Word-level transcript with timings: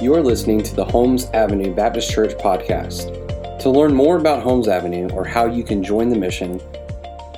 You're 0.00 0.22
listening 0.22 0.62
to 0.62 0.74
the 0.74 0.84
Holmes 0.86 1.26
Avenue 1.34 1.74
Baptist 1.74 2.10
Church 2.10 2.32
podcast. 2.38 3.58
To 3.58 3.68
learn 3.68 3.92
more 3.92 4.16
about 4.16 4.42
Holmes 4.42 4.66
Avenue 4.66 5.10
or 5.10 5.26
how 5.26 5.44
you 5.44 5.62
can 5.62 5.84
join 5.84 6.08
the 6.08 6.16
mission, 6.16 6.58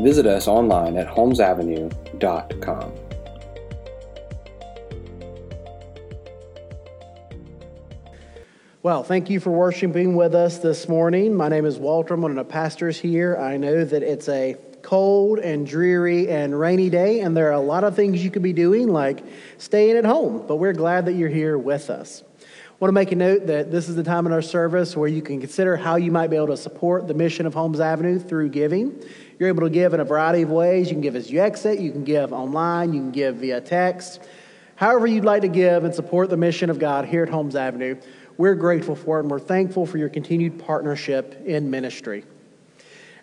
visit 0.01 0.27
us 0.27 0.47
online 0.47 0.97
at 0.97 1.09
holmesavenue.com. 1.09 2.93
Well, 8.85 9.03
thank 9.03 9.29
you 9.29 9.41
for 9.41 9.51
worshiping 9.51 10.15
with 10.15 10.37
us 10.37 10.59
this 10.59 10.89
morning. 10.89 11.35
My 11.35 11.49
name 11.49 11.67
is 11.67 11.81
Walter. 11.81 12.15
I'm 12.15 12.23
one 12.23 12.31
of 12.31 12.37
the 12.37 12.45
pastors 12.45 12.97
here. 12.97 13.37
I 13.39 13.57
know 13.57 13.85
that 13.85 14.05
it's 14.05 14.29
a 14.29 14.57
cold 14.83 15.41
and 15.41 15.67
dreary 15.67 16.29
and 16.29 16.57
rainy 16.57 16.91
day, 16.91 17.23
and 17.23 17.37
there 17.37 17.49
are 17.49 17.55
a 17.55 17.61
lot 17.61 17.83
of 17.83 17.97
things 17.97 18.23
you 18.25 18.31
could 18.31 18.43
be 18.43 18.53
doing, 18.53 18.87
like 18.87 19.25
staying 19.59 19.97
at 19.97 20.05
home, 20.05 20.45
but 20.47 20.57
we're 20.57 20.73
glad 20.73 21.07
that 21.07 21.15
you're 21.15 21.29
here 21.29 21.59
with 21.59 21.91
us. 21.91 22.23
Want 22.83 22.89
to 22.89 22.95
make 22.95 23.13
a 23.13 23.15
note 23.15 23.47
that 23.47 23.71
this 23.71 23.89
is 23.89 23.95
the 23.95 24.03
time 24.03 24.27
in 24.27 24.33
our 24.33 24.43
service 24.43 24.97
where 24.97 25.07
you 25.07 25.23
can 25.23 25.39
consider 25.39 25.77
how 25.77 25.95
you 25.95 26.11
might 26.11 26.31
be 26.31 26.37
able 26.37 26.49
to 26.49 26.57
support 26.57 27.07
the 27.07 27.15
mission 27.15 27.47
of 27.47 27.55
Holmes 27.55 27.79
Avenue 27.79 28.19
through 28.19 28.49
giving. 28.49 29.01
You're 29.39 29.51
able 29.51 29.63
to 29.63 29.71
give 29.71 29.95
in 29.95 30.01
a 30.01 30.05
variety 30.05 30.43
of 30.43 30.51
ways. 30.51 30.89
You 30.89 30.95
can 30.95 31.01
give 31.01 31.15
as 31.15 31.31
you 31.31 31.41
exit, 31.41 31.79
you 31.79 31.93
can 31.93 32.03
give 32.03 32.33
online, 32.33 32.93
you 32.93 32.99
can 32.99 33.13
give 33.13 33.37
via 33.37 33.61
text. 33.61 34.27
However, 34.75 35.07
you'd 35.07 35.25
like 35.25 35.43
to 35.43 35.49
give 35.49 35.85
and 35.85 35.95
support 35.95 36.29
the 36.29 36.37
mission 36.37 36.71
of 36.71 36.81
God 36.81 37.05
here 37.05 37.23
at 37.23 37.29
Holmes 37.29 37.55
Avenue, 37.55 38.01
we're 38.37 38.57
grateful 38.57 38.97
for 38.97 39.19
it 39.19 39.21
and 39.21 39.31
we're 39.31 39.39
thankful 39.39 39.87
for 39.87 39.99
your 39.99 40.09
continued 40.09 40.59
partnership 40.59 41.41
in 41.47 41.71
ministry. 41.71 42.25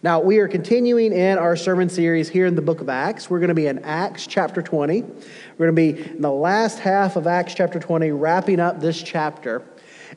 Now, 0.02 0.22
we 0.22 0.38
are 0.38 0.48
continuing 0.48 1.12
in 1.12 1.38
our 1.38 1.58
sermon 1.58 1.90
series 1.90 2.30
here 2.30 2.46
in 2.46 2.56
the 2.56 2.62
book 2.62 2.80
of 2.80 2.88
Acts. 2.88 3.30
We're 3.30 3.40
going 3.40 3.50
to 3.50 3.54
be 3.54 3.68
in 3.68 3.80
Acts 3.80 4.28
chapter 4.28 4.62
20. 4.62 5.02
We're 5.02 5.72
going 5.72 5.76
to 5.76 5.94
be 5.94 6.12
in 6.12 6.22
the 6.22 6.32
last 6.32 6.80
half 6.80 7.18
of 7.18 7.28
Acts 7.28 7.54
chapter 7.54 7.82
20, 7.82 8.12
wrapping 8.12 8.62
up 8.62 8.80
this 8.80 9.04
chapter. 9.04 9.62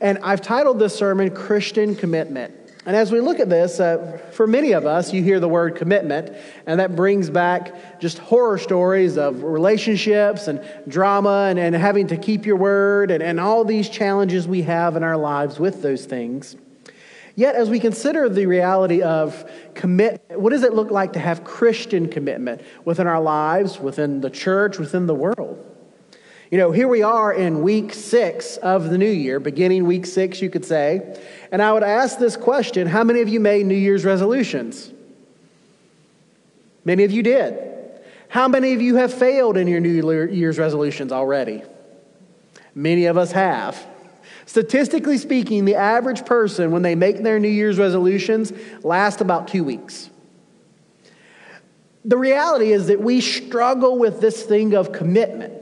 And 0.00 0.18
I've 0.22 0.40
titled 0.40 0.78
this 0.78 0.94
sermon 0.94 1.34
Christian 1.34 1.96
Commitment. 1.96 2.54
And 2.86 2.94
as 2.94 3.10
we 3.10 3.18
look 3.18 3.40
at 3.40 3.50
this, 3.50 3.80
uh, 3.80 4.20
for 4.30 4.46
many 4.46 4.70
of 4.70 4.86
us, 4.86 5.12
you 5.12 5.20
hear 5.20 5.40
the 5.40 5.48
word 5.48 5.74
commitment, 5.74 6.30
and 6.64 6.78
that 6.78 6.94
brings 6.94 7.28
back 7.28 7.98
just 7.98 8.18
horror 8.18 8.58
stories 8.58 9.18
of 9.18 9.42
relationships 9.42 10.46
and 10.46 10.64
drama 10.86 11.48
and, 11.50 11.58
and 11.58 11.74
having 11.74 12.06
to 12.06 12.16
keep 12.16 12.46
your 12.46 12.56
word 12.56 13.10
and, 13.10 13.20
and 13.20 13.40
all 13.40 13.64
these 13.64 13.88
challenges 13.88 14.46
we 14.46 14.62
have 14.62 14.94
in 14.94 15.02
our 15.02 15.16
lives 15.16 15.58
with 15.58 15.82
those 15.82 16.06
things. 16.06 16.54
Yet, 17.34 17.54
as 17.54 17.70
we 17.70 17.80
consider 17.80 18.28
the 18.28 18.46
reality 18.46 19.02
of 19.02 19.50
commitment, 19.74 20.38
what 20.38 20.50
does 20.50 20.62
it 20.62 20.74
look 20.74 20.90
like 20.90 21.14
to 21.14 21.18
have 21.18 21.44
Christian 21.44 22.08
commitment 22.08 22.60
within 22.84 23.06
our 23.06 23.20
lives, 23.20 23.78
within 23.80 24.20
the 24.20 24.30
church, 24.30 24.78
within 24.78 25.06
the 25.06 25.14
world? 25.14 25.64
You 26.50 26.58
know, 26.58 26.70
here 26.70 26.88
we 26.88 27.02
are 27.02 27.32
in 27.32 27.62
week 27.62 27.94
six 27.94 28.58
of 28.58 28.90
the 28.90 28.98
new 28.98 29.08
year, 29.08 29.40
beginning 29.40 29.86
week 29.86 30.04
six, 30.04 30.42
you 30.42 30.50
could 30.50 30.66
say. 30.66 31.18
And 31.50 31.62
I 31.62 31.72
would 31.72 31.82
ask 31.82 32.18
this 32.18 32.36
question 32.36 32.86
How 32.86 33.04
many 33.04 33.22
of 33.22 33.28
you 33.28 33.40
made 33.40 33.64
New 33.64 33.74
Year's 33.74 34.04
resolutions? 34.04 34.92
Many 36.84 37.04
of 37.04 37.10
you 37.10 37.22
did. 37.22 37.58
How 38.28 38.48
many 38.48 38.74
of 38.74 38.82
you 38.82 38.96
have 38.96 39.12
failed 39.12 39.56
in 39.56 39.66
your 39.66 39.80
New 39.80 40.26
Year's 40.30 40.58
resolutions 40.58 41.12
already? 41.12 41.62
Many 42.74 43.06
of 43.06 43.16
us 43.16 43.32
have. 43.32 43.86
Statistically 44.46 45.18
speaking, 45.18 45.64
the 45.64 45.76
average 45.76 46.24
person, 46.24 46.70
when 46.70 46.82
they 46.82 46.94
make 46.94 47.22
their 47.22 47.38
New 47.38 47.48
Year's 47.48 47.78
resolutions, 47.78 48.52
last 48.82 49.20
about 49.20 49.48
two 49.48 49.64
weeks. 49.64 50.10
The 52.04 52.18
reality 52.18 52.72
is 52.72 52.88
that 52.88 53.00
we 53.00 53.20
struggle 53.20 53.98
with 53.98 54.20
this 54.20 54.42
thing 54.42 54.74
of 54.74 54.92
commitment. 54.92 55.54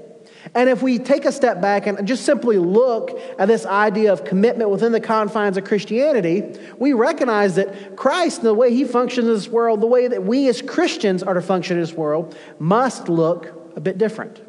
And 0.54 0.70
if 0.70 0.82
we 0.82 0.98
take 0.98 1.26
a 1.26 1.32
step 1.32 1.60
back 1.60 1.86
and 1.86 2.08
just 2.08 2.24
simply 2.24 2.56
look 2.56 3.20
at 3.38 3.46
this 3.46 3.66
idea 3.66 4.10
of 4.10 4.24
commitment 4.24 4.70
within 4.70 4.90
the 4.90 5.00
confines 5.00 5.58
of 5.58 5.64
Christianity, 5.64 6.58
we 6.78 6.94
recognize 6.94 7.56
that 7.56 7.94
Christ, 7.94 8.38
and 8.38 8.46
the 8.46 8.54
way 8.54 8.74
he 8.74 8.84
functions 8.84 9.26
in 9.26 9.34
this 9.34 9.48
world, 9.48 9.82
the 9.82 9.86
way 9.86 10.08
that 10.08 10.24
we 10.24 10.48
as 10.48 10.62
Christians 10.62 11.22
are 11.22 11.34
to 11.34 11.42
function 11.42 11.76
in 11.76 11.82
this 11.82 11.92
world, 11.92 12.36
must 12.58 13.10
look 13.10 13.52
a 13.76 13.80
bit 13.80 13.98
different 13.98 14.40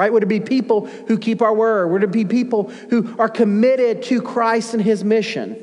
right? 0.00 0.10
Would 0.10 0.22
it 0.22 0.30
be 0.30 0.40
people 0.40 0.86
who 0.86 1.18
keep 1.18 1.42
our 1.42 1.52
word? 1.52 1.88
Would 1.88 2.02
it 2.02 2.10
be 2.10 2.24
people 2.24 2.70
who 2.88 3.14
are 3.18 3.28
committed 3.28 4.02
to 4.04 4.22
Christ 4.22 4.72
and 4.72 4.82
his 4.82 5.04
mission? 5.04 5.62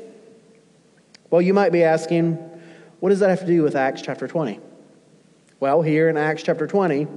Well, 1.28 1.42
you 1.42 1.52
might 1.52 1.72
be 1.72 1.82
asking, 1.82 2.34
what 3.00 3.08
does 3.08 3.18
that 3.18 3.30
have 3.30 3.40
to 3.40 3.46
do 3.46 3.62
with 3.64 3.74
Acts 3.74 4.00
chapter 4.00 4.28
20? 4.28 4.60
Well, 5.58 5.82
here 5.82 6.08
in 6.08 6.16
Acts 6.16 6.44
chapter 6.44 6.68
20, 6.68 7.08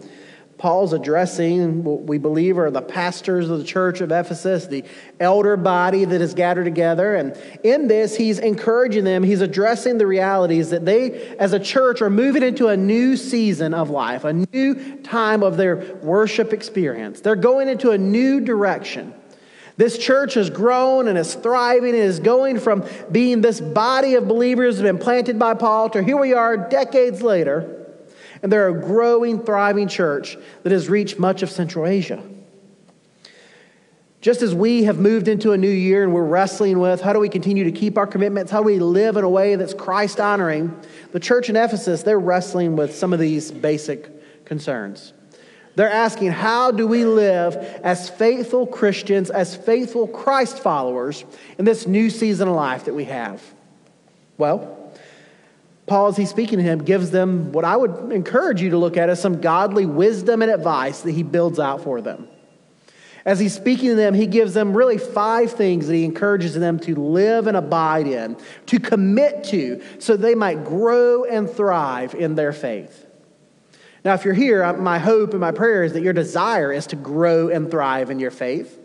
Paul's 0.61 0.93
addressing 0.93 1.83
what 1.83 2.03
we 2.03 2.19
believe 2.19 2.59
are 2.59 2.69
the 2.69 2.83
pastors 2.83 3.49
of 3.49 3.57
the 3.57 3.63
church 3.63 3.99
of 3.99 4.11
Ephesus, 4.11 4.67
the 4.67 4.83
elder 5.19 5.57
body 5.57 6.05
that 6.05 6.21
is 6.21 6.35
gathered 6.35 6.65
together. 6.65 7.15
And 7.15 7.35
in 7.63 7.87
this, 7.87 8.15
he's 8.15 8.37
encouraging 8.37 9.03
them, 9.03 9.23
he's 9.23 9.41
addressing 9.41 9.97
the 9.97 10.05
realities 10.05 10.69
that 10.69 10.85
they, 10.85 11.35
as 11.37 11.53
a 11.53 11.59
church, 11.59 11.99
are 12.03 12.11
moving 12.11 12.43
into 12.43 12.67
a 12.67 12.77
new 12.77 13.17
season 13.17 13.73
of 13.73 13.89
life, 13.89 14.23
a 14.23 14.33
new 14.33 14.97
time 14.97 15.41
of 15.41 15.57
their 15.57 15.95
worship 16.03 16.53
experience. 16.53 17.21
They're 17.21 17.35
going 17.35 17.67
into 17.67 17.89
a 17.89 17.97
new 17.97 18.39
direction. 18.39 19.15
This 19.77 19.97
church 19.97 20.35
has 20.35 20.51
grown 20.51 21.07
and 21.07 21.17
is 21.17 21.33
thriving 21.33 21.95
and 21.95 22.03
is 22.03 22.19
going 22.19 22.59
from 22.59 22.85
being 23.11 23.41
this 23.41 23.59
body 23.59 24.13
of 24.13 24.27
believers 24.27 24.77
that 24.77 24.85
have 24.85 24.95
been 24.95 25.03
planted 25.03 25.39
by 25.39 25.55
Paul 25.55 25.89
to 25.89 26.03
here 26.03 26.17
we 26.17 26.35
are 26.35 26.55
decades 26.55 27.23
later 27.23 27.80
and 28.41 28.51
they're 28.51 28.69
a 28.69 28.81
growing, 28.81 29.43
thriving 29.43 29.87
church 29.87 30.37
that 30.63 30.71
has 30.71 30.89
reached 30.89 31.19
much 31.19 31.43
of 31.43 31.49
Central 31.49 31.85
Asia. 31.85 32.21
Just 34.21 34.43
as 34.43 34.53
we 34.53 34.83
have 34.83 34.99
moved 34.99 35.27
into 35.27 35.51
a 35.51 35.57
new 35.57 35.67
year 35.67 36.03
and 36.03 36.13
we're 36.13 36.23
wrestling 36.23 36.79
with 36.79 37.01
how 37.01 37.11
do 37.11 37.19
we 37.19 37.27
continue 37.27 37.63
to 37.63 37.71
keep 37.71 37.97
our 37.97 38.05
commitments, 38.05 38.51
how 38.51 38.59
do 38.59 38.65
we 38.65 38.77
live 38.77 39.17
in 39.17 39.23
a 39.23 39.29
way 39.29 39.55
that's 39.55 39.73
Christ 39.73 40.19
honoring, 40.19 40.79
the 41.11 41.19
church 41.19 41.49
in 41.49 41.55
Ephesus, 41.55 42.03
they're 42.03 42.19
wrestling 42.19 42.75
with 42.75 42.95
some 42.95 43.13
of 43.13 43.19
these 43.19 43.51
basic 43.51 44.45
concerns. 44.45 45.13
They're 45.75 45.89
asking, 45.89 46.31
how 46.31 46.69
do 46.71 46.85
we 46.85 47.05
live 47.05 47.55
as 47.83 48.09
faithful 48.09 48.67
Christians, 48.67 49.31
as 49.31 49.55
faithful 49.55 50.07
Christ 50.07 50.59
followers 50.59 51.23
in 51.57 51.65
this 51.65 51.87
new 51.87 52.09
season 52.09 52.47
of 52.47 52.55
life 52.55 52.85
that 52.85 52.93
we 52.93 53.05
have? 53.05 53.41
Well, 54.37 54.80
Paul, 55.91 56.07
as 56.07 56.15
he's 56.15 56.29
speaking 56.29 56.57
to 56.57 56.63
him, 56.63 56.85
gives 56.85 57.11
them 57.11 57.51
what 57.51 57.65
I 57.65 57.75
would 57.75 58.13
encourage 58.13 58.61
you 58.61 58.69
to 58.69 58.77
look 58.77 58.95
at 58.95 59.09
as 59.09 59.21
some 59.21 59.41
godly 59.41 59.85
wisdom 59.85 60.41
and 60.41 60.49
advice 60.49 61.01
that 61.01 61.11
he 61.11 61.21
builds 61.21 61.59
out 61.59 61.83
for 61.83 61.99
them. 61.99 62.29
As 63.25 63.41
he's 63.41 63.53
speaking 63.53 63.89
to 63.89 63.95
them, 63.95 64.13
he 64.13 64.25
gives 64.25 64.53
them 64.53 64.73
really 64.73 64.97
five 64.97 65.51
things 65.51 65.87
that 65.87 65.93
he 65.93 66.05
encourages 66.05 66.53
them 66.53 66.79
to 66.79 66.95
live 66.95 67.45
and 67.45 67.57
abide 67.57 68.07
in, 68.07 68.37
to 68.67 68.79
commit 68.79 69.43
to, 69.43 69.83
so 69.99 70.15
they 70.15 70.33
might 70.33 70.63
grow 70.63 71.25
and 71.25 71.49
thrive 71.49 72.15
in 72.15 72.35
their 72.35 72.53
faith. 72.53 73.05
Now, 74.05 74.13
if 74.13 74.23
you're 74.23 74.33
here, 74.33 74.63
uh, 74.63 74.71
my 74.71 74.97
hope 74.97 75.31
and 75.31 75.41
my 75.41 75.51
prayer 75.51 75.83
is 75.83 75.91
that 75.91 76.03
your 76.03 76.13
desire 76.13 76.71
is 76.71 76.87
to 76.87 76.95
grow 76.95 77.49
and 77.49 77.69
thrive 77.69 78.09
in 78.09 78.17
your 78.17 78.31
faith. 78.31 78.79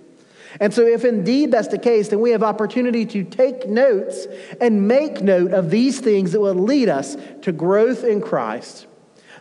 And 0.61 0.73
so, 0.73 0.87
if 0.87 1.05
indeed 1.05 1.51
that's 1.51 1.69
the 1.69 1.79
case, 1.79 2.09
then 2.09 2.21
we 2.21 2.31
have 2.31 2.43
opportunity 2.43 3.05
to 3.07 3.25
take 3.25 3.69
notes 3.69 4.27
and 4.61 4.89
make 4.89 5.23
note 5.23 5.53
of 5.53 5.71
these 5.71 6.01
things 6.01 6.33
that 6.33 6.41
will 6.41 6.55
lead 6.55 6.89
us 6.89 7.17
to 7.43 7.53
growth 7.53 8.05
in 8.05 8.21
Christ, 8.21 8.87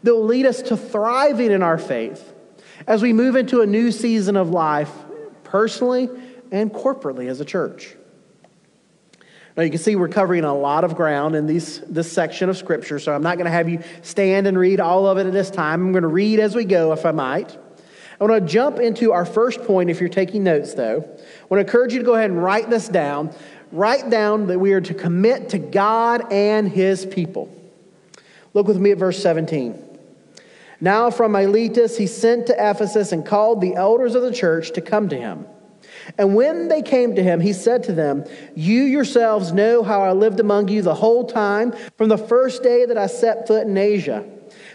that 0.03 0.13
will 0.13 0.25
lead 0.25 0.45
us 0.45 0.61
to 0.63 0.77
thriving 0.77 1.51
in 1.51 1.63
our 1.63 1.77
faith 1.77 2.33
as 2.87 3.01
we 3.01 3.13
move 3.13 3.35
into 3.35 3.61
a 3.61 3.65
new 3.65 3.91
season 3.91 4.35
of 4.35 4.49
life, 4.49 4.91
personally 5.43 6.09
and 6.51 6.71
corporately 6.71 7.27
as 7.29 7.39
a 7.39 7.45
church. 7.45 7.95
Now, 9.55 9.63
you 9.63 9.69
can 9.69 9.79
see 9.79 9.95
we're 9.95 10.09
covering 10.09 10.43
a 10.43 10.53
lot 10.53 10.83
of 10.83 10.95
ground 10.95 11.33
in 11.35 11.47
these, 11.47 11.79
this 11.81 12.11
section 12.11 12.49
of 12.49 12.57
Scripture, 12.57 12.99
so 12.99 13.13
I'm 13.13 13.23
not 13.23 13.37
going 13.37 13.45
to 13.45 13.51
have 13.51 13.69
you 13.69 13.81
stand 14.01 14.47
and 14.47 14.59
read 14.59 14.81
all 14.81 15.07
of 15.07 15.17
it 15.17 15.27
at 15.27 15.33
this 15.33 15.49
time. 15.49 15.81
I'm 15.81 15.91
going 15.93 16.01
to 16.01 16.09
read 16.09 16.39
as 16.39 16.55
we 16.55 16.65
go, 16.65 16.91
if 16.91 17.05
I 17.05 17.11
might. 17.11 17.57
I 18.19 18.23
want 18.23 18.47
to 18.47 18.53
jump 18.53 18.79
into 18.79 19.11
our 19.11 19.25
first 19.25 19.63
point 19.63 19.89
if 19.89 19.99
you're 19.99 20.09
taking 20.09 20.43
notes, 20.43 20.73
though. 20.73 20.97
I 20.97 21.45
want 21.49 21.59
to 21.59 21.59
encourage 21.59 21.93
you 21.93 21.99
to 21.99 22.05
go 22.05 22.15
ahead 22.15 22.29
and 22.29 22.41
write 22.41 22.69
this 22.69 22.87
down. 22.87 23.33
Write 23.71 24.09
down 24.09 24.47
that 24.47 24.59
we 24.59 24.73
are 24.73 24.81
to 24.81 24.93
commit 24.93 25.49
to 25.49 25.57
God 25.57 26.31
and 26.31 26.69
His 26.69 27.05
people. 27.05 27.51
Look 28.53 28.67
with 28.67 28.77
me 28.77 28.91
at 28.91 28.97
verse 28.97 29.21
17. 29.21 29.81
Now, 30.79 31.09
from 31.09 31.33
Miletus, 31.33 31.97
he 31.97 32.07
sent 32.07 32.47
to 32.47 32.53
Ephesus 32.53 33.11
and 33.11 33.25
called 33.25 33.59
the 33.59 33.75
elders 33.75 34.15
of 34.15 34.21
the 34.23 34.33
church 34.33 34.71
to 34.73 34.81
come 34.81 35.09
to 35.09 35.17
him. 35.17 35.45
And 36.17 36.35
when 36.35 36.67
they 36.67 36.81
came 36.81 37.15
to 37.15 37.23
him, 37.23 37.39
he 37.39 37.53
said 37.53 37.83
to 37.83 37.93
them, 37.93 38.25
You 38.55 38.83
yourselves 38.83 39.51
know 39.51 39.83
how 39.83 40.01
I 40.03 40.11
lived 40.11 40.39
among 40.39 40.67
you 40.67 40.81
the 40.81 40.93
whole 40.93 41.25
time 41.25 41.73
from 41.97 42.09
the 42.09 42.17
first 42.17 42.61
day 42.61 42.85
that 42.85 42.97
I 42.97 43.07
set 43.07 43.47
foot 43.47 43.65
in 43.65 43.77
Asia 43.77 44.25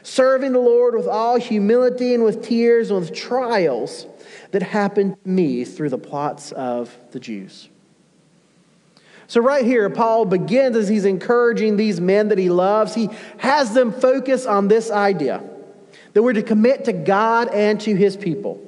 serving 0.02 0.52
the 0.52 0.60
Lord 0.60 0.94
with 0.94 1.06
all 1.06 1.38
humility 1.38 2.14
and 2.14 2.24
with 2.24 2.42
tears 2.42 2.90
and 2.90 3.00
with 3.00 3.14
trials 3.14 4.06
that 4.52 4.62
happened 4.62 5.16
to 5.22 5.28
me 5.28 5.64
through 5.64 5.90
the 5.90 5.98
plots 5.98 6.52
of 6.52 6.96
the 7.12 7.20
Jews. 7.20 7.68
So, 9.26 9.40
right 9.40 9.64
here, 9.64 9.88
Paul 9.90 10.24
begins 10.24 10.76
as 10.76 10.88
he's 10.88 11.04
encouraging 11.04 11.76
these 11.76 12.00
men 12.00 12.28
that 12.28 12.38
he 12.38 12.50
loves, 12.50 12.94
he 12.94 13.08
has 13.38 13.72
them 13.74 13.92
focus 13.92 14.44
on 14.44 14.66
this 14.66 14.90
idea 14.90 15.42
that 16.12 16.22
we're 16.22 16.32
to 16.32 16.42
commit 16.42 16.86
to 16.86 16.92
God 16.92 17.48
and 17.54 17.80
to 17.82 17.94
his 17.94 18.16
people. 18.16 18.60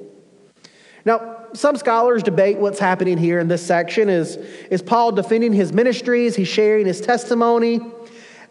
Now, 1.03 1.47
some 1.53 1.75
scholars 1.75 2.23
debate 2.23 2.57
what's 2.57 2.79
happening 2.79 3.17
here 3.17 3.39
in 3.39 3.47
this 3.47 3.61
section. 3.61 4.09
Is, 4.09 4.37
is 4.71 4.81
Paul 4.81 5.11
defending 5.11 5.53
his 5.53 5.73
ministries? 5.73 6.35
He's 6.35 6.47
sharing 6.47 6.85
his 6.85 7.01
testimony? 7.01 7.81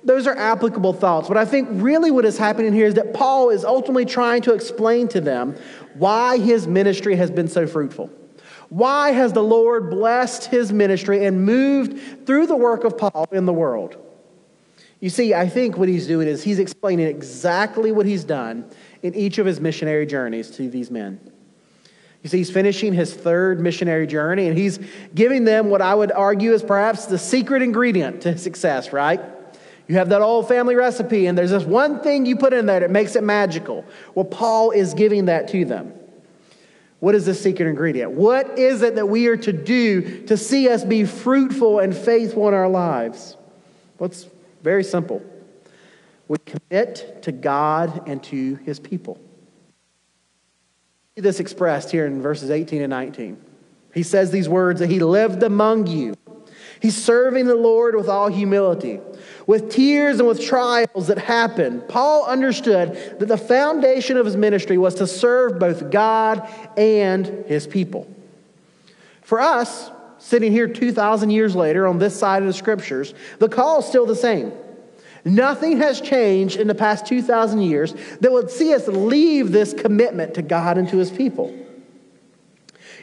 Those 0.04 0.26
are 0.26 0.36
applicable 0.36 0.92
thoughts. 0.92 1.28
But 1.28 1.36
I 1.36 1.44
think 1.44 1.68
really 1.70 2.10
what 2.10 2.24
is 2.24 2.36
happening 2.36 2.72
here 2.72 2.86
is 2.86 2.94
that 2.94 3.14
Paul 3.14 3.50
is 3.50 3.64
ultimately 3.64 4.04
trying 4.04 4.42
to 4.42 4.52
explain 4.52 5.08
to 5.08 5.20
them 5.20 5.56
why 5.94 6.38
his 6.38 6.66
ministry 6.66 7.14
has 7.16 7.30
been 7.30 7.48
so 7.48 7.66
fruitful. 7.66 8.10
Why 8.68 9.10
has 9.10 9.32
the 9.32 9.42
Lord 9.42 9.90
blessed 9.90 10.46
his 10.46 10.72
ministry 10.72 11.26
and 11.26 11.44
moved 11.44 12.26
through 12.26 12.46
the 12.46 12.56
work 12.56 12.84
of 12.84 12.96
Paul 12.96 13.28
in 13.30 13.44
the 13.44 13.52
world? 13.52 13.96
You 14.98 15.10
see, 15.10 15.34
I 15.34 15.48
think 15.48 15.76
what 15.76 15.88
he's 15.88 16.06
doing 16.06 16.26
is 16.26 16.42
he's 16.42 16.58
explaining 16.58 17.06
exactly 17.06 17.92
what 17.92 18.06
he's 18.06 18.24
done 18.24 18.64
in 19.02 19.14
each 19.14 19.38
of 19.38 19.46
his 19.46 19.60
missionary 19.60 20.06
journeys 20.06 20.50
to 20.52 20.70
these 20.70 20.90
men. 20.90 21.20
You 22.22 22.30
see, 22.30 22.38
he's 22.38 22.50
finishing 22.50 22.92
his 22.92 23.12
third 23.12 23.60
missionary 23.60 24.06
journey, 24.06 24.46
and 24.46 24.56
he's 24.56 24.78
giving 25.12 25.44
them 25.44 25.70
what 25.70 25.82
I 25.82 25.94
would 25.94 26.12
argue 26.12 26.52
is 26.52 26.62
perhaps 26.62 27.06
the 27.06 27.18
secret 27.18 27.62
ingredient 27.62 28.22
to 28.22 28.38
success, 28.38 28.92
right? 28.92 29.20
You 29.88 29.96
have 29.96 30.08
that 30.10 30.22
old 30.22 30.48
family 30.48 30.74
recipe, 30.74 31.26
and 31.26 31.36
there's 31.36 31.50
this 31.50 31.64
one 31.64 32.00
thing 32.00 32.24
you 32.24 32.36
put 32.36 32.52
in 32.52 32.66
there 32.66 32.80
that 32.80 32.90
makes 32.90 33.16
it 33.16 33.22
magical. 33.22 33.84
Well, 34.14 34.24
Paul 34.24 34.70
is 34.70 34.94
giving 34.94 35.26
that 35.26 35.48
to 35.48 35.64
them. 35.64 35.92
What 37.00 37.16
is 37.16 37.26
the 37.26 37.34
secret 37.34 37.68
ingredient? 37.68 38.12
What 38.12 38.58
is 38.58 38.82
it 38.82 38.94
that 38.94 39.06
we 39.06 39.26
are 39.26 39.36
to 39.38 39.52
do 39.52 40.24
to 40.26 40.36
see 40.36 40.68
us 40.68 40.84
be 40.84 41.04
fruitful 41.04 41.80
and 41.80 41.96
faithful 41.96 42.46
in 42.46 42.54
our 42.54 42.68
lives? 42.68 43.36
Well, 43.98 44.08
it's 44.08 44.28
very 44.62 44.84
simple. 44.84 45.20
We 46.28 46.38
commit 46.46 47.22
to 47.22 47.32
God 47.32 48.08
and 48.08 48.22
to 48.24 48.54
his 48.64 48.78
people. 48.78 49.18
This 51.16 51.40
expressed 51.40 51.90
here 51.90 52.06
in 52.06 52.22
verses 52.22 52.50
18 52.50 52.82
and 52.82 52.90
19. 52.90 53.36
He 53.92 54.02
says 54.02 54.30
these 54.30 54.48
words 54.48 54.80
that 54.80 54.88
he 54.88 55.00
lived 55.00 55.42
among 55.42 55.88
you. 55.88 56.14
He's 56.82 57.00
serving 57.00 57.46
the 57.46 57.54
Lord 57.54 57.94
with 57.94 58.08
all 58.08 58.26
humility, 58.26 58.98
with 59.46 59.70
tears 59.70 60.18
and 60.18 60.26
with 60.26 60.42
trials 60.44 61.06
that 61.06 61.16
happen. 61.16 61.80
Paul 61.82 62.26
understood 62.26 63.20
that 63.20 63.28
the 63.28 63.38
foundation 63.38 64.16
of 64.16 64.26
his 64.26 64.36
ministry 64.36 64.76
was 64.76 64.96
to 64.96 65.06
serve 65.06 65.60
both 65.60 65.92
God 65.92 66.44
and 66.76 67.44
his 67.46 67.68
people. 67.68 68.12
For 69.20 69.40
us, 69.40 69.92
sitting 70.18 70.50
here 70.50 70.66
2,000 70.66 71.30
years 71.30 71.54
later 71.54 71.86
on 71.86 72.00
this 72.00 72.18
side 72.18 72.42
of 72.42 72.48
the 72.48 72.52
scriptures, 72.52 73.14
the 73.38 73.48
call 73.48 73.78
is 73.78 73.86
still 73.86 74.04
the 74.04 74.16
same. 74.16 74.52
Nothing 75.24 75.78
has 75.78 76.00
changed 76.00 76.56
in 76.56 76.66
the 76.66 76.74
past 76.74 77.06
2,000 77.06 77.60
years 77.60 77.94
that 78.20 78.32
would 78.32 78.50
see 78.50 78.74
us 78.74 78.88
leave 78.88 79.52
this 79.52 79.72
commitment 79.72 80.34
to 80.34 80.42
God 80.42 80.78
and 80.78 80.88
to 80.88 80.96
his 80.96 81.12
people. 81.12 81.56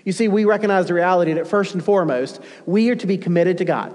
You 0.09 0.13
see, 0.13 0.27
we 0.27 0.43
recognize 0.43 0.87
the 0.87 0.95
reality 0.95 1.33
that 1.33 1.47
first 1.47 1.75
and 1.75 1.85
foremost, 1.85 2.41
we 2.65 2.89
are 2.89 2.95
to 2.95 3.05
be 3.05 3.19
committed 3.19 3.59
to 3.59 3.63
God. 3.63 3.93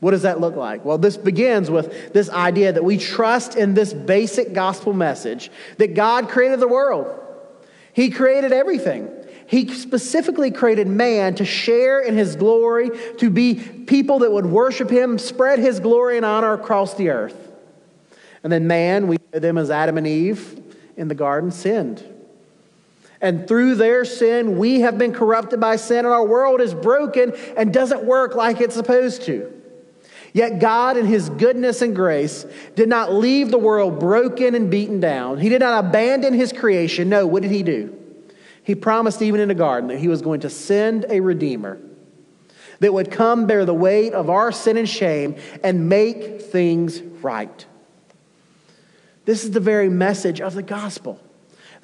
What 0.00 0.12
does 0.12 0.22
that 0.22 0.40
look 0.40 0.56
like? 0.56 0.86
Well, 0.86 0.96
this 0.96 1.18
begins 1.18 1.70
with 1.70 2.14
this 2.14 2.30
idea 2.30 2.72
that 2.72 2.82
we 2.82 2.96
trust 2.96 3.54
in 3.54 3.74
this 3.74 3.92
basic 3.92 4.54
gospel 4.54 4.94
message 4.94 5.50
that 5.76 5.92
God 5.92 6.30
created 6.30 6.60
the 6.60 6.66
world. 6.66 7.20
He 7.92 8.08
created 8.08 8.54
everything. 8.54 9.10
He 9.46 9.68
specifically 9.68 10.50
created 10.50 10.86
man 10.86 11.34
to 11.34 11.44
share 11.44 12.00
in 12.00 12.16
his 12.16 12.36
glory, 12.36 12.88
to 13.18 13.28
be 13.28 13.56
people 13.56 14.20
that 14.20 14.32
would 14.32 14.46
worship 14.46 14.88
him, 14.88 15.18
spread 15.18 15.58
his 15.58 15.78
glory 15.78 16.16
and 16.16 16.24
honor 16.24 16.54
across 16.54 16.94
the 16.94 17.10
earth. 17.10 17.52
And 18.42 18.50
then 18.50 18.66
man, 18.66 19.08
we 19.08 19.18
know 19.30 19.40
them 19.40 19.58
as 19.58 19.70
Adam 19.70 19.98
and 19.98 20.06
Eve 20.06 20.58
in 20.96 21.08
the 21.08 21.14
garden, 21.14 21.50
sinned. 21.50 22.02
And 23.24 23.48
through 23.48 23.76
their 23.76 24.04
sin, 24.04 24.58
we 24.58 24.80
have 24.80 24.98
been 24.98 25.14
corrupted 25.14 25.58
by 25.58 25.76
sin, 25.76 26.00
and 26.00 26.08
our 26.08 26.26
world 26.26 26.60
is 26.60 26.74
broken 26.74 27.32
and 27.56 27.72
doesn't 27.72 28.04
work 28.04 28.34
like 28.34 28.60
it's 28.60 28.74
supposed 28.74 29.22
to. 29.22 29.50
Yet 30.34 30.58
God, 30.58 30.98
in 30.98 31.06
His 31.06 31.30
goodness 31.30 31.80
and 31.80 31.96
grace, 31.96 32.44
did 32.74 32.86
not 32.86 33.14
leave 33.14 33.50
the 33.50 33.56
world 33.56 33.98
broken 33.98 34.54
and 34.54 34.70
beaten 34.70 35.00
down. 35.00 35.38
He 35.38 35.48
did 35.48 35.60
not 35.60 35.86
abandon 35.86 36.34
His 36.34 36.52
creation. 36.52 37.08
No, 37.08 37.26
what 37.26 37.40
did 37.40 37.50
He 37.50 37.62
do? 37.62 37.98
He 38.62 38.74
promised, 38.74 39.22
even 39.22 39.40
in 39.40 39.48
the 39.48 39.54
garden, 39.54 39.88
that 39.88 40.00
He 40.00 40.08
was 40.08 40.20
going 40.20 40.40
to 40.40 40.50
send 40.50 41.06
a 41.08 41.20
Redeemer 41.20 41.80
that 42.80 42.92
would 42.92 43.10
come 43.10 43.46
bear 43.46 43.64
the 43.64 43.72
weight 43.72 44.12
of 44.12 44.28
our 44.28 44.52
sin 44.52 44.76
and 44.76 44.86
shame 44.86 45.36
and 45.62 45.88
make 45.88 46.42
things 46.42 47.00
right. 47.00 47.64
This 49.24 49.44
is 49.44 49.52
the 49.52 49.60
very 49.60 49.88
message 49.88 50.42
of 50.42 50.52
the 50.52 50.62
gospel 50.62 51.18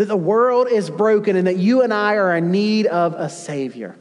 that 0.01 0.09
the 0.09 0.17
world 0.17 0.67
is 0.67 0.89
broken 0.89 1.37
and 1.37 1.47
that 1.47 1.59
you 1.59 1.83
and 1.83 1.93
I 1.93 2.15
are 2.15 2.35
in 2.35 2.51
need 2.51 2.87
of 2.87 3.13
a 3.13 3.29
Savior. 3.29 3.95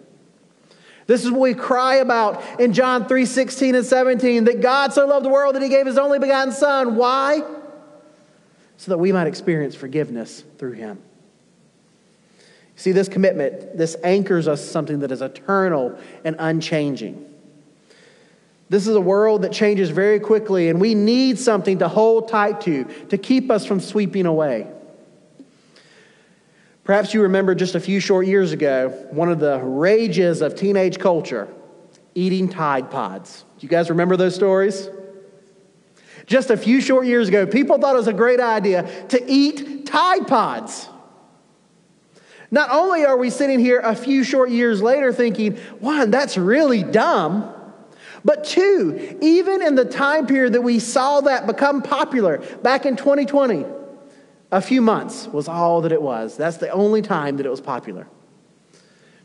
This 1.08 1.26
is 1.26 1.32
what 1.32 1.42
we 1.42 1.54
cry 1.54 1.96
about 1.96 2.42
in 2.58 2.72
John 2.72 3.06
3 3.06 3.26
16 3.26 3.76
and 3.76 3.86
17 3.86 4.46
that 4.46 4.62
God 4.62 4.94
so 4.94 5.06
loved 5.06 5.26
the 5.26 5.30
world 5.30 5.56
that 5.56 5.62
he 5.62 5.68
gave 5.68 5.86
his 5.86 5.98
only 5.98 6.18
begotten 6.18 6.54
Son. 6.54 6.96
Why? 6.96 7.42
So 8.78 8.92
that 8.92 8.98
we 8.98 9.12
might 9.12 9.28
experience 9.28 9.76
forgiveness 9.76 10.46
through 10.58 10.72
him. 10.72 11.00
See, 12.78 12.94
this 12.94 13.10
commitment, 13.10 13.78
this 13.78 13.98
anchors 14.02 14.48
us 14.48 14.64
something 14.64 15.00
that 15.00 15.12
is 15.12 15.22
eternal 15.22 16.00
and 16.24 16.38
unchanging. 16.40 17.26
This 18.70 18.88
is 18.88 18.96
a 18.96 19.02
world 19.02 19.42
that 19.42 19.52
changes 19.52 19.90
very 19.90 20.22
quickly, 20.22 20.70
and 20.70 20.80
we 20.80 20.96
need 20.96 21.38
something 21.38 21.80
to 21.80 21.90
hold 21.90 22.30
tight 22.30 22.62
to 22.62 22.86
to 23.10 23.18
keep 23.18 23.52
us 23.52 23.66
from 23.66 23.82
sweeping 23.82 24.26
away. 24.26 24.66
Perhaps 26.90 27.14
you 27.14 27.22
remember 27.22 27.54
just 27.54 27.76
a 27.76 27.80
few 27.80 28.00
short 28.00 28.26
years 28.26 28.52
ago, 28.52 28.90
one 29.12 29.30
of 29.30 29.38
the 29.38 29.60
rages 29.60 30.42
of 30.42 30.56
teenage 30.56 30.98
culture 30.98 31.48
eating 32.16 32.50
Tide 32.50 32.90
Pods. 32.90 33.46
Do 33.60 33.64
you 33.64 33.70
guys 33.70 33.92
remember 33.92 34.18
those 34.18 34.34
stories? 34.34 34.90
Just 36.26 36.50
a 36.50 36.58
few 36.58 36.82
short 36.82 37.06
years 37.06 37.28
ago, 37.28 37.46
people 37.46 37.78
thought 37.78 37.94
it 37.94 38.00
was 38.00 38.08
a 38.08 38.14
great 38.14 38.40
idea 38.40 38.90
to 39.10 39.24
eat 39.32 39.86
Tide 39.86 40.26
Pods. 40.26 40.90
Not 42.50 42.72
only 42.72 43.06
are 43.06 43.18
we 43.18 43.30
sitting 43.30 43.60
here 43.60 43.82
a 43.82 43.96
few 43.96 44.24
short 44.24 44.50
years 44.50 44.82
later 44.82 45.14
thinking, 45.14 45.58
one, 45.78 46.10
that's 46.10 46.40
really 46.40 46.82
dumb, 46.82 47.54
but 48.26 48.46
two, 48.46 49.16
even 49.22 49.62
in 49.62 49.76
the 49.76 49.86
time 49.86 50.26
period 50.26 50.54
that 50.54 50.62
we 50.62 50.80
saw 50.80 51.22
that 51.22 51.46
become 51.46 51.84
popular 51.84 52.40
back 52.64 52.88
in 52.88 52.96
2020, 52.96 53.64
a 54.52 54.62
few 54.62 54.82
months 54.82 55.28
was 55.28 55.48
all 55.48 55.82
that 55.82 55.92
it 55.92 56.02
was. 56.02 56.38
That's 56.38 56.58
the 56.58 56.70
only 56.70 57.02
time 57.02 57.38
that 57.38 57.46
it 57.46 57.50
was 57.50 57.62
popular. 57.62 58.08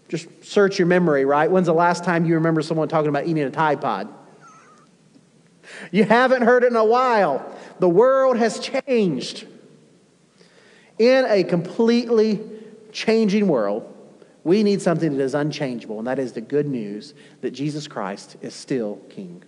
Just 0.09 0.45
search 0.45 0.79
your 0.79 0.87
memory, 0.87 1.25
right? 1.25 1.51
When's 1.51 1.67
the 1.67 1.75
last 1.75 2.05
time 2.05 2.27
you 2.27 2.35
remember 2.35 2.61
someone 2.63 2.89
talking 2.89 3.09
about 3.09 3.27
eating 3.27 3.43
a 3.43 3.51
Tide 3.51 3.81
Pod? 3.81 4.09
You 5.91 6.05
haven't 6.05 6.43
heard 6.43 6.63
it 6.63 6.69
in 6.69 6.77
a 6.77 6.85
while. 6.85 7.45
The 7.79 7.89
world 7.89 8.37
has 8.37 8.59
changed. 8.59 9.47
In 10.99 11.25
a 11.27 11.43
completely 11.43 12.41
changing 12.93 13.49
world, 13.49 13.91
we 14.45 14.63
need 14.63 14.83
something 14.83 15.17
that 15.17 15.23
is 15.23 15.35
unchangeable, 15.35 15.99
and 15.99 16.07
that 16.07 16.19
is 16.19 16.35
the 16.35 16.41
good 16.43 16.67
news 16.67 17.15
that 17.41 17.53
Jesus 17.53 17.89
Christ 17.89 18.37
is 18.43 18.55
still 18.55 18.97
King. 19.09 19.43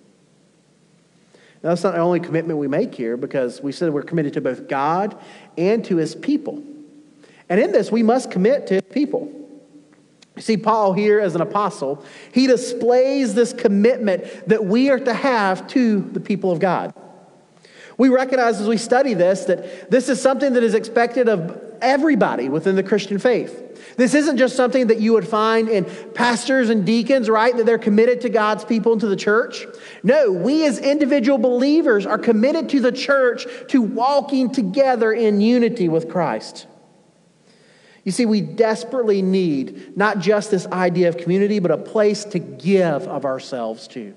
Now, 1.63 1.71
that's 1.71 1.85
not 1.85 1.95
the 1.95 2.01
only 2.01 2.21
commitment 2.21 2.59
we 2.59 2.69
make 2.69 2.95
here 2.95 3.17
because 3.17 3.63
we 3.63 3.73
said 3.73 3.93
we're 3.93 4.03
committed 4.03 4.33
to 4.35 4.41
both 4.41 4.69
God 4.69 5.19
and 5.57 5.85
to 5.87 5.97
his 5.97 6.15
people. 6.15 6.63
And 7.49 7.61
in 7.61 7.73
this, 7.73 7.93
we 7.93 8.03
must 8.03 8.31
commit 8.31 8.67
to 8.69 8.75
his 8.75 8.83
people. 8.91 9.33
You 10.37 10.43
see, 10.43 10.57
Paul 10.57 10.93
here 10.93 11.19
as 11.19 11.35
an 11.35 11.41
apostle, 11.41 12.05
he 12.33 12.47
displays 12.47 13.35
this 13.35 13.53
commitment 13.53 14.49
that 14.49 14.65
we 14.65 14.91
are 14.91 14.99
to 14.99 15.15
have 15.15 15.67
to 15.69 16.01
the 16.01 16.21
people 16.21 16.51
of 16.53 16.59
God. 16.59 16.93
We 17.99 18.11
recognize 18.11 18.61
as 18.61 18.69
we 18.69 18.77
study 18.77 19.15
this 19.15 19.45
that 19.47 19.91
this 19.91 20.11
is 20.11 20.21
something 20.21 20.53
that 20.53 20.63
is 20.63 20.75
expected 20.75 21.29
of 21.29 21.63
everybody 21.81 22.49
within 22.49 22.77
the 22.77 22.83
Christian 22.83 23.19
faith. 23.19 23.63
This 23.97 24.15
isn't 24.15 24.37
just 24.37 24.57
something 24.57 24.89
that 24.89 25.01
you 25.01 25.13
would 25.15 25.27
find 25.27 25.69
in 25.69 25.85
pastors 26.15 26.71
and 26.71 26.85
deacons, 26.85 27.29
right? 27.29 27.57
That 27.57 27.67
they're 27.67 27.79
committed 27.79 28.23
to 28.23 28.29
God's 28.29 28.65
people 28.65 28.93
and 28.93 29.01
to 29.01 29.09
the 29.09 29.17
church. 29.17 29.67
No, 30.03 30.31
we 30.31 30.67
as 30.67 30.79
individual 30.79 31.39
believers 31.39 32.07
are 32.07 32.19
committed 32.19 32.69
to 32.71 32.81
the 32.81 32.93
church 32.93 33.47
to 33.69 33.81
walking 33.81 34.51
together 34.51 35.13
in 35.13 35.41
unity 35.41 35.89
with 35.89 36.09
Christ. 36.09 36.67
You 38.05 38.13
see, 38.13 38.25
we 38.25 38.41
desperately 38.41 39.21
need 39.21 39.97
not 39.97 40.21
just 40.21 40.51
this 40.51 40.67
idea 40.67 41.09
of 41.09 41.17
community, 41.17 41.59
but 41.59 41.73
a 41.73 41.79
place 41.79 42.25
to 42.27 42.39
give 42.39 43.09
of 43.09 43.25
ourselves 43.25 43.89
to. 43.89 44.15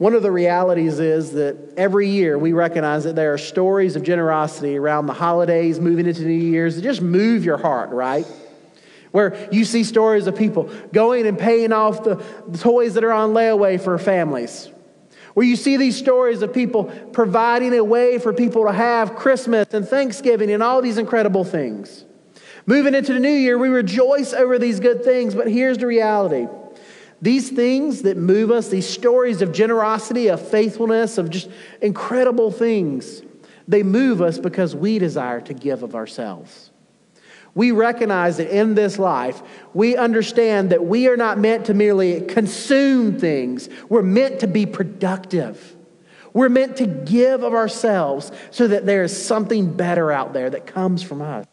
One 0.00 0.14
of 0.14 0.22
the 0.22 0.32
realities 0.32 0.98
is 0.98 1.32
that 1.32 1.74
every 1.76 2.08
year 2.08 2.38
we 2.38 2.54
recognize 2.54 3.04
that 3.04 3.16
there 3.16 3.34
are 3.34 3.38
stories 3.38 3.96
of 3.96 4.02
generosity 4.02 4.78
around 4.78 5.04
the 5.04 5.12
holidays, 5.12 5.78
moving 5.78 6.06
into 6.06 6.22
New 6.22 6.32
Year's 6.32 6.76
that 6.76 6.82
just 6.82 7.02
move 7.02 7.44
your 7.44 7.58
heart, 7.58 7.90
right? 7.90 8.26
Where 9.10 9.36
you 9.52 9.66
see 9.66 9.84
stories 9.84 10.26
of 10.26 10.36
people 10.36 10.70
going 10.90 11.26
and 11.26 11.38
paying 11.38 11.74
off 11.74 12.02
the, 12.02 12.14
the 12.48 12.56
toys 12.56 12.94
that 12.94 13.04
are 13.04 13.12
on 13.12 13.34
layaway 13.34 13.78
for 13.78 13.98
families. 13.98 14.70
Where 15.34 15.44
you 15.44 15.54
see 15.54 15.76
these 15.76 15.98
stories 15.98 16.40
of 16.40 16.54
people 16.54 16.84
providing 17.12 17.74
a 17.74 17.84
way 17.84 18.18
for 18.18 18.32
people 18.32 18.64
to 18.64 18.72
have 18.72 19.16
Christmas 19.16 19.74
and 19.74 19.86
Thanksgiving 19.86 20.50
and 20.50 20.62
all 20.62 20.80
these 20.80 20.96
incredible 20.96 21.44
things. 21.44 22.06
Moving 22.64 22.94
into 22.94 23.12
the 23.12 23.20
new 23.20 23.28
year, 23.28 23.58
we 23.58 23.68
rejoice 23.68 24.32
over 24.32 24.58
these 24.58 24.80
good 24.80 25.04
things, 25.04 25.34
but 25.34 25.46
here's 25.46 25.76
the 25.76 25.86
reality. 25.86 26.46
These 27.22 27.50
things 27.50 28.02
that 28.02 28.16
move 28.16 28.50
us, 28.50 28.68
these 28.68 28.88
stories 28.88 29.42
of 29.42 29.52
generosity, 29.52 30.28
of 30.28 30.46
faithfulness, 30.46 31.18
of 31.18 31.30
just 31.30 31.50
incredible 31.82 32.50
things, 32.50 33.22
they 33.68 33.82
move 33.82 34.22
us 34.22 34.38
because 34.38 34.74
we 34.74 34.98
desire 34.98 35.40
to 35.42 35.54
give 35.54 35.82
of 35.82 35.94
ourselves. 35.94 36.70
We 37.54 37.72
recognize 37.72 38.36
that 38.38 38.56
in 38.56 38.74
this 38.74 38.98
life, 38.98 39.42
we 39.74 39.96
understand 39.96 40.70
that 40.70 40.84
we 40.84 41.08
are 41.08 41.16
not 41.16 41.38
meant 41.38 41.66
to 41.66 41.74
merely 41.74 42.20
consume 42.22 43.18
things, 43.18 43.68
we're 43.88 44.02
meant 44.02 44.40
to 44.40 44.46
be 44.46 44.66
productive. 44.66 45.76
We're 46.32 46.48
meant 46.48 46.76
to 46.76 46.86
give 46.86 47.42
of 47.42 47.54
ourselves 47.54 48.30
so 48.52 48.68
that 48.68 48.86
there 48.86 49.02
is 49.02 49.26
something 49.26 49.72
better 49.72 50.12
out 50.12 50.32
there 50.32 50.48
that 50.48 50.64
comes 50.64 51.02
from 51.02 51.20
us. 51.22 51.44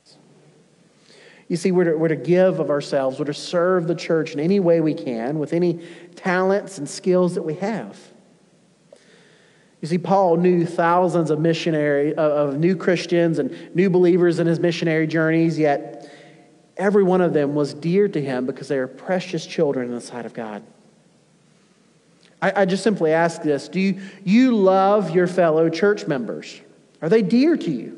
You 1.48 1.56
see, 1.56 1.72
we're 1.72 1.86
to, 1.86 1.98
we're 1.98 2.10
to 2.10 2.16
give 2.16 2.60
of 2.60 2.70
ourselves, 2.70 3.20
we're 3.20 3.26
to 3.26 3.34
serve 3.34 3.88
the 3.88 3.96
church 3.96 4.34
in 4.34 4.40
any 4.40 4.60
way 4.60 4.82
we 4.82 4.94
can 4.94 5.40
with 5.40 5.54
any 5.54 5.80
talents 6.16 6.78
and 6.78 6.90
skills 6.90 7.36
that 7.36 7.44
we 7.44 7.56
have. 7.56 7.98
You 9.82 9.88
see, 9.88 9.98
Paul 9.98 10.38
knew 10.38 10.66
thousands 10.66 11.30
of 11.30 11.40
missionary 11.40 12.14
of 12.16 12.58
new 12.58 12.76
Christians 12.76 13.40
and 13.40 13.76
new 13.76 13.90
believers 13.90 14.40
in 14.40 14.48
his 14.48 14.60
missionary 14.60 15.08
journeys, 15.08 15.58
yet 15.58 16.12
every 16.76 17.04
one 17.04 17.22
of 17.22 17.34
them 17.34 17.56
was 17.56 17.74
dear 17.74 18.08
to 18.08 18.22
him 18.22 18.46
because 18.46 18.68
they 18.68 18.78
are 18.78 18.88
precious 18.88 19.46
children 19.46 19.88
in 19.88 19.96
the 19.96 20.02
sight 20.02 20.26
of 20.26 20.34
God. 20.34 20.64
I, 22.42 22.62
I 22.62 22.66
just 22.66 22.84
simply 22.84 23.14
ask 23.14 23.42
this 23.42 23.70
Do 23.70 23.80
you, 23.80 24.02
you 24.24 24.56
love 24.56 25.12
your 25.12 25.28
fellow 25.28 25.70
church 25.70 26.08
members? 26.08 26.60
Are 27.02 27.10
they 27.10 27.22
dear 27.22 27.56
to 27.56 27.72
you? 27.72 27.97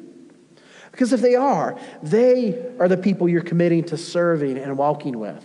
Because 0.92 1.14
if 1.14 1.22
they 1.22 1.36
are, 1.36 1.80
they 2.02 2.74
are 2.80 2.88
the 2.88 2.98
people 2.98 3.30
you're 3.30 3.42
committing 3.42 3.84
to 3.86 3.98
serving 3.98 4.58
and 4.58 4.78
walking 4.78 5.18
with. 5.20 5.44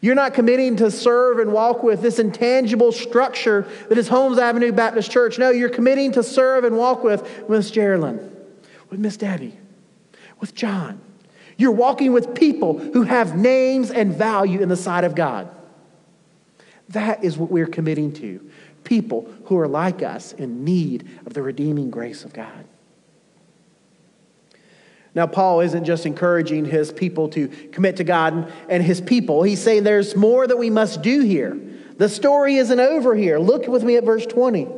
You're 0.00 0.14
not 0.14 0.34
committing 0.34 0.76
to 0.76 0.90
serve 0.90 1.38
and 1.38 1.52
walk 1.52 1.82
with 1.82 2.02
this 2.02 2.18
intangible 2.18 2.92
structure 2.92 3.66
that 3.88 3.96
is 3.96 4.08
Holmes 4.08 4.38
Avenue 4.38 4.72
Baptist 4.72 5.10
Church. 5.10 5.38
No, 5.38 5.50
you're 5.50 5.68
committing 5.68 6.12
to 6.12 6.22
serve 6.22 6.64
and 6.64 6.76
walk 6.76 7.02
with 7.02 7.48
Miss 7.48 7.70
Geraldine, 7.70 8.30
with 8.90 9.00
Miss 9.00 9.16
Debbie, 9.16 9.56
with 10.38 10.54
John. 10.54 11.00
You're 11.56 11.72
walking 11.72 12.12
with 12.12 12.34
people 12.34 12.78
who 12.78 13.04
have 13.04 13.36
names 13.36 13.90
and 13.90 14.14
value 14.14 14.60
in 14.60 14.68
the 14.68 14.76
sight 14.76 15.04
of 15.04 15.14
God. 15.14 15.48
That 16.90 17.24
is 17.24 17.38
what 17.38 17.50
we're 17.50 17.66
committing 17.66 18.12
to. 18.14 18.48
People 18.84 19.32
who 19.46 19.58
are 19.58 19.66
like 19.66 20.02
us 20.02 20.32
in 20.34 20.64
need 20.64 21.08
of 21.24 21.32
the 21.32 21.42
redeeming 21.42 21.90
grace 21.90 22.24
of 22.24 22.32
God. 22.32 22.66
Now, 25.16 25.26
Paul 25.26 25.60
isn't 25.62 25.86
just 25.86 26.04
encouraging 26.04 26.66
his 26.66 26.92
people 26.92 27.30
to 27.30 27.48
commit 27.48 27.96
to 27.96 28.04
God 28.04 28.52
and 28.68 28.82
his 28.82 29.00
people. 29.00 29.42
He's 29.42 29.62
saying 29.62 29.84
there's 29.84 30.14
more 30.14 30.46
that 30.46 30.58
we 30.58 30.68
must 30.68 31.00
do 31.00 31.22
here. 31.22 31.58
The 31.96 32.10
story 32.10 32.56
isn't 32.56 32.78
over 32.78 33.14
here. 33.14 33.38
Look 33.38 33.66
with 33.66 33.82
me 33.82 33.96
at 33.96 34.04
verse 34.04 34.26
20. 34.26 34.68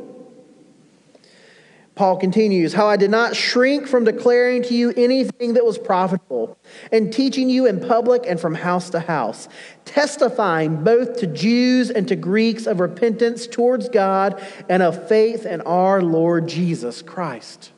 Paul 1.93 2.15
continues, 2.15 2.71
How 2.71 2.87
I 2.87 2.95
did 2.95 3.11
not 3.11 3.35
shrink 3.35 3.85
from 3.85 4.05
declaring 4.05 4.63
to 4.63 4.73
you 4.73 4.93
anything 4.95 5.55
that 5.55 5.65
was 5.65 5.77
profitable, 5.77 6.57
and 6.89 7.11
teaching 7.11 7.49
you 7.49 7.65
in 7.65 7.81
public 7.81 8.23
and 8.25 8.39
from 8.39 8.55
house 8.55 8.89
to 8.91 9.01
house, 9.01 9.49
testifying 9.83 10.85
both 10.85 11.17
to 11.17 11.27
Jews 11.27 11.91
and 11.91 12.07
to 12.07 12.15
Greeks 12.15 12.65
of 12.65 12.79
repentance 12.79 13.45
towards 13.45 13.89
God 13.89 14.41
and 14.69 14.81
of 14.81 15.09
faith 15.09 15.45
in 15.45 15.59
our 15.61 16.01
Lord 16.01 16.47
Jesus 16.47 17.01
Christ. 17.01 17.73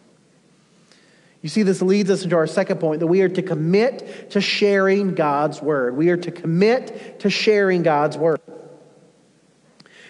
You 1.41 1.50
see, 1.50 1.63
this 1.63 1.81
leads 1.81 2.10
us 2.10 2.24
into 2.24 2.36
our 2.36 2.45
second 2.45 2.79
point 2.79 3.00
that 3.00 3.07
we 3.07 3.21
are 3.21 3.29
to 3.29 3.41
commit 3.41 4.29
to 4.31 4.41
sharing 4.41 5.15
God's 5.15 5.62
word. 5.62 5.98
We 5.98 6.10
are 6.10 6.17
to 6.17 6.31
commit 6.31 7.19
to 7.21 7.29
sharing 7.29 7.81
God's 7.81 8.17
word. 8.17 8.39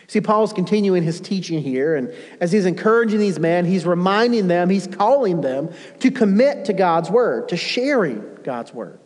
See, 0.07 0.19
Paul's 0.19 0.51
continuing 0.51 1.03
his 1.03 1.21
teaching 1.21 1.61
here, 1.61 1.95
and 1.95 2.13
as 2.41 2.51
he's 2.51 2.65
encouraging 2.65 3.19
these 3.19 3.39
men, 3.39 3.63
he's 3.63 3.85
reminding 3.85 4.49
them, 4.49 4.69
he's 4.69 4.85
calling 4.85 5.39
them 5.39 5.69
to 6.01 6.11
commit 6.11 6.65
to 6.65 6.73
God's 6.73 7.09
word, 7.09 7.47
to 7.47 7.55
sharing 7.55 8.37
God's 8.43 8.73
word. 8.73 8.99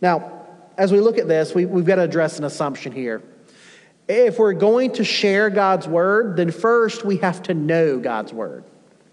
Now, 0.00 0.46
as 0.78 0.92
we 0.92 1.00
look 1.00 1.18
at 1.18 1.28
this, 1.28 1.54
we, 1.54 1.66
we've 1.66 1.84
got 1.84 1.96
to 1.96 2.02
address 2.02 2.38
an 2.38 2.44
assumption 2.44 2.92
here. 2.92 3.22
If 4.08 4.38
we're 4.38 4.54
going 4.54 4.92
to 4.92 5.04
share 5.04 5.50
God's 5.50 5.86
word, 5.86 6.38
then 6.38 6.52
first 6.52 7.04
we 7.04 7.18
have 7.18 7.42
to 7.42 7.54
know 7.54 7.98
God's 7.98 8.32
word, 8.32 8.64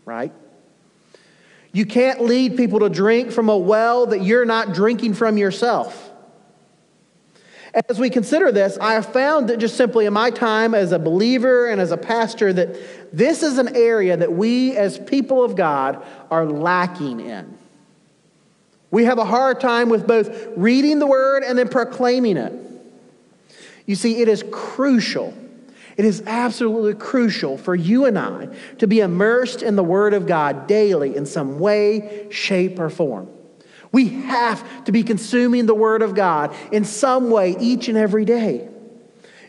right? 0.06 0.32
You 1.71 1.85
can't 1.85 2.21
lead 2.21 2.57
people 2.57 2.79
to 2.79 2.89
drink 2.89 3.31
from 3.31 3.49
a 3.49 3.57
well 3.57 4.07
that 4.07 4.23
you're 4.23 4.45
not 4.45 4.73
drinking 4.73 5.13
from 5.13 5.38
yourself. 5.38 6.09
As 7.88 7.99
we 7.99 8.09
consider 8.09 8.51
this, 8.51 8.77
I 8.81 8.93
have 8.93 9.05
found 9.13 9.49
that 9.49 9.57
just 9.57 9.77
simply 9.77 10.07
in 10.07 10.13
my 10.13 10.31
time 10.31 10.73
as 10.73 10.91
a 10.91 10.97
believer 10.97 11.67
and 11.67 11.79
as 11.79 11.91
a 11.91 11.97
pastor, 11.97 12.51
that 12.51 13.15
this 13.15 13.43
is 13.43 13.59
an 13.59 13.75
area 13.75 14.17
that 14.17 14.33
we 14.33 14.75
as 14.75 14.97
people 14.97 15.43
of 15.43 15.55
God 15.55 16.03
are 16.31 16.45
lacking 16.45 17.19
in. 17.19 17.57
We 18.89 19.05
have 19.05 19.19
a 19.19 19.25
hard 19.25 19.59
time 19.59 19.89
with 19.89 20.07
both 20.07 20.29
reading 20.57 20.97
the 20.97 21.05
word 21.05 21.43
and 21.43 21.59
then 21.59 21.69
proclaiming 21.69 22.38
it. 22.38 22.53
You 23.85 23.95
see, 23.95 24.21
it 24.21 24.27
is 24.27 24.43
crucial 24.51 25.31
it 26.00 26.06
is 26.06 26.24
absolutely 26.25 26.94
crucial 26.94 27.58
for 27.58 27.75
you 27.75 28.06
and 28.06 28.18
I 28.18 28.48
to 28.77 28.88
be 28.88 29.01
immersed 29.01 29.62
in 29.62 29.75
the 29.75 29.84
Word 29.84 30.13
of 30.13 30.27
God 30.27 30.65
daily 30.65 31.13
in 31.13 31.25
some 31.25 31.60
way, 31.60 32.27
shape, 32.32 32.79
or 32.79 32.89
form. 32.89 33.27
We 33.91 34.08
have 34.08 34.86
to 34.86 34.94
be 34.94 35.03
consuming 35.03 35.65
the 35.65 35.75
Word 35.75 36.01
of 36.01 36.15
God 36.15 36.56
in 36.72 36.86
some 36.86 37.29
way 37.29 37.58
each 37.60 37.89
and 37.89 37.98
every 37.98 38.24
day. 38.24 38.70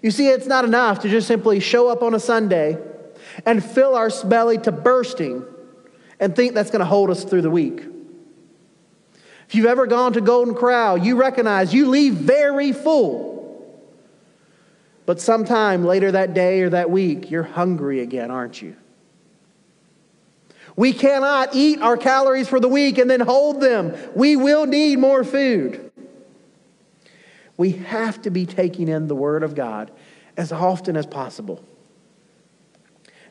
You 0.03 0.11
see, 0.11 0.27
it's 0.27 0.49
not 0.49 0.65
enough 0.65 1.03
to 1.03 1.09
just 1.09 1.29
simply 1.29 1.61
show 1.61 1.89
up 1.89 2.03
on 2.03 2.15
a 2.15 2.21
Sunday 2.21 2.79
and 3.47 3.65
fill 3.65 3.95
our 3.95 4.11
belly 4.25 4.59
to 4.59 4.73
bursting 4.73 5.45
and 6.19 6.35
think 6.35 6.55
that's 6.55 6.73
going 6.73 6.81
to 6.81 6.85
hold 6.85 7.11
us 7.11 7.23
through 7.23 7.43
the 7.43 7.51
week. 7.51 7.81
If 9.47 9.55
you've 9.55 9.67
ever 9.67 9.87
gone 9.87 10.15
to 10.15 10.21
Golden 10.21 10.57
Corral, 10.57 10.99
you 10.99 11.15
recognize 11.15 11.73
you 11.73 11.89
leave 11.89 12.15
very 12.15 12.73
full. 12.73 13.30
But 15.11 15.21
sometime 15.21 15.85
later 15.85 16.13
that 16.13 16.35
day 16.35 16.61
or 16.61 16.71
that 16.71 16.89
week, 16.89 17.33
you're 17.33 17.43
hungry 17.43 17.99
again, 17.99 18.31
aren't 18.31 18.63
you? 18.63 18.77
We 20.77 20.93
cannot 20.93 21.53
eat 21.53 21.81
our 21.81 21.97
calories 21.97 22.49
for 22.49 22.61
the 22.61 22.69
week 22.69 22.97
and 22.97 23.11
then 23.11 23.19
hold 23.19 23.61
them. 23.61 23.97
We 24.15 24.37
will 24.37 24.67
need 24.67 25.01
more 25.01 25.25
food. 25.25 25.91
We 27.57 27.73
have 27.73 28.23
to 28.23 28.31
be 28.31 28.47
taking 28.47 28.87
in 28.87 29.09
the 29.09 29.17
Word 29.17 29.43
of 29.43 29.57
God 29.57 29.91
as 30.37 30.53
often 30.53 30.97
as 30.97 31.07
possible. 31.07 31.65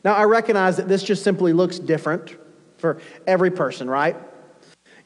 Now, 0.04 0.12
I 0.16 0.24
recognize 0.24 0.76
that 0.76 0.86
this 0.86 1.02
just 1.02 1.24
simply 1.24 1.54
looks 1.54 1.78
different 1.78 2.36
for 2.76 3.00
every 3.26 3.50
person, 3.50 3.88
right? 3.88 4.18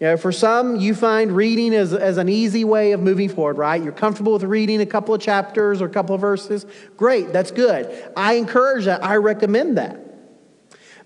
You 0.01 0.09
know, 0.09 0.17
for 0.17 0.33
some, 0.33 0.77
you 0.77 0.95
find 0.95 1.33
reading 1.33 1.73
as, 1.73 1.95
as 1.95 2.19
an 2.19 2.29
easy 2.29 2.65
way 2.65 2.93
of 2.93 3.01
moving 3.01 3.29
forward, 3.29 3.59
right? 3.59 3.83
You're 3.83 3.93
comfortable 3.93 4.33
with 4.33 4.43
reading 4.43 4.81
a 4.81 4.87
couple 4.87 5.15
of 5.15 5.21
chapters 5.21 5.81
or 5.81 5.87
a 5.87 5.91
couple 5.91 6.15
of 6.15 6.21
verses. 6.21 6.67
Great, 6.97 7.33
that's 7.33 7.53
good. 7.53 8.11
I 8.17 8.35
encourage 8.35 8.87
that. 8.87 9.05
I 9.05 9.17
recommend 9.17 9.79
that. 9.79 10.01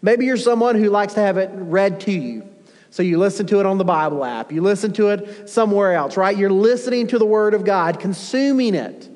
Maybe 0.00 0.24
you're 0.24 0.36
someone 0.36 0.76
who 0.76 0.88
likes 0.88 1.14
to 1.14 1.20
have 1.20 1.36
it 1.36 1.50
read 1.52 2.00
to 2.00 2.12
you. 2.12 2.48
So 2.90 3.02
you 3.02 3.18
listen 3.18 3.46
to 3.48 3.60
it 3.60 3.66
on 3.66 3.76
the 3.76 3.84
Bible 3.84 4.24
app, 4.24 4.50
you 4.50 4.62
listen 4.62 4.92
to 4.94 5.08
it 5.08 5.48
somewhere 5.48 5.92
else, 5.92 6.16
right? 6.16 6.36
You're 6.36 6.50
listening 6.50 7.08
to 7.08 7.18
the 7.18 7.26
Word 7.26 7.52
of 7.52 7.64
God, 7.64 8.00
consuming 8.00 8.74
it. 8.74 9.10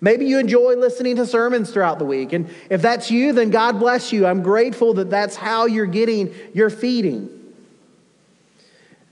Maybe 0.00 0.26
you 0.26 0.38
enjoy 0.38 0.74
listening 0.76 1.16
to 1.16 1.26
sermons 1.26 1.72
throughout 1.72 1.98
the 1.98 2.04
week. 2.04 2.32
And 2.32 2.48
if 2.70 2.82
that's 2.82 3.10
you, 3.10 3.32
then 3.32 3.50
God 3.50 3.80
bless 3.80 4.12
you. 4.12 4.26
I'm 4.26 4.42
grateful 4.42 4.94
that 4.94 5.10
that's 5.10 5.34
how 5.34 5.66
you're 5.66 5.86
getting 5.86 6.32
your 6.52 6.70
feeding. 6.70 7.35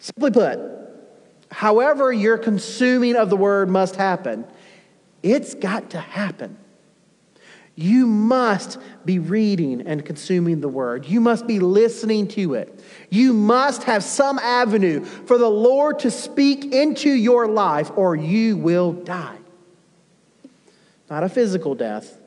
Simply 0.04 0.32
put, 0.32 0.60
however 1.50 2.12
your 2.12 2.36
consuming 2.36 3.16
of 3.16 3.30
the 3.30 3.38
word 3.38 3.70
must 3.70 3.96
happen, 3.96 4.44
it's 5.22 5.54
got 5.54 5.88
to 5.90 5.98
happen. 5.98 6.58
You 7.74 8.06
must 8.06 8.76
be 9.06 9.18
reading 9.18 9.80
and 9.80 10.04
consuming 10.04 10.60
the 10.60 10.68
word. 10.68 11.06
You 11.06 11.22
must 11.22 11.46
be 11.46 11.58
listening 11.58 12.28
to 12.28 12.52
it. 12.52 12.84
You 13.08 13.32
must 13.32 13.84
have 13.84 14.04
some 14.04 14.38
avenue 14.38 15.06
for 15.06 15.38
the 15.38 15.48
Lord 15.48 16.00
to 16.00 16.10
speak 16.10 16.66
into 16.74 17.08
your 17.08 17.48
life, 17.48 17.90
or 17.96 18.14
you 18.14 18.58
will 18.58 18.92
die. 18.92 19.38
Not 21.08 21.24
a 21.24 21.30
physical 21.30 21.74
death, 21.74 22.20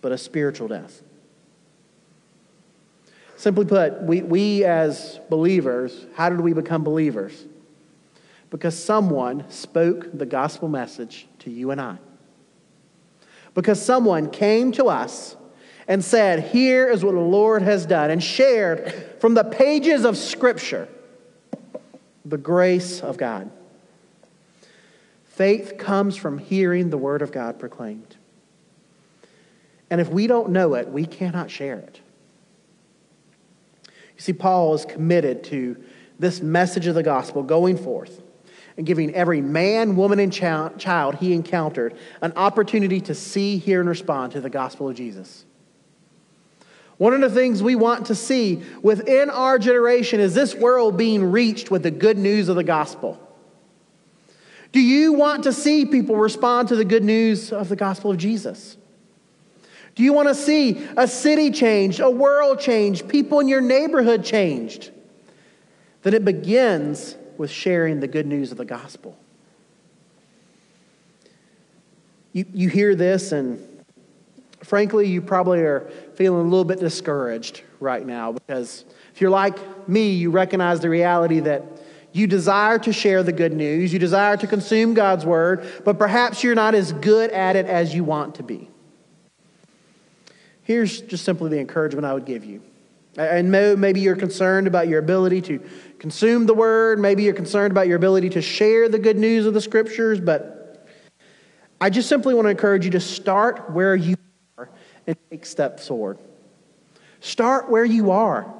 but 0.00 0.10
a 0.10 0.16
spiritual 0.16 0.68
death. 0.68 1.02
Simply 3.44 3.66
put, 3.66 4.00
we, 4.00 4.22
we 4.22 4.64
as 4.64 5.20
believers, 5.28 6.06
how 6.14 6.30
did 6.30 6.40
we 6.40 6.54
become 6.54 6.82
believers? 6.82 7.44
Because 8.48 8.74
someone 8.74 9.44
spoke 9.50 10.08
the 10.16 10.24
gospel 10.24 10.66
message 10.66 11.26
to 11.40 11.50
you 11.50 11.70
and 11.70 11.78
I. 11.78 11.98
Because 13.52 13.84
someone 13.84 14.30
came 14.30 14.72
to 14.72 14.86
us 14.86 15.36
and 15.86 16.02
said, 16.02 16.52
Here 16.52 16.88
is 16.88 17.04
what 17.04 17.12
the 17.12 17.20
Lord 17.20 17.60
has 17.60 17.84
done, 17.84 18.10
and 18.10 18.24
shared 18.24 18.94
from 19.20 19.34
the 19.34 19.44
pages 19.44 20.06
of 20.06 20.16
Scripture 20.16 20.88
the 22.24 22.38
grace 22.38 23.02
of 23.02 23.18
God. 23.18 23.50
Faith 25.26 25.76
comes 25.76 26.16
from 26.16 26.38
hearing 26.38 26.88
the 26.88 26.96
word 26.96 27.20
of 27.20 27.30
God 27.30 27.58
proclaimed. 27.58 28.16
And 29.90 30.00
if 30.00 30.08
we 30.08 30.28
don't 30.28 30.48
know 30.48 30.72
it, 30.76 30.88
we 30.88 31.04
cannot 31.04 31.50
share 31.50 31.76
it. 31.76 32.00
See, 34.24 34.32
Paul 34.32 34.72
is 34.72 34.86
committed 34.86 35.44
to 35.44 35.76
this 36.18 36.40
message 36.40 36.86
of 36.86 36.94
the 36.94 37.02
gospel 37.02 37.42
going 37.42 37.76
forth 37.76 38.22
and 38.78 38.86
giving 38.86 39.14
every 39.14 39.42
man, 39.42 39.96
woman, 39.96 40.18
and 40.18 40.32
child 40.32 41.16
he 41.16 41.34
encountered 41.34 41.94
an 42.22 42.32
opportunity 42.34 43.02
to 43.02 43.14
see, 43.14 43.58
hear, 43.58 43.80
and 43.80 43.88
respond 43.88 44.32
to 44.32 44.40
the 44.40 44.48
gospel 44.48 44.88
of 44.88 44.96
Jesus. 44.96 45.44
One 46.96 47.12
of 47.12 47.20
the 47.20 47.28
things 47.28 47.62
we 47.62 47.74
want 47.74 48.06
to 48.06 48.14
see 48.14 48.62
within 48.80 49.28
our 49.28 49.58
generation 49.58 50.20
is 50.20 50.32
this 50.32 50.54
world 50.54 50.96
being 50.96 51.30
reached 51.30 51.70
with 51.70 51.82
the 51.82 51.90
good 51.90 52.16
news 52.16 52.48
of 52.48 52.56
the 52.56 52.64
gospel. 52.64 53.20
Do 54.72 54.80
you 54.80 55.12
want 55.12 55.44
to 55.44 55.52
see 55.52 55.84
people 55.84 56.16
respond 56.16 56.68
to 56.68 56.76
the 56.76 56.86
good 56.86 57.04
news 57.04 57.52
of 57.52 57.68
the 57.68 57.76
gospel 57.76 58.10
of 58.10 58.16
Jesus? 58.16 58.78
Do 59.94 60.02
you 60.02 60.12
want 60.12 60.28
to 60.28 60.34
see 60.34 60.86
a 60.96 61.06
city 61.06 61.50
changed, 61.50 62.00
a 62.00 62.10
world 62.10 62.60
changed, 62.60 63.08
people 63.08 63.40
in 63.40 63.48
your 63.48 63.60
neighborhood 63.60 64.24
changed? 64.24 64.90
Then 66.02 66.14
it 66.14 66.24
begins 66.24 67.16
with 67.38 67.50
sharing 67.50 68.00
the 68.00 68.08
good 68.08 68.26
news 68.26 68.52
of 68.52 68.58
the 68.58 68.64
gospel. 68.64 69.16
You, 72.32 72.44
you 72.52 72.68
hear 72.68 72.96
this, 72.96 73.30
and 73.32 73.84
frankly, 74.62 75.06
you 75.06 75.22
probably 75.22 75.60
are 75.60 75.88
feeling 76.14 76.40
a 76.40 76.48
little 76.48 76.64
bit 76.64 76.80
discouraged 76.80 77.62
right 77.78 78.04
now 78.04 78.32
because 78.32 78.84
if 79.14 79.20
you're 79.20 79.30
like 79.30 79.88
me, 79.88 80.10
you 80.10 80.30
recognize 80.30 80.80
the 80.80 80.90
reality 80.90 81.38
that 81.40 81.62
you 82.12 82.26
desire 82.26 82.78
to 82.80 82.92
share 82.92 83.22
the 83.22 83.32
good 83.32 83.52
news, 83.52 83.92
you 83.92 83.98
desire 83.98 84.36
to 84.36 84.46
consume 84.46 84.94
God's 84.94 85.24
word, 85.24 85.66
but 85.84 85.98
perhaps 85.98 86.42
you're 86.42 86.54
not 86.54 86.74
as 86.74 86.92
good 86.92 87.30
at 87.30 87.54
it 87.56 87.66
as 87.66 87.94
you 87.94 88.02
want 88.02 88.36
to 88.36 88.42
be. 88.42 88.68
Here's 90.64 91.00
just 91.02 91.24
simply 91.24 91.50
the 91.50 91.60
encouragement 91.60 92.04
I 92.06 92.14
would 92.14 92.24
give 92.24 92.44
you. 92.44 92.62
And 93.16 93.52
maybe 93.52 94.00
you're 94.00 94.16
concerned 94.16 94.66
about 94.66 94.88
your 94.88 94.98
ability 94.98 95.40
to 95.42 95.60
consume 95.98 96.46
the 96.46 96.54
word. 96.54 96.98
Maybe 96.98 97.22
you're 97.22 97.32
concerned 97.32 97.70
about 97.70 97.86
your 97.86 97.96
ability 97.96 98.30
to 98.30 98.42
share 98.42 98.88
the 98.88 98.98
good 98.98 99.16
news 99.16 99.46
of 99.46 99.54
the 99.54 99.60
scriptures. 99.60 100.20
But 100.20 100.88
I 101.80 101.90
just 101.90 102.08
simply 102.08 102.34
want 102.34 102.46
to 102.46 102.50
encourage 102.50 102.84
you 102.84 102.90
to 102.92 103.00
start 103.00 103.70
where 103.70 103.94
you 103.94 104.16
are 104.58 104.68
and 105.06 105.16
take 105.30 105.46
steps 105.46 105.86
forward. 105.86 106.18
Start 107.20 107.70
where 107.70 107.84
you 107.84 108.10
are. 108.10 108.52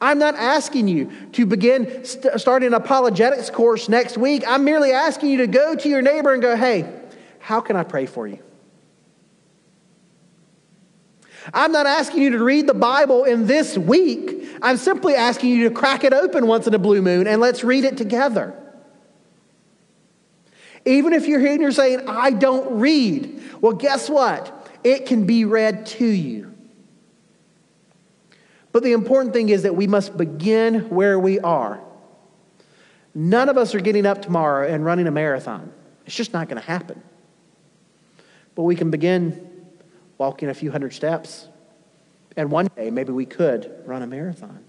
I'm 0.00 0.18
not 0.18 0.36
asking 0.36 0.88
you 0.88 1.10
to 1.32 1.44
begin 1.44 2.04
st- 2.04 2.40
starting 2.40 2.68
an 2.68 2.74
apologetics 2.74 3.50
course 3.50 3.88
next 3.88 4.16
week. 4.16 4.44
I'm 4.46 4.64
merely 4.64 4.92
asking 4.92 5.30
you 5.30 5.38
to 5.38 5.46
go 5.46 5.74
to 5.74 5.88
your 5.88 6.00
neighbor 6.00 6.32
and 6.32 6.40
go, 6.40 6.56
hey, 6.56 6.92
how 7.40 7.60
can 7.60 7.76
I 7.76 7.82
pray 7.82 8.06
for 8.06 8.26
you? 8.26 8.38
I'm 11.52 11.72
not 11.72 11.86
asking 11.86 12.22
you 12.22 12.30
to 12.30 12.44
read 12.44 12.66
the 12.66 12.74
Bible 12.74 13.24
in 13.24 13.46
this 13.46 13.78
week. 13.78 14.46
I'm 14.60 14.76
simply 14.76 15.14
asking 15.14 15.50
you 15.50 15.68
to 15.68 15.74
crack 15.74 16.04
it 16.04 16.12
open 16.12 16.46
once 16.46 16.66
in 16.66 16.74
a 16.74 16.78
blue 16.78 17.02
moon 17.02 17.26
and 17.26 17.40
let's 17.40 17.64
read 17.64 17.84
it 17.84 17.96
together. 17.96 18.54
Even 20.84 21.12
if 21.12 21.26
you're 21.26 21.40
here 21.40 21.52
and 21.52 21.60
you're 21.60 21.72
saying, 21.72 22.08
I 22.08 22.30
don't 22.30 22.78
read, 22.78 23.42
well, 23.60 23.72
guess 23.72 24.08
what? 24.08 24.70
It 24.84 25.06
can 25.06 25.26
be 25.26 25.44
read 25.44 25.86
to 25.86 26.06
you. 26.06 26.54
But 28.72 28.82
the 28.82 28.92
important 28.92 29.34
thing 29.34 29.48
is 29.48 29.62
that 29.62 29.74
we 29.74 29.86
must 29.86 30.16
begin 30.16 30.88
where 30.90 31.18
we 31.18 31.40
are. 31.40 31.80
None 33.14 33.48
of 33.48 33.56
us 33.56 33.74
are 33.74 33.80
getting 33.80 34.06
up 34.06 34.22
tomorrow 34.22 34.68
and 34.68 34.84
running 34.84 35.06
a 35.06 35.10
marathon. 35.10 35.72
It's 36.06 36.14
just 36.14 36.32
not 36.32 36.48
going 36.48 36.60
to 36.60 36.66
happen. 36.66 37.02
But 38.54 38.62
we 38.62 38.76
can 38.76 38.90
begin 38.90 39.47
walking 40.18 40.48
a 40.48 40.54
few 40.54 40.70
hundred 40.70 40.92
steps. 40.92 41.48
And 42.36 42.50
one 42.50 42.68
day, 42.76 42.90
maybe 42.90 43.12
we 43.12 43.26
could 43.26 43.82
run 43.86 44.02
a 44.02 44.06
marathon. 44.06 44.64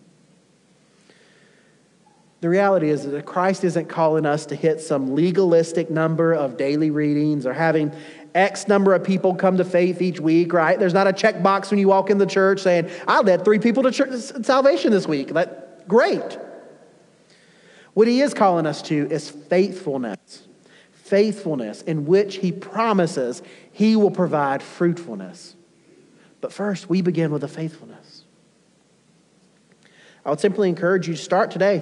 The 2.42 2.50
reality 2.50 2.90
is 2.90 3.06
that 3.06 3.26
Christ 3.26 3.66
isn't 3.66 3.88
calling 3.90 4.26
us 4.26 4.46
to 4.48 4.56
hit 4.56 4.80
some 4.80 5.14
legalistic 5.14 5.90
number 5.90 6.34
of 6.34 6.56
daily 6.56 6.90
readings 6.90 7.46
or 7.46 7.54
having 7.54 7.92
X 8.34 8.68
number 8.68 8.94
of 8.94 9.04
people 9.04 9.36
come 9.36 9.58
to 9.58 9.66
faith 9.66 10.02
each 10.02 10.20
week, 10.20 10.54
right? 10.54 10.80
There's 10.80 10.94
not 10.94 11.08
a 11.08 11.12
checkbox 11.12 11.70
when 11.70 11.80
you 11.80 11.88
walk 11.90 12.10
in 12.10 12.18
the 12.18 12.26
church 12.26 12.62
saying, 12.62 12.90
I 13.08 13.20
led 13.22 13.44
three 13.44 13.60
people 13.60 13.84
to 13.84 13.92
church, 13.92 14.14
salvation 14.46 14.92
this 14.92 15.08
week. 15.08 15.30
That, 15.30 15.88
great. 15.88 16.38
What 17.94 18.08
he 18.08 18.22
is 18.22 18.34
calling 18.34 18.66
us 18.66 18.82
to 18.84 19.12
is 19.12 19.30
faithfulness. 19.30 20.48
Faithfulness 21.10 21.82
in 21.82 22.06
which 22.06 22.36
he 22.36 22.52
promises 22.52 23.42
he 23.72 23.96
will 23.96 24.12
provide 24.12 24.62
fruitfulness. 24.62 25.56
But 26.40 26.54
first, 26.54 26.88
we 26.88 27.02
begin 27.02 27.32
with 27.32 27.44
a 27.44 27.48
faithfulness. 27.48 28.26
I 30.24 30.30
would 30.30 30.40
simply 30.40 30.70
encourage 30.70 31.08
you 31.08 31.16
to 31.16 31.20
start 31.20 31.50
today. 31.50 31.82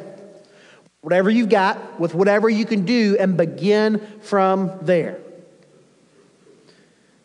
Whatever 1.01 1.29
you've 1.29 1.49
got, 1.49 1.99
with 1.99 2.13
whatever 2.13 2.49
you 2.49 2.65
can 2.65 2.85
do, 2.85 3.17
and 3.19 3.35
begin 3.35 3.99
from 4.21 4.71
there. 4.81 5.19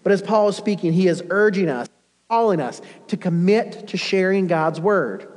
But 0.03 0.11
as 0.11 0.21
Paul 0.21 0.49
is 0.49 0.57
speaking, 0.57 0.93
he 0.93 1.07
is 1.07 1.23
urging 1.31 1.69
us, 1.69 1.89
calling 2.29 2.59
us 2.59 2.83
to 3.09 3.17
commit 3.17 3.89
to 3.89 3.97
sharing 3.97 4.49
God's 4.49 4.81
word. 4.81 5.29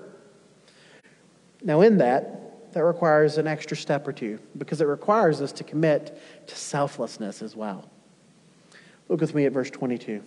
Now, 1.61 1.81
in 1.81 1.99
that, 1.99 2.44
that 2.75 2.83
requires 2.83 3.37
an 3.37 3.47
extra 3.47 3.75
step 3.77 4.05
or 4.05 4.11
two 4.11 4.37
because 4.57 4.81
it 4.81 4.85
requires 4.85 5.41
us 5.41 5.53
to 5.53 5.63
commit 5.63 6.19
to 6.45 6.55
selflessness 6.57 7.41
as 7.41 7.55
well. 7.55 7.89
Look 9.07 9.21
with 9.21 9.33
me 9.33 9.45
at 9.45 9.53
verse 9.53 9.69
22. 9.69 10.21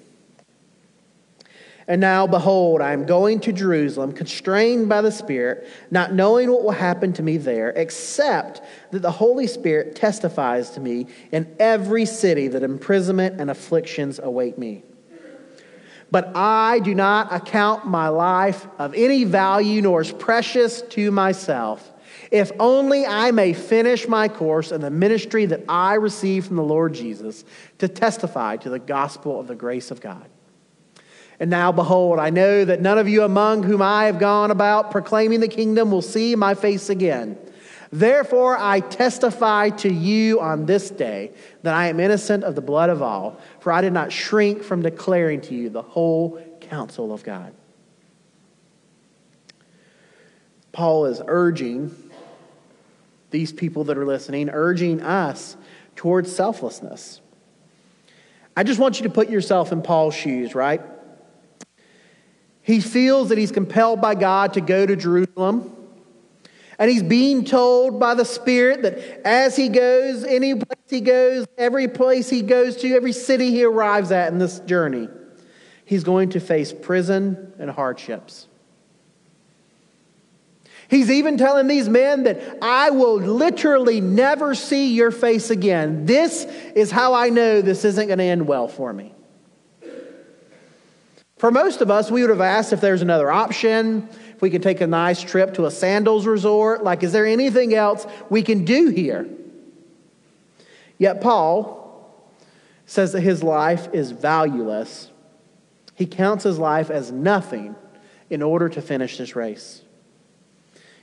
And 1.87 2.01
now, 2.01 2.27
behold, 2.27 2.81
I 2.81 2.95
am 2.95 3.05
going 3.05 3.41
to 3.41 3.53
Jerusalem, 3.53 4.13
constrained 4.13 4.89
by 4.89 5.03
the 5.03 5.13
Spirit, 5.13 5.69
not 5.91 6.15
knowing 6.15 6.51
what 6.51 6.65
will 6.65 6.71
happen 6.71 7.13
to 7.15 7.23
me 7.23 7.37
there, 7.37 7.69
except 7.71 8.63
that 8.93 9.03
the 9.03 9.11
Holy 9.11 9.47
Spirit 9.47 9.95
testifies 9.95 10.71
to 10.71 10.81
me 10.81 11.07
in 11.31 11.55
every 11.59 12.07
city 12.07 12.49
that 12.49 12.63
imprisonment 12.63 13.39
and 13.43 13.51
afflictions 13.51 14.19
await 14.19 14.57
me. 14.57 14.85
But 16.11 16.35
I 16.35 16.79
do 16.79 16.95
not 16.95 17.31
account 17.31 17.87
my 17.87 18.09
life 18.09 18.67
of 18.79 18.95
any 18.95 19.25
value 19.25 19.83
nor 19.83 20.01
as 20.01 20.13
precious 20.13 20.81
to 20.81 21.11
myself 21.11 21.93
if 22.31 22.53
only 22.59 23.07
I 23.07 23.31
may 23.31 23.53
finish 23.53 24.07
my 24.07 24.29
course 24.29 24.73
in 24.73 24.81
the 24.81 24.91
ministry 24.91 25.47
that 25.47 25.65
I 25.69 25.95
received 25.95 26.47
from 26.47 26.57
the 26.57 26.63
Lord 26.63 26.95
Jesus 26.95 27.45
to 27.79 27.89
testify 27.89 28.57
to 28.59 28.71
the 28.71 28.79
gospel 28.79 29.41
of 29.41 29.47
the 29.47 29.55
grace 29.55 29.91
of 29.91 30.01
God. 30.01 30.29
And 31.41 31.51
now, 31.51 31.71
behold, 31.71 32.19
I 32.19 32.31
know 32.31 32.65
that 32.65 32.81
none 32.81 32.99
of 32.99 33.09
you 33.09 33.23
among 33.23 33.63
whom 33.63 33.81
I 33.81 34.07
have 34.07 34.19
gone 34.19 34.51
about 34.51 34.91
proclaiming 34.91 35.41
the 35.41 35.49
kingdom 35.49 35.91
will 35.91 36.03
see 36.03 36.35
my 36.35 36.55
face 36.55 36.91
again. 36.91 37.39
Therefore, 37.91 38.59
I 38.59 38.81
testify 38.81 39.71
to 39.71 39.91
you 39.91 40.41
on 40.41 40.67
this 40.67 40.91
day 40.91 41.33
that 41.63 41.75
I 41.75 41.87
am 41.87 42.01
innocent 42.01 42.45
of 42.45 42.55
the 42.55 42.61
blood 42.61 42.91
of 42.91 43.03
all, 43.03 43.41
for 43.61 43.73
I 43.73 43.81
did 43.81 43.93
not 43.93 44.13
shrink 44.13 44.63
from 44.63 44.83
declaring 44.83 45.41
to 45.43 45.55
you 45.55 45.71
the 45.71 45.83
whole 45.83 46.43
counsel 46.61 47.13
of 47.15 47.23
God. 47.23 47.55
Paul 50.73 51.07
is 51.07 51.23
urging 51.27 51.95
these 53.31 53.53
people 53.53 53.85
that 53.85 53.99
are 53.99 54.07
listening, 54.07 54.51
urging 54.51 55.03
us 55.03 55.57
towards 55.97 56.35
selflessness. 56.35 57.21
I 58.57 58.65
just 58.65 58.81
want 58.81 58.99
you 58.99 59.05
to 59.05 59.13
put 59.13 59.31
yourself 59.31 59.71
in 59.71 59.83
Paul's 59.83 60.15
shoes, 60.15 60.55
right? 60.55 60.81
He 62.61 62.81
feels 62.81 63.29
that 63.29 63.39
he's 63.39 63.53
compelled 63.53 64.01
by 64.01 64.15
God 64.15 64.55
to 64.55 64.61
go 64.61 64.85
to 64.85 64.97
Jerusalem. 64.97 65.75
And 66.79 66.91
he's 66.91 67.03
being 67.03 67.45
told 67.45 67.99
by 68.01 68.15
the 68.15 68.25
Spirit 68.25 68.83
that 68.83 69.27
as 69.27 69.57
he 69.57 69.69
goes, 69.69 70.25
any 70.25 70.55
place 70.55 70.91
he 70.91 71.01
goes, 71.01 71.47
every 71.57 71.87
place 71.89 72.29
he 72.29 72.43
goes 72.43 72.77
to, 72.79 72.95
every 72.95 73.13
city 73.13 73.53
he 73.53 73.65
arrives 73.65 74.13
at 74.13 74.33
in 74.33 74.39
this 74.39 74.61
journey, 74.61 75.09
he's 75.85 76.05
going 76.05 76.31
to 76.31 76.41
face 76.41 76.73
prison 76.73 77.53
and 77.61 77.71
hardships. 77.71 78.48
He's 80.89 81.11
even 81.11 81.37
telling 81.37 81.67
these 81.67 81.89
men 81.89 82.25
that 82.25 82.59
I 82.63 82.91
will 82.91 83.17
literally 83.17 84.01
never 84.01 84.55
see 84.55 84.95
your 84.95 85.11
face 85.11 85.51
again. 85.51 86.07
This 86.07 86.45
is 86.75 86.91
how 86.91 87.13
I 87.13 87.29
know 87.29 87.61
this 87.61 87.85
isn't 87.85 88.07
going 88.07 88.19
to 88.19 88.25
end 88.25 88.47
well 88.47 88.69
for 88.69 88.93
me. 88.93 89.15
For 91.37 91.51
most 91.51 91.83
of 91.83 91.91
us, 91.91 92.11
we 92.11 92.23
would 92.23 92.31
have 92.31 92.41
asked 92.41 92.73
if 92.73 92.81
there's 92.81 93.03
another 93.03 93.31
option, 93.31 94.09
if 94.35 94.41
we 94.41 94.51
could 94.51 94.63
take 94.63 94.81
a 94.81 94.87
nice 94.87 95.23
trip 95.23 95.55
to 95.55 95.67
a 95.67 95.71
sandals 95.71 96.27
resort. 96.27 96.83
Like, 96.83 97.03
is 97.03 97.13
there 97.13 97.27
anything 97.27 97.75
else 97.75 98.07
we 98.31 98.43
can 98.43 98.65
do 98.65 98.89
here? 98.89 99.29
Yet, 100.97 101.21
Paul 101.21 101.77
says 102.87 103.13
that 103.13 103.21
his 103.21 103.43
life 103.43 103.89
is 103.93 104.11
valueless. 104.11 105.11
He 105.95 106.07
counts 106.07 106.45
his 106.45 106.59
life 106.59 106.91
as 106.91 107.13
nothing 107.13 107.77
in 108.31 108.43
order 108.43 108.69
to 108.71 108.81
finish 108.81 109.19
this 109.19 109.37
race. 109.37 109.83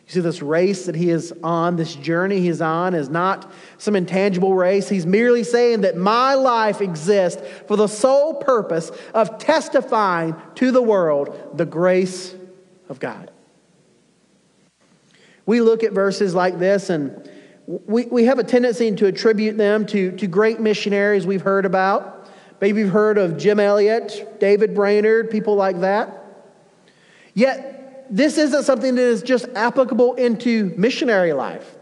You 0.08 0.14
see, 0.14 0.20
this 0.20 0.42
race 0.42 0.86
that 0.86 0.96
he 0.96 1.10
is 1.10 1.34
on, 1.44 1.78
this 1.78 1.96
journey 1.96 2.40
he 2.40 2.50
is 2.50 2.62
on, 2.62 2.94
is 2.94 3.10
not 3.10 3.52
some 3.80 3.96
intangible 3.96 4.54
race. 4.54 4.88
He's 4.88 5.06
merely 5.06 5.44
saying 5.44 5.82
that 5.82 5.98
my 5.98 6.36
life 6.36 6.80
exists 6.80 7.42
for 7.68 7.76
the 7.76 7.88
sole 7.88 8.36
purpose 8.36 8.92
of 9.16 9.40
testifying 9.40 10.36
to 10.56 10.72
the 10.72 10.82
world 10.82 11.52
the 11.56 11.66
grace 11.66 12.36
of 12.88 13.00
God. 13.00 13.32
We 15.48 15.62
look 15.62 15.84
at 15.84 15.92
verses 15.92 16.36
like 16.36 16.60
this 16.60 16.92
and 16.92 17.30
we, 17.68 18.06
we 18.06 18.26
have 18.26 18.38
a 18.38 18.44
tendency 18.44 18.92
to 18.96 19.08
attribute 19.08 19.58
them 19.58 19.88
to, 19.88 20.12
to 20.12 20.28
great 20.28 20.60
missionaries 20.60 21.26
we've 21.26 21.42
heard 21.42 21.66
about. 21.66 22.30
Maybe 22.62 22.82
you've 22.82 22.92
heard 22.92 23.18
of 23.18 23.38
Jim 23.38 23.60
Elliot, 23.60 24.40
David 24.40 24.76
Brainerd, 24.76 25.32
people 25.32 25.56
like 25.56 25.82
that. 25.82 26.22
Yet, 27.34 27.85
this 28.10 28.38
isn't 28.38 28.64
something 28.64 28.96
that 28.96 29.02
is 29.02 29.24
just 29.24 29.48
applicable 29.56 30.16
into 30.16 30.74
missionary 30.78 31.34
life. 31.34 31.76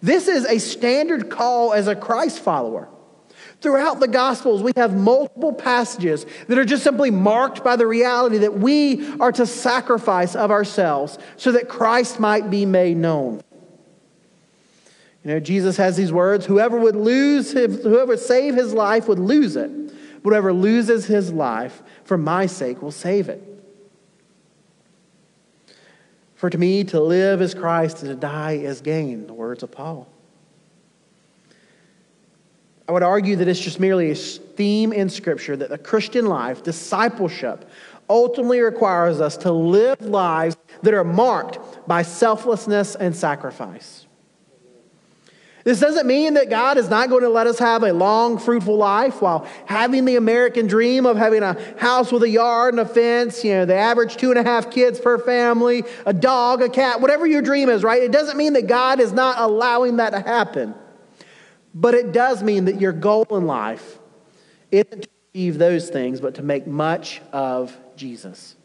This 0.00 0.28
is 0.28 0.44
a 0.44 0.58
standard 0.58 1.30
call 1.30 1.72
as 1.72 1.88
a 1.88 1.96
Christ 1.96 2.40
follower. 2.40 2.88
Throughout 3.60 3.98
the 3.98 4.06
Gospels, 4.06 4.62
we 4.62 4.72
have 4.76 4.96
multiple 4.96 5.52
passages 5.52 6.24
that 6.46 6.58
are 6.58 6.64
just 6.64 6.84
simply 6.84 7.10
marked 7.10 7.64
by 7.64 7.74
the 7.74 7.86
reality 7.86 8.38
that 8.38 8.58
we 8.58 9.18
are 9.18 9.32
to 9.32 9.46
sacrifice 9.46 10.36
of 10.36 10.52
ourselves 10.52 11.18
so 11.36 11.50
that 11.52 11.68
Christ 11.68 12.20
might 12.20 12.50
be 12.50 12.64
made 12.66 12.96
known. 12.96 13.40
You 15.24 15.34
know, 15.34 15.40
Jesus 15.40 15.76
has 15.76 15.96
these 15.96 16.12
words 16.12 16.46
whoever 16.46 16.78
would 16.78 16.94
lose, 16.94 17.50
his, 17.50 17.82
whoever 17.82 18.16
save 18.16 18.54
his 18.54 18.72
life 18.72 19.08
would 19.08 19.18
lose 19.18 19.56
it. 19.56 19.70
Whoever 20.22 20.52
loses 20.52 21.06
his 21.06 21.32
life 21.32 21.82
for 22.04 22.16
my 22.16 22.46
sake 22.46 22.80
will 22.80 22.92
save 22.92 23.28
it. 23.28 23.42
For 26.38 26.48
to 26.48 26.56
me, 26.56 26.84
to 26.84 27.00
live 27.00 27.42
is 27.42 27.52
Christ 27.52 28.04
and 28.04 28.10
to 28.10 28.14
die 28.14 28.52
is 28.52 28.80
gain, 28.80 29.26
the 29.26 29.34
words 29.34 29.64
of 29.64 29.72
Paul. 29.72 30.06
I 32.88 32.92
would 32.92 33.02
argue 33.02 33.34
that 33.34 33.48
it's 33.48 33.58
just 33.58 33.80
merely 33.80 34.12
a 34.12 34.14
theme 34.14 34.92
in 34.92 35.10
Scripture 35.10 35.56
that 35.56 35.68
the 35.68 35.78
Christian 35.78 36.26
life, 36.26 36.62
discipleship, 36.62 37.68
ultimately 38.08 38.60
requires 38.60 39.20
us 39.20 39.36
to 39.38 39.50
live 39.50 40.00
lives 40.00 40.56
that 40.82 40.94
are 40.94 41.02
marked 41.02 41.58
by 41.88 42.02
selflessness 42.02 42.94
and 42.94 43.16
sacrifice. 43.16 44.06
This 45.68 45.80
doesn't 45.80 46.06
mean 46.06 46.32
that 46.32 46.48
God 46.48 46.78
is 46.78 46.88
not 46.88 47.10
going 47.10 47.24
to 47.24 47.28
let 47.28 47.46
us 47.46 47.58
have 47.58 47.82
a 47.82 47.92
long, 47.92 48.38
fruitful 48.38 48.78
life 48.78 49.20
while 49.20 49.46
having 49.66 50.06
the 50.06 50.16
American 50.16 50.66
dream 50.66 51.04
of 51.04 51.18
having 51.18 51.42
a 51.42 51.58
house 51.76 52.10
with 52.10 52.22
a 52.22 52.28
yard 52.30 52.72
and 52.72 52.80
a 52.80 52.86
fence, 52.86 53.44
you 53.44 53.52
know, 53.52 53.66
the 53.66 53.74
average 53.74 54.16
two 54.16 54.30
and 54.30 54.38
a 54.38 54.42
half 54.42 54.70
kids 54.70 54.98
per 54.98 55.18
family, 55.18 55.84
a 56.06 56.14
dog, 56.14 56.62
a 56.62 56.70
cat, 56.70 57.02
whatever 57.02 57.26
your 57.26 57.42
dream 57.42 57.68
is, 57.68 57.84
right? 57.84 58.02
It 58.02 58.12
doesn't 58.12 58.38
mean 58.38 58.54
that 58.54 58.66
God 58.66 58.98
is 58.98 59.12
not 59.12 59.38
allowing 59.38 59.98
that 59.98 60.08
to 60.12 60.20
happen. 60.20 60.74
But 61.74 61.92
it 61.92 62.12
does 62.12 62.42
mean 62.42 62.64
that 62.64 62.80
your 62.80 62.92
goal 62.92 63.26
in 63.30 63.46
life 63.46 63.98
isn't 64.70 65.02
to 65.02 65.08
achieve 65.34 65.58
those 65.58 65.90
things, 65.90 66.18
but 66.18 66.36
to 66.36 66.42
make 66.42 66.66
much 66.66 67.20
of 67.30 67.76
Jesus. 67.94 68.56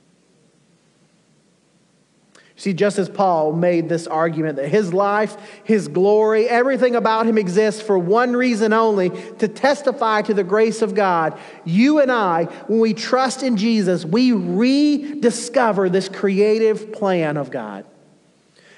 See, 2.55 2.73
just 2.73 2.99
as 2.99 3.09
Paul 3.09 3.53
made 3.53 3.89
this 3.89 4.05
argument 4.05 4.57
that 4.57 4.67
his 4.67 4.93
life, 4.93 5.35
his 5.63 5.87
glory, 5.87 6.47
everything 6.47 6.95
about 6.95 7.25
him 7.25 7.37
exists 7.37 7.81
for 7.81 7.97
one 7.97 8.35
reason 8.35 8.73
only 8.73 9.09
to 9.39 9.47
testify 9.47 10.21
to 10.21 10.35
the 10.35 10.43
grace 10.43 10.83
of 10.83 10.93
God, 10.93 11.37
you 11.65 11.99
and 11.99 12.11
I, 12.11 12.45
when 12.67 12.79
we 12.79 12.93
trust 12.93 13.41
in 13.41 13.57
Jesus, 13.57 14.05
we 14.05 14.33
rediscover 14.33 15.89
this 15.89 16.07
creative 16.07 16.93
plan 16.93 17.37
of 17.37 17.49
God. 17.49 17.85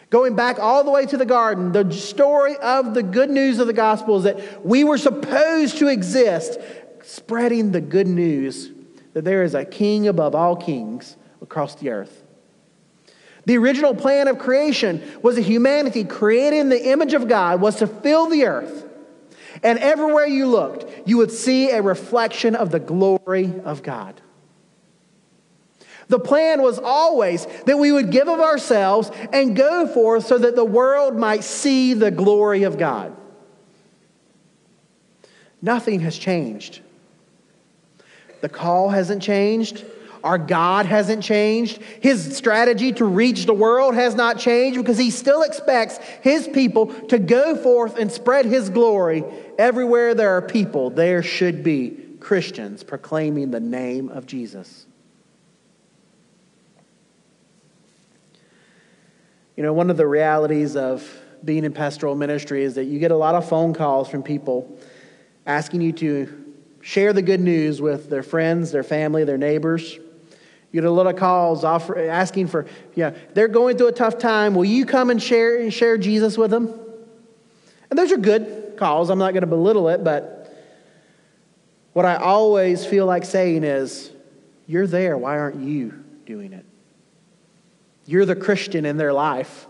Going 0.10 0.36
back 0.36 0.60
all 0.60 0.86
the 0.86 0.92
way 0.92 1.06
to 1.08 1.18
the 1.18 1.26
garden, 1.26 1.74
the 1.74 1.92
story 1.92 2.56
of 2.58 2.94
the 2.94 3.04
good 3.04 3.30
news 3.30 3.60
of 3.60 3.68
the 3.68 3.74
gospel 3.74 4.18
is 4.18 4.24
that 4.24 4.66
we 4.66 4.86
were 4.86 4.98
supposed 4.98 5.80
to 5.80 5.88
exist, 5.88 6.58
spreading 7.04 7.74
the 7.74 7.82
good 7.82 8.08
news 8.08 8.72
that 9.14 9.26
there 9.26 9.44
is 9.44 9.54
a 9.54 9.66
king 9.66 10.08
above 10.08 10.34
all 10.34 10.56
kings 10.56 11.18
across 11.42 11.76
the 11.76 11.90
earth. 11.90 12.25
The 13.46 13.58
original 13.58 13.94
plan 13.94 14.28
of 14.28 14.40
creation 14.40 15.02
was 15.22 15.38
a 15.38 15.42
humanity 15.42 16.04
created 16.04 16.60
in 16.60 16.70
the 16.70 16.90
image 16.90 17.14
of 17.14 17.28
God 17.28 17.62
was 17.62 17.78
to 17.78 17.88
fill 17.88 18.28
the 18.30 18.46
earth. 18.46 18.86
And 19.64 19.80
everywhere 19.80 20.26
you 20.26 20.48
looked, 20.48 21.08
you 21.08 21.18
would 21.18 21.32
see 21.32 21.70
a 21.70 21.82
reflection 21.82 22.56
of 22.56 22.72
the 22.72 22.80
glory 22.80 23.54
of 23.64 23.84
God. 23.84 24.22
The 26.08 26.20
plan 26.20 26.62
was 26.62 26.78
always 26.78 27.48
that 27.66 27.78
we 27.78 27.92
would 27.92 28.12
give 28.12 28.28
of 28.28 28.40
ourselves 28.40 29.10
and 29.34 29.56
go 29.56 29.88
forth 29.88 30.26
so 30.26 30.38
that 30.38 30.56
the 30.56 30.66
world 30.66 31.16
might 31.16 31.44
see 31.44 31.94
the 31.94 32.12
glory 32.12 32.64
of 32.64 32.78
God. 32.78 33.16
Nothing 35.62 36.02
has 36.02 36.18
changed. 36.18 36.82
The 38.42 38.50
call 38.50 38.90
hasn't 38.90 39.24
changed. 39.24 39.84
Our 40.26 40.40
God 40.40 40.88
hasn't 40.88 41.24
changed. 41.24 41.80
His 42.02 42.36
strategy 42.36 42.92
to 42.94 43.06
reach 43.06 43.46
the 43.46 43.54
world 43.54 43.94
has 43.94 44.16
not 44.16 44.40
changed 44.40 44.80
because 44.80 44.98
he 44.98 45.12
still 45.12 45.44
expects 45.44 46.00
his 46.22 46.48
people 46.48 46.88
to 47.10 47.20
go 47.20 47.56
forth 47.56 48.00
and 48.00 48.12
spread 48.12 48.48
his 48.48 48.72
glory. 48.72 49.24
Everywhere 49.60 50.16
there 50.16 50.32
are 50.32 50.42
people, 50.42 50.90
there 50.90 51.22
should 51.22 51.64
be 51.64 51.92
Christians 52.20 52.84
proclaiming 52.84 53.52
the 53.52 53.60
name 53.60 54.10
of 54.10 54.26
Jesus. 54.26 54.88
You 59.56 59.62
know, 59.62 59.74
one 59.74 59.92
of 59.92 59.98
the 59.98 60.08
realities 60.08 60.76
of 60.76 61.08
being 61.44 61.64
in 61.64 61.72
pastoral 61.72 62.16
ministry 62.16 62.64
is 62.64 62.74
that 62.76 62.86
you 62.86 62.98
get 62.98 63.12
a 63.12 63.16
lot 63.16 63.36
of 63.36 63.48
phone 63.48 63.76
calls 63.76 64.10
from 64.10 64.24
people 64.24 64.76
asking 65.46 65.82
you 65.82 65.92
to 65.92 66.46
share 66.82 67.14
the 67.14 67.22
good 67.22 67.42
news 67.42 67.80
with 67.80 68.10
their 68.10 68.24
friends, 68.24 68.72
their 68.72 68.82
family, 68.82 69.24
their 69.24 69.38
neighbors. 69.38 70.00
You 70.76 70.82
get 70.82 70.90
a 70.90 70.92
lot 70.92 71.08
of 71.08 71.16
calls 71.16 71.64
offer, 71.64 71.98
asking 71.98 72.48
for, 72.48 72.66
yeah, 72.96 73.16
they're 73.34 73.48
going 73.48 73.78
through 73.78 73.88
a 73.88 73.94
tough 73.94 74.18
time. 74.18 74.56
Will 74.56 74.66
you 74.66 74.86
come 74.86 75.10
and 75.10 75.24
share 75.24 75.58
and 75.62 75.74
share 75.74 75.98
Jesus 75.98 76.38
with 76.38 76.52
them? 76.52 76.68
And 77.90 77.98
those 77.98 78.12
are 78.12 78.18
good 78.18 78.74
calls. 78.76 79.10
I'm 79.10 79.18
not 79.18 79.32
going 79.32 79.44
to 79.44 79.48
belittle 79.48 79.88
it, 79.88 80.04
but 80.04 80.54
what 81.94 82.04
I 82.04 82.16
always 82.16 82.86
feel 82.86 83.06
like 83.06 83.24
saying 83.24 83.64
is, 83.64 84.12
you're 84.68 84.86
there. 84.86 85.18
Why 85.18 85.40
aren't 85.40 85.62
you 85.62 85.94
doing 86.26 86.52
it? 86.52 86.66
You're 88.06 88.26
the 88.26 88.36
Christian 88.36 88.86
in 88.86 88.98
their 88.98 89.14
life. 89.14 89.68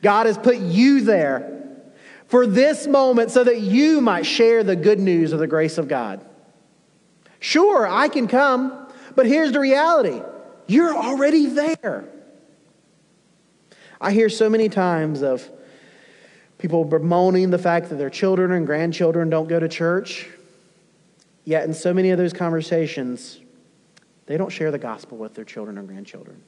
God 0.00 0.26
has 0.26 0.38
put 0.38 0.58
you 0.58 1.00
there 1.00 1.66
for 2.28 2.46
this 2.46 2.86
moment 2.86 3.32
so 3.32 3.42
that 3.42 3.58
you 3.58 4.00
might 4.00 4.26
share 4.26 4.62
the 4.62 4.76
good 4.76 5.00
news 5.00 5.32
of 5.32 5.40
the 5.40 5.48
grace 5.48 5.76
of 5.76 5.88
God. 5.88 6.24
Sure, 7.40 7.88
I 7.88 8.06
can 8.06 8.28
come. 8.28 8.86
But 9.14 9.26
here's 9.26 9.52
the 9.52 9.60
reality 9.60 10.22
you're 10.66 10.94
already 10.94 11.46
there. 11.46 12.04
I 14.00 14.12
hear 14.12 14.28
so 14.28 14.48
many 14.48 14.68
times 14.68 15.22
of 15.22 15.48
people 16.58 16.84
bemoaning 16.84 17.50
the 17.50 17.58
fact 17.58 17.88
that 17.88 17.96
their 17.96 18.10
children 18.10 18.52
and 18.52 18.66
grandchildren 18.66 19.30
don't 19.30 19.48
go 19.48 19.58
to 19.58 19.68
church. 19.68 20.28
Yet, 21.44 21.64
in 21.64 21.74
so 21.74 21.92
many 21.92 22.10
of 22.10 22.18
those 22.18 22.32
conversations, 22.32 23.40
they 24.26 24.36
don't 24.36 24.50
share 24.50 24.70
the 24.70 24.78
gospel 24.78 25.18
with 25.18 25.34
their 25.34 25.44
children 25.44 25.76
and 25.76 25.88
grandchildren. 25.88 26.42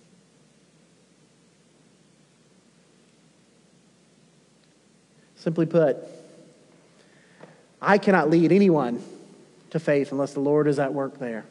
Simply 5.34 5.66
put, 5.66 5.96
I 7.80 7.98
cannot 7.98 8.30
lead 8.30 8.52
anyone 8.52 9.02
to 9.70 9.80
faith 9.80 10.12
unless 10.12 10.34
the 10.34 10.40
Lord 10.40 10.68
is 10.68 10.78
at 10.78 10.94
work 10.94 11.18
there. 11.18 11.44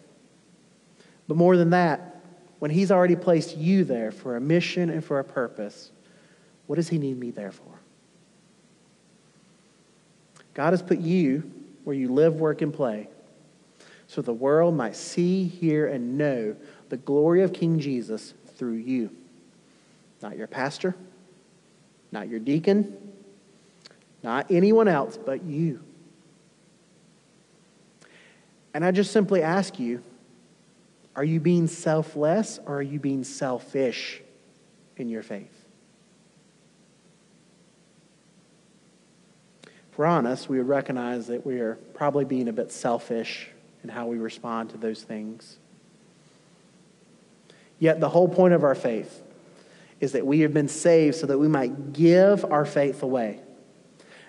But 1.32 1.38
more 1.38 1.56
than 1.56 1.70
that, 1.70 2.20
when 2.60 2.72
He's 2.72 2.92
already 2.92 3.16
placed 3.16 3.56
you 3.56 3.86
there 3.86 4.12
for 4.12 4.36
a 4.36 4.42
mission 4.42 4.90
and 4.90 5.02
for 5.02 5.18
a 5.18 5.24
purpose, 5.24 5.90
what 6.68 6.76
does 6.76 6.90
He 6.90 6.98
need 6.98 7.18
me 7.18 7.32
there 7.32 7.54
for? 7.54 7.80
God 10.54 10.72
has 10.72 10.82
put 10.82 11.00
you 11.00 11.50
where 11.86 11.96
you 11.96 12.12
live, 12.12 12.42
work, 12.42 12.62
and 12.62 12.74
play 12.74 13.08
so 14.08 14.22
the 14.22 14.34
world 14.34 14.76
might 14.76 14.94
see, 14.94 15.46
hear, 15.46 15.88
and 15.88 16.18
know 16.18 16.54
the 16.90 16.98
glory 16.98 17.44
of 17.44 17.54
King 17.54 17.80
Jesus 17.80 18.34
through 18.58 18.74
you. 18.74 19.10
Not 20.22 20.36
your 20.38 20.48
pastor, 20.48 20.98
not 22.12 22.28
your 22.28 22.42
deacon, 22.42 23.14
not 24.22 24.52
anyone 24.52 24.90
else 24.90 25.18
but 25.18 25.46
you. 25.46 25.82
And 28.74 28.84
I 28.84 28.92
just 28.92 29.14
simply 29.14 29.42
ask 29.42 29.80
you 29.80 30.04
are 31.16 31.24
you 31.24 31.40
being 31.40 31.68
selfless 31.68 32.60
or 32.66 32.78
are 32.78 32.82
you 32.82 33.00
being 33.00 33.24
selfish 33.24 34.22
in 34.98 35.10
your 35.10 35.24
faith? 35.24 35.66
If 39.92 39.98
we're 39.98 40.06
honest, 40.06 40.48
we 40.48 40.58
would 40.58 40.70
recognize 40.70 41.28
that 41.28 41.46
we 41.46 41.60
are 41.60 41.76
probably 41.94 42.24
being 42.24 42.48
a 42.48 42.54
bit 42.54 42.72
selfish 42.72 43.50
in 43.84 43.90
how 43.90 44.08
we 44.08 44.18
respond 44.18 44.70
to 44.70 44.78
those 44.78 45.04
things. 45.04 45.58
Yet 47.78 48.00
the 48.00 48.10
whole 48.10 48.30
point 48.30 48.54
of 48.54 48.64
our 48.64 48.76
faith 48.76 49.22
is 50.00 50.14
that 50.14 50.26
we 50.26 50.42
have 50.42 50.54
been 50.54 50.68
saved 50.68 51.16
so 51.16 51.28
that 51.28 51.38
we 51.38 51.48
might 51.48 51.94
give 51.94 52.46
our 52.46 52.66
faith 52.66 53.04
away. 53.04 53.42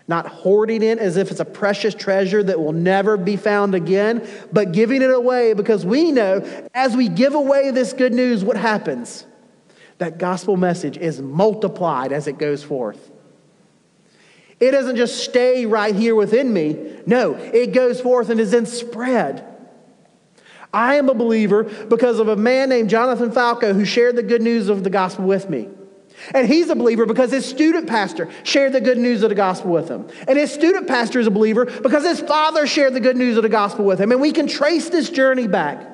Not 0.08 0.26
hoarding 0.26 0.82
it 0.82 0.98
as 0.98 1.16
if 1.16 1.30
it's 1.30 1.40
a 1.40 1.44
precious 1.44 1.94
treasure 1.94 2.42
that 2.42 2.60
will 2.60 2.72
never 2.72 3.16
be 3.16 3.36
found 3.36 3.74
again, 3.74 4.28
but 4.52 4.72
giving 4.72 5.00
it 5.02 5.10
away 5.10 5.52
because 5.54 5.86
we 5.86 6.10
know 6.10 6.40
as 6.74 6.96
we 6.96 7.08
give 7.08 7.34
away 7.34 7.70
this 7.70 7.92
good 7.92 8.12
news, 8.12 8.44
what 8.44 8.56
happens? 8.56 9.26
That 9.98 10.18
gospel 10.18 10.56
message 10.56 10.96
is 10.96 11.20
multiplied 11.20 12.12
as 12.12 12.26
it 12.26 12.38
goes 12.38 12.64
forth. 12.64 13.10
It 14.58 14.72
doesn't 14.72 14.96
just 14.96 15.24
stay 15.24 15.66
right 15.66 15.94
here 15.94 16.14
within 16.14 16.52
me. 16.52 17.00
No, 17.06 17.34
it 17.34 17.72
goes 17.72 18.00
forth 18.00 18.28
and 18.28 18.40
is 18.40 18.52
then 18.52 18.66
spread. 18.66 19.44
I 20.72 20.94
am 20.94 21.08
a 21.08 21.14
believer 21.14 21.64
because 21.64 22.18
of 22.18 22.28
a 22.28 22.36
man 22.36 22.68
named 22.68 22.88
Jonathan 22.88 23.30
Falco 23.30 23.74
who 23.74 23.84
shared 23.84 24.16
the 24.16 24.22
good 24.22 24.40
news 24.40 24.68
of 24.68 24.84
the 24.84 24.90
gospel 24.90 25.26
with 25.26 25.50
me. 25.50 25.68
And 26.34 26.46
he's 26.46 26.70
a 26.70 26.74
believer 26.74 27.06
because 27.06 27.30
his 27.30 27.44
student 27.44 27.88
pastor 27.88 28.30
shared 28.44 28.72
the 28.72 28.80
good 28.80 28.98
news 28.98 29.22
of 29.22 29.28
the 29.28 29.34
gospel 29.34 29.70
with 29.70 29.88
him. 29.88 30.08
And 30.28 30.38
his 30.38 30.52
student 30.52 30.86
pastor 30.86 31.18
is 31.20 31.26
a 31.26 31.30
believer 31.30 31.64
because 31.64 32.04
his 32.04 32.20
father 32.20 32.66
shared 32.66 32.94
the 32.94 33.00
good 33.00 33.16
news 33.16 33.36
of 33.36 33.42
the 33.42 33.48
gospel 33.48 33.84
with 33.84 34.00
him. 34.00 34.12
And 34.12 34.20
we 34.20 34.32
can 34.32 34.46
trace 34.46 34.88
this 34.88 35.10
journey 35.10 35.46
back. 35.46 35.88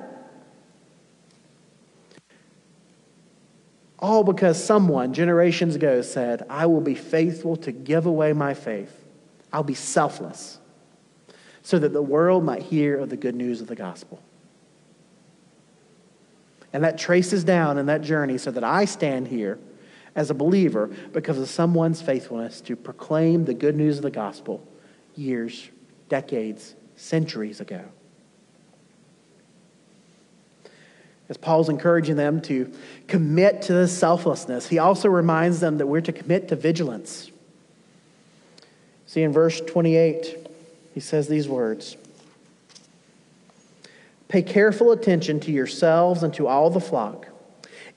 All 3.99 4.23
because 4.23 4.63
someone 4.63 5.13
generations 5.13 5.75
ago 5.75 6.03
said, 6.03 6.45
I 6.49 6.67
will 6.67 6.81
be 6.81 6.95
faithful 6.95 7.57
to 7.57 7.73
give 7.73 8.07
away 8.07 8.33
my 8.33 8.55
faith. 8.55 9.05
I'll 9.53 9.65
be 9.65 9.75
selfless 9.75 10.59
so 11.63 11.79
that 11.79 11.93
the 11.93 12.03
world 12.03 12.45
might 12.45 12.63
hear 12.63 12.99
of 12.99 13.11
the 13.11 13.17
good 13.17 13.35
news 13.35 13.61
of 13.61 13.67
the 13.67 13.75
gospel. 13.75 14.23
And 16.73 16.85
that 16.85 16.99
traces 16.99 17.45
down 17.45 17.79
in 17.79 17.87
that 17.87 18.03
journey 18.03 18.39
so 18.39 18.51
that 18.51 18.63
I 18.63 18.85
stand 18.85 19.27
here 19.29 19.59
as 20.15 20.31
a 20.31 20.35
believer 20.35 20.91
because 21.13 21.39
of 21.39 21.49
someone's 21.49 22.03
faithfulness 22.03 22.61
to 22.63 22.77
proclaim 22.77 23.45
the 23.45 23.55
good 23.55 23.77
news 23.77 23.97
of 23.97 24.03
the 24.03 24.11
gospel 24.11 24.67
years, 25.15 25.69
decades, 26.09 26.75
centuries 26.97 27.61
ago. 27.61 27.85
As 31.29 31.37
Paul's 31.37 31.69
encouraging 31.69 32.17
them 32.17 32.41
to 32.43 32.73
commit 33.07 33.63
to 33.63 33.75
this 33.75 33.97
selflessness, 33.97 34.69
he 34.69 34.79
also 34.79 35.09
reminds 35.09 35.61
them 35.61 35.79
that 35.79 35.87
we're 35.87 36.01
to 36.01 36.13
commit 36.13 36.49
to 36.49 36.57
vigilance. 36.57 37.31
See, 39.07 39.23
in 39.23 39.33
verse 39.33 39.61
28, 39.61 40.47
he 40.95 41.01
says 41.01 41.29
these 41.29 41.49
words 41.49 41.97
Pay 44.29 44.43
careful 44.43 44.93
attention 44.93 45.41
to 45.41 45.53
yourselves 45.53 46.23
and 46.23 46.33
to 46.35 46.47
all 46.47 46.71
the 46.71 46.81
flock, 46.81 47.28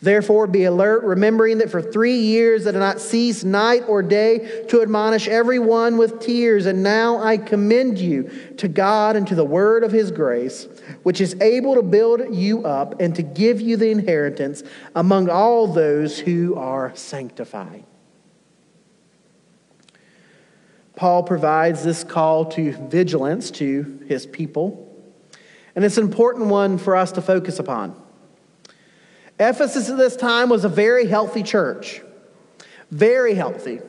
Therefore, 0.00 0.46
be 0.46 0.64
alert, 0.64 1.02
remembering 1.02 1.58
that 1.58 1.70
for 1.70 1.82
three 1.82 2.18
years 2.18 2.66
I 2.66 2.70
did 2.70 2.78
not 2.78 3.00
cease 3.00 3.42
night 3.42 3.82
or 3.88 4.00
day 4.00 4.64
to 4.68 4.80
admonish 4.80 5.26
everyone 5.26 5.96
with 5.96 6.20
tears. 6.20 6.66
And 6.66 6.84
now 6.84 7.18
I 7.18 7.36
commend 7.36 7.98
you 7.98 8.30
to 8.58 8.68
God 8.68 9.16
and 9.16 9.26
to 9.26 9.34
the 9.34 9.44
word 9.44 9.82
of 9.82 9.90
his 9.90 10.12
grace, 10.12 10.68
which 11.02 11.20
is 11.20 11.34
able 11.40 11.74
to 11.74 11.82
build 11.82 12.32
you 12.32 12.64
up 12.64 13.00
and 13.00 13.14
to 13.16 13.22
give 13.22 13.60
you 13.60 13.76
the 13.76 13.90
inheritance 13.90 14.62
among 14.94 15.28
all 15.28 15.66
those 15.66 16.16
who 16.20 16.54
are 16.54 16.94
sanctified. 16.94 17.84
Paul 20.94 21.24
provides 21.24 21.82
this 21.82 22.04
call 22.04 22.44
to 22.52 22.72
vigilance 22.88 23.50
to 23.52 24.00
his 24.06 24.26
people, 24.26 24.84
and 25.74 25.84
it's 25.84 25.96
an 25.96 26.04
important 26.04 26.46
one 26.46 26.78
for 26.78 26.96
us 26.96 27.12
to 27.12 27.22
focus 27.22 27.58
upon. 27.58 28.07
Ephesus 29.38 29.88
at 29.88 29.96
this 29.96 30.16
time 30.16 30.48
was 30.48 30.64
a 30.64 30.68
very 30.68 31.06
healthy 31.06 31.42
church. 31.42 32.02
Very 32.90 33.34
healthy. 33.34 33.80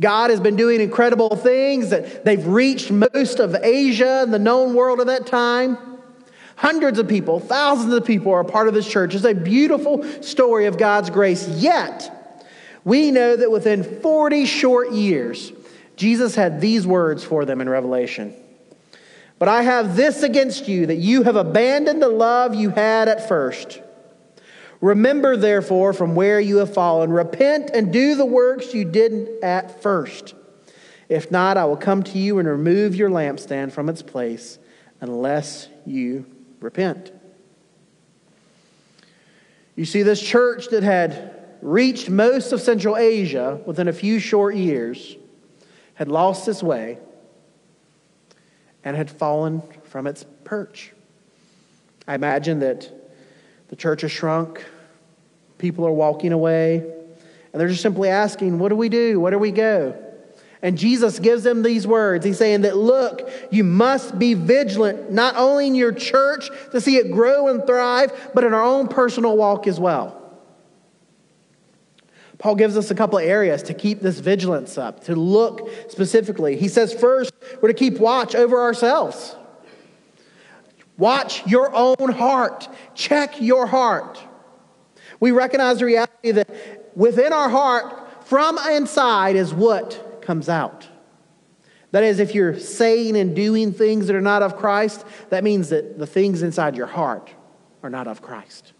God 0.00 0.30
has 0.30 0.40
been 0.40 0.56
doing 0.56 0.80
incredible 0.80 1.36
things 1.36 1.90
that 1.90 2.24
they've 2.24 2.46
reached 2.46 2.90
most 2.90 3.38
of 3.38 3.54
Asia 3.54 4.22
and 4.22 4.32
the 4.32 4.38
known 4.38 4.74
world 4.74 5.00
at 5.00 5.06
that 5.06 5.26
time. 5.26 5.76
Hundreds 6.56 6.98
of 6.98 7.08
people, 7.08 7.38
thousands 7.38 7.92
of 7.92 8.04
people 8.04 8.32
are 8.32 8.40
a 8.40 8.44
part 8.44 8.68
of 8.68 8.74
this 8.74 8.88
church. 8.88 9.14
It's 9.14 9.24
a 9.24 9.34
beautiful 9.34 10.04
story 10.22 10.66
of 10.66 10.78
God's 10.78 11.10
grace. 11.10 11.46
Yet, 11.48 12.38
we 12.84 13.10
know 13.10 13.36
that 13.36 13.50
within 13.50 13.82
40 14.00 14.46
short 14.46 14.92
years, 14.92 15.52
Jesus 15.96 16.34
had 16.34 16.60
these 16.60 16.86
words 16.86 17.22
for 17.22 17.44
them 17.44 17.60
in 17.60 17.68
Revelation. 17.68 18.34
But 19.38 19.48
I 19.48 19.62
have 19.62 19.96
this 19.96 20.22
against 20.22 20.68
you, 20.68 20.86
that 20.86 20.96
you 20.96 21.22
have 21.22 21.36
abandoned 21.36 22.02
the 22.02 22.08
love 22.08 22.54
you 22.54 22.70
had 22.70 23.08
at 23.08 23.26
first. 23.26 23.80
Remember, 24.80 25.36
therefore, 25.36 25.92
from 25.92 26.14
where 26.14 26.40
you 26.40 26.58
have 26.58 26.72
fallen, 26.72 27.10
repent 27.10 27.70
and 27.74 27.92
do 27.92 28.14
the 28.14 28.24
works 28.24 28.72
you 28.72 28.84
didn't 28.84 29.44
at 29.44 29.82
first. 29.82 30.34
If 31.08 31.30
not, 31.30 31.56
I 31.56 31.64
will 31.66 31.76
come 31.76 32.02
to 32.04 32.18
you 32.18 32.38
and 32.38 32.48
remove 32.48 32.94
your 32.94 33.10
lampstand 33.10 33.72
from 33.72 33.88
its 33.88 34.00
place 34.00 34.58
unless 35.00 35.68
you 35.84 36.24
repent. 36.60 37.12
You 39.76 39.84
see, 39.84 40.02
this 40.02 40.22
church 40.22 40.68
that 40.68 40.82
had 40.82 41.36
reached 41.60 42.08
most 42.08 42.52
of 42.52 42.60
Central 42.60 42.96
Asia 42.96 43.60
within 43.66 43.88
a 43.88 43.92
few 43.92 44.18
short 44.18 44.54
years 44.54 45.16
had 45.94 46.08
lost 46.08 46.48
its 46.48 46.62
way 46.62 46.98
and 48.82 48.96
had 48.96 49.10
fallen 49.10 49.62
from 49.84 50.06
its 50.06 50.24
perch. 50.44 50.92
I 52.08 52.14
imagine 52.14 52.60
that 52.60 52.99
the 53.70 53.76
church 53.76 54.02
has 54.02 54.10
shrunk. 54.12 54.64
People 55.58 55.86
are 55.86 55.92
walking 55.92 56.32
away. 56.32 56.78
And 56.78 57.60
they're 57.60 57.68
just 57.68 57.82
simply 57.82 58.08
asking, 58.08 58.58
What 58.58 58.68
do 58.68 58.76
we 58.76 58.88
do? 58.88 59.20
Where 59.20 59.30
do 59.30 59.38
we 59.38 59.52
go? 59.52 59.96
And 60.62 60.76
Jesus 60.76 61.18
gives 61.18 61.42
them 61.42 61.62
these 61.62 61.86
words. 61.86 62.24
He's 62.26 62.36
saying 62.36 62.62
that, 62.62 62.76
look, 62.76 63.30
you 63.50 63.64
must 63.64 64.18
be 64.18 64.34
vigilant, 64.34 65.10
not 65.10 65.36
only 65.36 65.66
in 65.66 65.74
your 65.74 65.92
church 65.92 66.50
to 66.72 66.82
see 66.82 66.96
it 66.96 67.10
grow 67.10 67.48
and 67.48 67.66
thrive, 67.66 68.30
but 68.34 68.44
in 68.44 68.52
our 68.52 68.62
own 68.62 68.86
personal 68.86 69.38
walk 69.38 69.66
as 69.66 69.80
well. 69.80 70.16
Paul 72.36 72.56
gives 72.56 72.76
us 72.76 72.90
a 72.90 72.94
couple 72.94 73.18
of 73.18 73.24
areas 73.24 73.62
to 73.64 73.74
keep 73.74 74.00
this 74.00 74.18
vigilance 74.18 74.76
up, 74.76 75.04
to 75.04 75.16
look 75.16 75.70
specifically. 75.88 76.58
He 76.58 76.68
says, 76.68 76.92
first, 76.92 77.32
we're 77.62 77.68
to 77.68 77.74
keep 77.74 77.98
watch 77.98 78.34
over 78.34 78.60
ourselves. 78.60 79.34
Watch 81.00 81.46
your 81.46 81.74
own 81.74 82.12
heart. 82.12 82.68
Check 82.94 83.40
your 83.40 83.66
heart. 83.66 84.22
We 85.18 85.30
recognize 85.30 85.78
the 85.78 85.86
reality 85.86 86.32
that 86.32 86.92
within 86.94 87.32
our 87.32 87.48
heart, 87.48 88.26
from 88.26 88.58
inside, 88.58 89.34
is 89.34 89.54
what 89.54 90.20
comes 90.20 90.50
out. 90.50 90.86
That 91.92 92.04
is, 92.04 92.20
if 92.20 92.34
you're 92.34 92.58
saying 92.58 93.16
and 93.16 93.34
doing 93.34 93.72
things 93.72 94.08
that 94.08 94.14
are 94.14 94.20
not 94.20 94.42
of 94.42 94.58
Christ, 94.58 95.06
that 95.30 95.42
means 95.42 95.70
that 95.70 95.98
the 95.98 96.06
things 96.06 96.42
inside 96.42 96.76
your 96.76 96.86
heart 96.86 97.32
are 97.82 97.90
not 97.90 98.06
of 98.06 98.20
Christ. 98.20 98.74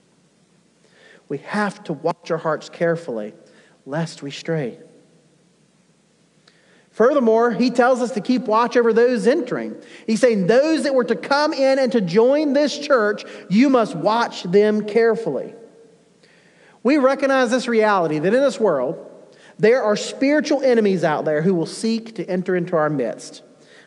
We 1.30 1.38
have 1.38 1.82
to 1.84 1.94
watch 1.94 2.30
our 2.30 2.36
hearts 2.36 2.68
carefully, 2.68 3.32
lest 3.86 4.22
we 4.22 4.30
stray. 4.30 4.78
Furthermore, 7.00 7.50
he 7.50 7.70
tells 7.70 8.02
us 8.02 8.10
to 8.10 8.20
keep 8.20 8.42
watch 8.42 8.76
over 8.76 8.92
those 8.92 9.26
entering. 9.26 9.74
He's 10.06 10.20
saying, 10.20 10.48
Those 10.48 10.82
that 10.82 10.94
were 10.94 11.04
to 11.04 11.16
come 11.16 11.54
in 11.54 11.78
and 11.78 11.90
to 11.92 12.02
join 12.02 12.52
this 12.52 12.78
church, 12.78 13.24
you 13.48 13.70
must 13.70 13.96
watch 13.96 14.42
them 14.42 14.84
carefully. 14.84 15.54
We 16.82 16.98
recognize 16.98 17.50
this 17.50 17.66
reality 17.66 18.18
that 18.18 18.34
in 18.34 18.42
this 18.42 18.60
world, 18.60 18.98
there 19.58 19.82
are 19.82 19.96
spiritual 19.96 20.62
enemies 20.62 21.02
out 21.02 21.24
there 21.24 21.40
who 21.40 21.54
will 21.54 21.64
seek 21.64 22.16
to 22.16 22.28
enter 22.28 22.54
into 22.54 22.76
our 22.76 22.90
midst. 22.90 23.44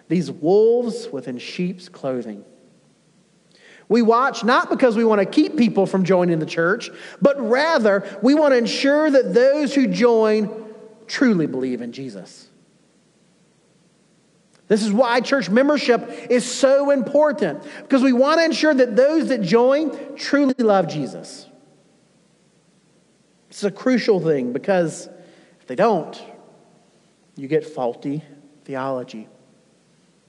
These 0.08 0.32
wolves 0.32 1.08
within 1.12 1.38
sheep's 1.38 1.90
clothing. 1.90 2.44
We 3.90 4.02
watch 4.02 4.44
not 4.44 4.72
because 4.72 4.96
we 4.96 5.06
want 5.06 5.20
to 5.20 5.28
keep 5.28 5.56
people 5.56 5.86
from 5.86 6.04
joining 6.04 6.40
the 6.40 6.48
church, 6.48 6.90
but 7.22 7.40
rather 7.40 8.20
we 8.24 8.34
want 8.34 8.54
to 8.54 8.58
ensure 8.58 9.12
that 9.12 9.36
those 9.36 9.76
who 9.76 9.86
join 9.86 10.50
truly 11.06 11.46
believe 11.46 11.84
in 11.84 11.92
Jesus. 11.92 12.50
This 14.68 14.84
is 14.84 14.92
why 14.92 15.20
church 15.20 15.50
membership 15.50 16.10
is 16.30 16.50
so 16.50 16.92
important 16.92 17.64
because 17.82 18.02
we 18.02 18.14
want 18.14 18.40
to 18.40 18.46
ensure 18.46 18.74
that 18.74 18.96
those 18.96 19.28
that 19.28 19.42
join 19.42 20.16
truly 20.16 20.56
love 20.58 20.88
Jesus. 20.88 21.48
It's 23.50 23.64
a 23.64 23.72
crucial 23.72 24.20
thing 24.20 24.54
because 24.54 25.08
if 25.60 25.68
they 25.68 25.76
don't, 25.76 26.20
you 27.36 27.48
get 27.48 27.66
faulty 27.66 28.24
theology. 28.64 29.28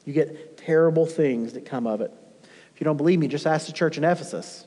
You 0.04 0.12
get 0.12 0.58
terrible 0.58 1.06
things 1.06 1.54
that 1.54 1.64
come 1.64 1.86
of 1.86 2.00
it. 2.00 2.12
If 2.74 2.80
you 2.80 2.84
don't 2.84 2.96
believe 2.96 3.18
me, 3.18 3.28
just 3.28 3.46
ask 3.46 3.66
the 3.66 3.72
church 3.72 3.96
in 3.96 4.04
Ephesus. 4.04 4.66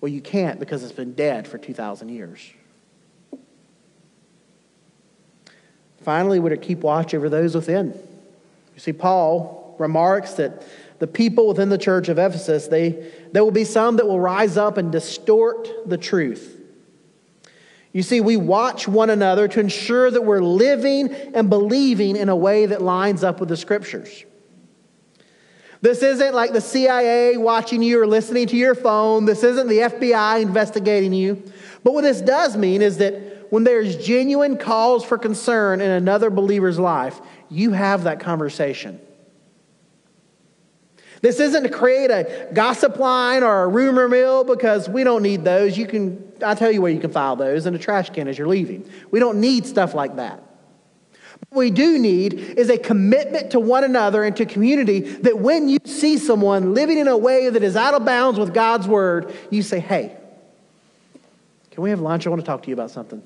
Well, 0.00 0.10
you 0.10 0.20
can't 0.20 0.58
because 0.58 0.82
it's 0.82 0.92
been 0.92 1.12
dead 1.12 1.46
for 1.46 1.58
2,000 1.58 2.08
years. 2.08 2.50
Finally, 6.02 6.40
we're 6.40 6.50
to 6.50 6.56
keep 6.56 6.78
watch 6.78 7.12
over 7.12 7.28
those 7.28 7.54
within. 7.54 7.92
You 8.80 8.84
see, 8.84 8.92
Paul 8.94 9.76
remarks 9.78 10.32
that 10.34 10.64
the 11.00 11.06
people 11.06 11.46
within 11.48 11.68
the 11.68 11.76
church 11.76 12.08
of 12.08 12.18
Ephesus, 12.18 12.68
they, 12.68 13.12
there 13.30 13.44
will 13.44 13.50
be 13.50 13.64
some 13.64 13.96
that 13.96 14.06
will 14.06 14.18
rise 14.18 14.56
up 14.56 14.78
and 14.78 14.90
distort 14.90 15.68
the 15.86 15.98
truth. 15.98 16.58
You 17.92 18.02
see, 18.02 18.22
we 18.22 18.38
watch 18.38 18.88
one 18.88 19.10
another 19.10 19.48
to 19.48 19.60
ensure 19.60 20.10
that 20.10 20.22
we're 20.22 20.40
living 20.40 21.12
and 21.12 21.50
believing 21.50 22.16
in 22.16 22.30
a 22.30 22.36
way 22.36 22.64
that 22.64 22.80
lines 22.80 23.22
up 23.22 23.38
with 23.38 23.50
the 23.50 23.56
scriptures. 23.58 24.24
This 25.82 26.02
isn't 26.02 26.34
like 26.34 26.54
the 26.54 26.62
CIA 26.62 27.36
watching 27.36 27.82
you 27.82 28.00
or 28.00 28.06
listening 28.06 28.46
to 28.46 28.56
your 28.56 28.74
phone. 28.74 29.26
This 29.26 29.44
isn't 29.44 29.68
the 29.68 29.80
FBI 29.80 30.40
investigating 30.40 31.12
you. 31.12 31.42
But 31.84 31.92
what 31.92 32.00
this 32.00 32.22
does 32.22 32.56
mean 32.56 32.80
is 32.80 32.96
that 32.96 33.40
when 33.50 33.64
there's 33.64 33.96
genuine 33.96 34.56
cause 34.56 35.04
for 35.04 35.18
concern 35.18 35.82
in 35.82 35.90
another 35.90 36.30
believer's 36.30 36.78
life, 36.78 37.20
you 37.50 37.72
have 37.72 38.04
that 38.04 38.20
conversation. 38.20 39.00
This 41.22 41.38
isn't 41.38 41.64
to 41.64 41.68
create 41.68 42.10
a 42.10 42.48
gossip 42.54 42.98
line 42.98 43.42
or 43.42 43.64
a 43.64 43.68
rumor 43.68 44.08
mill 44.08 44.44
because 44.44 44.88
we 44.88 45.04
don't 45.04 45.22
need 45.22 45.44
those. 45.44 45.76
You 45.76 45.86
can, 45.86 46.32
I'll 46.42 46.56
tell 46.56 46.70
you 46.70 46.80
where 46.80 46.90
you 46.90 47.00
can 47.00 47.12
file 47.12 47.36
those 47.36 47.66
in 47.66 47.74
a 47.74 47.78
trash 47.78 48.08
can 48.10 48.26
as 48.26 48.38
you're 48.38 48.48
leaving. 48.48 48.88
We 49.10 49.20
don't 49.20 49.40
need 49.40 49.66
stuff 49.66 49.92
like 49.92 50.16
that. 50.16 50.42
What 51.50 51.58
we 51.58 51.70
do 51.70 51.98
need 51.98 52.34
is 52.34 52.70
a 52.70 52.78
commitment 52.78 53.50
to 53.50 53.60
one 53.60 53.84
another 53.84 54.24
and 54.24 54.36
to 54.36 54.46
community 54.46 55.00
that 55.00 55.38
when 55.38 55.68
you 55.68 55.78
see 55.84 56.16
someone 56.16 56.74
living 56.74 56.96
in 56.96 57.08
a 57.08 57.16
way 57.16 57.50
that 57.50 57.62
is 57.62 57.76
out 57.76 57.92
of 57.92 58.04
bounds 58.04 58.38
with 58.38 58.54
God's 58.54 58.86
word, 58.86 59.34
you 59.50 59.62
say, 59.62 59.80
hey, 59.80 60.16
can 61.70 61.82
we 61.82 61.90
have 61.90 62.00
lunch? 62.00 62.26
I 62.26 62.30
want 62.30 62.40
to 62.40 62.46
talk 62.46 62.62
to 62.62 62.68
you 62.68 62.74
about 62.74 62.90
something. 62.90 63.22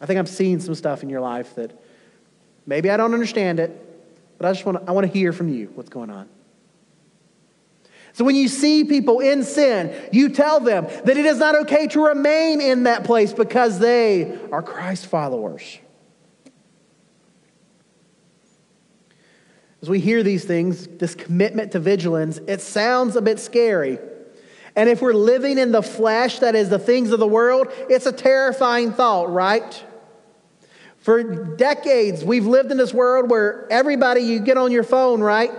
I 0.00 0.06
think 0.06 0.18
I'm 0.18 0.26
seeing 0.26 0.60
some 0.60 0.74
stuff 0.74 1.02
in 1.02 1.10
your 1.10 1.20
life 1.20 1.54
that 1.56 1.72
maybe 2.68 2.90
I 2.90 2.96
don't 2.98 3.14
understand 3.14 3.58
it, 3.58 3.72
but 4.36 4.46
I 4.46 4.52
just 4.52 4.64
want 4.64 4.78
to, 4.78 4.88
I 4.88 4.92
want 4.92 5.06
to 5.06 5.12
hear 5.12 5.32
from 5.32 5.48
you 5.48 5.72
what's 5.74 5.88
going 5.88 6.10
on. 6.10 6.28
So 8.12 8.24
when 8.24 8.36
you 8.36 8.48
see 8.48 8.84
people 8.84 9.20
in 9.20 9.42
sin, 9.42 9.94
you 10.12 10.28
tell 10.28 10.60
them 10.60 10.86
that 11.04 11.16
it 11.16 11.24
is 11.24 11.38
not 11.38 11.54
okay 11.62 11.86
to 11.88 12.04
remain 12.04 12.60
in 12.60 12.84
that 12.84 13.04
place 13.04 13.32
because 13.32 13.78
they 13.78 14.38
are 14.52 14.62
Christ 14.62 15.06
followers. 15.06 15.78
As 19.80 19.88
we 19.88 20.00
hear 20.00 20.22
these 20.22 20.44
things, 20.44 20.86
this 20.86 21.14
commitment 21.14 21.72
to 21.72 21.78
vigilance, 21.78 22.38
it 22.48 22.60
sounds 22.60 23.14
a 23.14 23.22
bit 23.22 23.38
scary. 23.38 23.98
And 24.74 24.88
if 24.88 25.00
we're 25.00 25.14
living 25.14 25.56
in 25.56 25.72
the 25.72 25.82
flesh, 25.82 26.40
that 26.40 26.54
is 26.54 26.68
the 26.68 26.78
things 26.78 27.12
of 27.12 27.20
the 27.20 27.26
world, 27.26 27.68
it's 27.88 28.06
a 28.06 28.12
terrifying 28.12 28.92
thought, 28.92 29.32
right? 29.32 29.84
For 31.08 31.22
decades, 31.22 32.22
we've 32.22 32.44
lived 32.44 32.70
in 32.70 32.76
this 32.76 32.92
world 32.92 33.30
where 33.30 33.66
everybody, 33.70 34.20
you 34.20 34.40
get 34.40 34.58
on 34.58 34.70
your 34.70 34.82
phone, 34.82 35.22
right? 35.22 35.50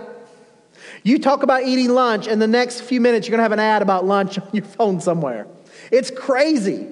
You 1.02 1.18
talk 1.18 1.42
about 1.42 1.64
eating 1.64 1.88
lunch, 1.88 2.28
and 2.28 2.40
the 2.40 2.46
next 2.46 2.82
few 2.82 3.00
minutes, 3.00 3.26
you're 3.26 3.32
going 3.32 3.40
to 3.40 3.42
have 3.42 3.50
an 3.50 3.58
ad 3.58 3.82
about 3.82 4.06
lunch 4.06 4.38
on 4.38 4.48
your 4.52 4.64
phone 4.64 5.00
somewhere. 5.00 5.48
It's 5.90 6.08
crazy. 6.08 6.86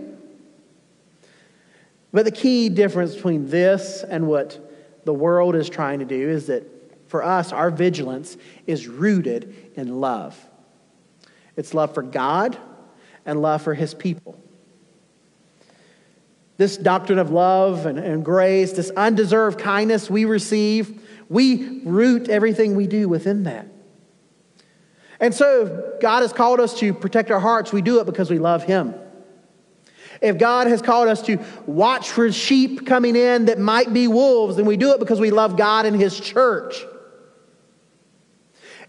But 2.12 2.24
the 2.24 2.32
key 2.32 2.68
difference 2.68 3.14
between 3.14 3.48
this 3.48 4.02
and 4.02 4.26
what 4.26 4.58
the 5.04 5.14
world 5.14 5.54
is 5.54 5.70
trying 5.70 6.00
to 6.00 6.04
do 6.04 6.28
is 6.28 6.48
that 6.48 6.64
for 7.08 7.22
us, 7.22 7.52
our 7.52 7.70
vigilance 7.70 8.36
is 8.66 8.88
rooted 8.88 9.54
in 9.76 10.00
love. 10.00 10.36
It's 11.54 11.74
love 11.74 11.94
for 11.94 12.02
God 12.02 12.58
and 13.24 13.40
love 13.40 13.62
for 13.62 13.74
His 13.74 13.94
people. 13.94 14.36
This 16.58 16.76
doctrine 16.76 17.18
of 17.18 17.30
love 17.30 17.86
and, 17.86 17.98
and 17.98 18.24
grace, 18.24 18.72
this 18.72 18.90
undeserved 18.90 19.58
kindness 19.58 20.10
we 20.10 20.26
receive, 20.26 21.02
we 21.30 21.80
root 21.84 22.28
everything 22.28 22.76
we 22.76 22.86
do 22.86 23.08
within 23.08 23.44
that. 23.44 23.66
And 25.20 25.34
so, 25.34 25.96
God 26.00 26.20
has 26.20 26.32
called 26.32 26.60
us 26.60 26.78
to 26.80 26.92
protect 26.92 27.30
our 27.30 27.40
hearts. 27.40 27.72
We 27.72 27.80
do 27.80 28.00
it 28.00 28.06
because 28.06 28.30
we 28.30 28.38
love 28.38 28.64
Him. 28.64 28.94
If 30.20 30.36
God 30.36 30.66
has 30.66 30.82
called 30.82 31.08
us 31.08 31.22
to 31.22 31.38
watch 31.66 32.10
for 32.10 32.30
sheep 32.30 32.86
coming 32.86 33.16
in 33.16 33.46
that 33.46 33.58
might 33.58 33.92
be 33.92 34.06
wolves, 34.06 34.56
then 34.56 34.66
we 34.66 34.76
do 34.76 34.92
it 34.92 35.00
because 35.00 35.18
we 35.18 35.30
love 35.30 35.56
God 35.56 35.86
and 35.86 35.96
His 35.96 36.20
church. 36.20 36.84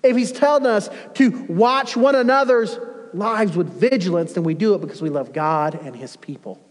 If 0.03 0.15
he's 0.15 0.31
telling 0.31 0.65
us 0.65 0.89
to 1.15 1.29
watch 1.49 1.97
one 1.97 2.15
another's 2.15 2.79
lives 3.13 3.55
with 3.55 3.67
vigilance, 3.67 4.33
then 4.33 4.43
we 4.43 4.53
do 4.53 4.73
it 4.75 4.81
because 4.81 5.01
we 5.01 5.09
love 5.09 5.33
God 5.33 5.75
and 5.75 5.95
his 5.95 6.15
people. 6.15 6.63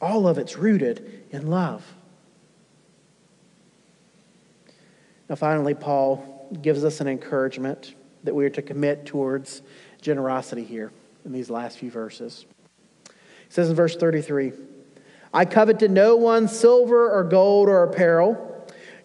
All 0.00 0.28
of 0.28 0.38
it's 0.38 0.56
rooted 0.56 1.24
in 1.30 1.48
love. 1.48 1.84
Now, 5.28 5.34
finally, 5.34 5.74
Paul 5.74 6.48
gives 6.62 6.84
us 6.84 7.00
an 7.00 7.08
encouragement 7.08 7.94
that 8.24 8.34
we 8.34 8.44
are 8.46 8.50
to 8.50 8.62
commit 8.62 9.04
towards 9.04 9.62
generosity 10.00 10.64
here 10.64 10.92
in 11.24 11.32
these 11.32 11.50
last 11.50 11.78
few 11.78 11.90
verses. 11.90 12.46
He 13.06 13.12
says 13.50 13.68
in 13.68 13.76
verse 13.76 13.96
33 13.96 14.52
I 15.32 15.44
coveted 15.44 15.90
no 15.90 16.16
one's 16.16 16.58
silver 16.58 17.10
or 17.10 17.24
gold 17.24 17.68
or 17.68 17.84
apparel. 17.84 18.44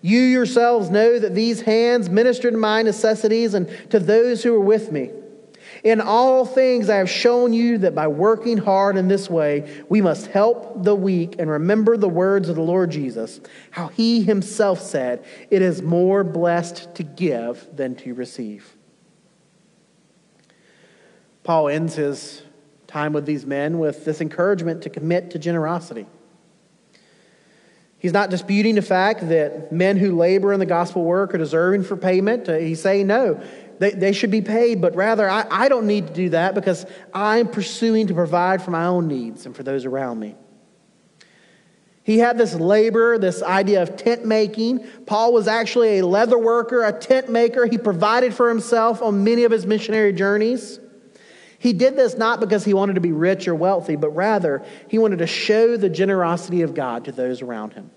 You 0.02 0.20
yourselves 0.20 0.90
know 0.90 1.20
that 1.20 1.36
these 1.36 1.62
hands 1.62 2.10
ministered 2.10 2.54
to 2.54 2.60
my 2.60 2.82
necessities 2.82 3.54
and 3.54 3.70
to 3.90 4.00
those 4.00 4.44
who 4.44 4.54
were 4.54 4.60
with 4.60 4.92
me. 4.92 5.12
In 5.84 6.00
all 6.00 6.46
things, 6.46 6.90
I 6.90 6.96
have 6.96 7.10
shown 7.10 7.52
you 7.52 7.78
that 7.80 7.94
by 7.94 8.08
working 8.08 8.58
hard 8.58 8.96
in 8.96 9.10
this 9.10 9.30
way, 9.30 9.84
we 9.90 10.00
must 10.00 10.28
help 10.28 10.82
the 10.84 10.96
weak 10.96 11.36
and 11.40 11.50
remember 11.50 11.98
the 11.98 12.08
words 12.08 12.48
of 12.48 12.56
the 12.56 12.62
Lord 12.62 12.90
Jesus, 12.90 13.42
how 13.72 13.88
he 13.90 14.24
himself 14.24 14.82
said, 14.82 15.26
It 15.52 15.62
is 15.62 15.82
more 15.82 16.24
blessed 16.24 16.96
to 16.96 17.04
give 17.04 17.68
than 17.76 17.96
to 17.98 18.14
receive. 18.14 18.78
Paul 21.44 21.68
ends 21.68 21.96
his 21.96 22.44
time 22.88 23.12
with 23.12 23.26
these 23.26 23.46
men 23.46 23.80
with 23.80 24.06
this 24.06 24.22
encouragement 24.22 24.84
to 24.84 24.90
commit 24.90 25.32
to 25.32 25.40
generosity. 25.40 26.06
He's 27.98 28.14
not 28.14 28.30
disputing 28.30 28.76
the 28.76 28.82
fact 28.82 29.30
that 29.30 29.72
men 29.72 29.96
who 29.96 30.16
labor 30.16 30.52
in 30.54 30.60
the 30.60 30.66
gospel 30.66 31.04
work 31.04 31.34
are 31.34 31.38
deserving 31.38 31.84
for 31.84 31.96
payment. 31.96 32.50
Uh, 32.50 32.56
he's 32.56 32.82
saying, 32.82 33.08
no, 33.08 33.42
they, 33.80 33.92
they 33.92 34.14
should 34.14 34.32
be 34.32 34.42
paid, 34.42 34.82
but 34.82 34.96
rather, 34.96 35.30
I, 35.30 35.46
I 35.50 35.70
don't 35.70 35.88
need 35.88 36.08
to 36.08 36.14
do 36.14 36.30
that 36.30 36.56
because 36.56 36.86
I'm 37.14 37.48
pursuing 37.48 38.08
to 38.08 38.14
provide 38.14 38.62
for 38.62 38.72
my 38.72 38.86
own 38.86 39.08
needs 39.08 39.46
and 39.46 39.56
for 39.56 39.64
those 39.64 39.86
around 39.86 40.20
me. 40.20 40.36
He 42.04 42.20
had 42.20 42.38
this 42.38 42.54
labor, 42.54 43.18
this 43.18 43.42
idea 43.42 43.82
of 43.82 43.96
tent 43.96 44.26
making. 44.26 44.86
Paul 45.06 45.32
was 45.32 45.48
actually 45.48 46.00
a 46.00 46.06
leather 46.06 46.38
worker, 46.38 46.84
a 46.84 46.92
tent 46.92 47.30
maker. 47.30 47.66
He 47.66 47.78
provided 47.78 48.34
for 48.34 48.50
himself 48.50 49.02
on 49.02 49.24
many 49.24 49.46
of 49.46 49.52
his 49.52 49.66
missionary 49.66 50.12
journeys. 50.12 50.80
He 51.60 51.72
did 51.72 51.96
this 51.96 52.18
not 52.18 52.42
because 52.42 52.66
he 52.66 52.74
wanted 52.74 52.96
to 52.96 53.02
be 53.02 53.14
rich 53.14 53.48
or 53.48 53.56
wealthy, 53.56 53.96
but 53.96 54.10
rather 54.10 54.66
he 54.90 54.98
wanted 55.00 55.20
to 55.20 55.28
show 55.28 55.78
the 55.78 55.90
generosity 55.90 56.62
of 56.62 56.74
God 56.74 57.06
to 57.06 57.14
those 57.14 57.42
around 57.42 57.72
him. 57.72 57.90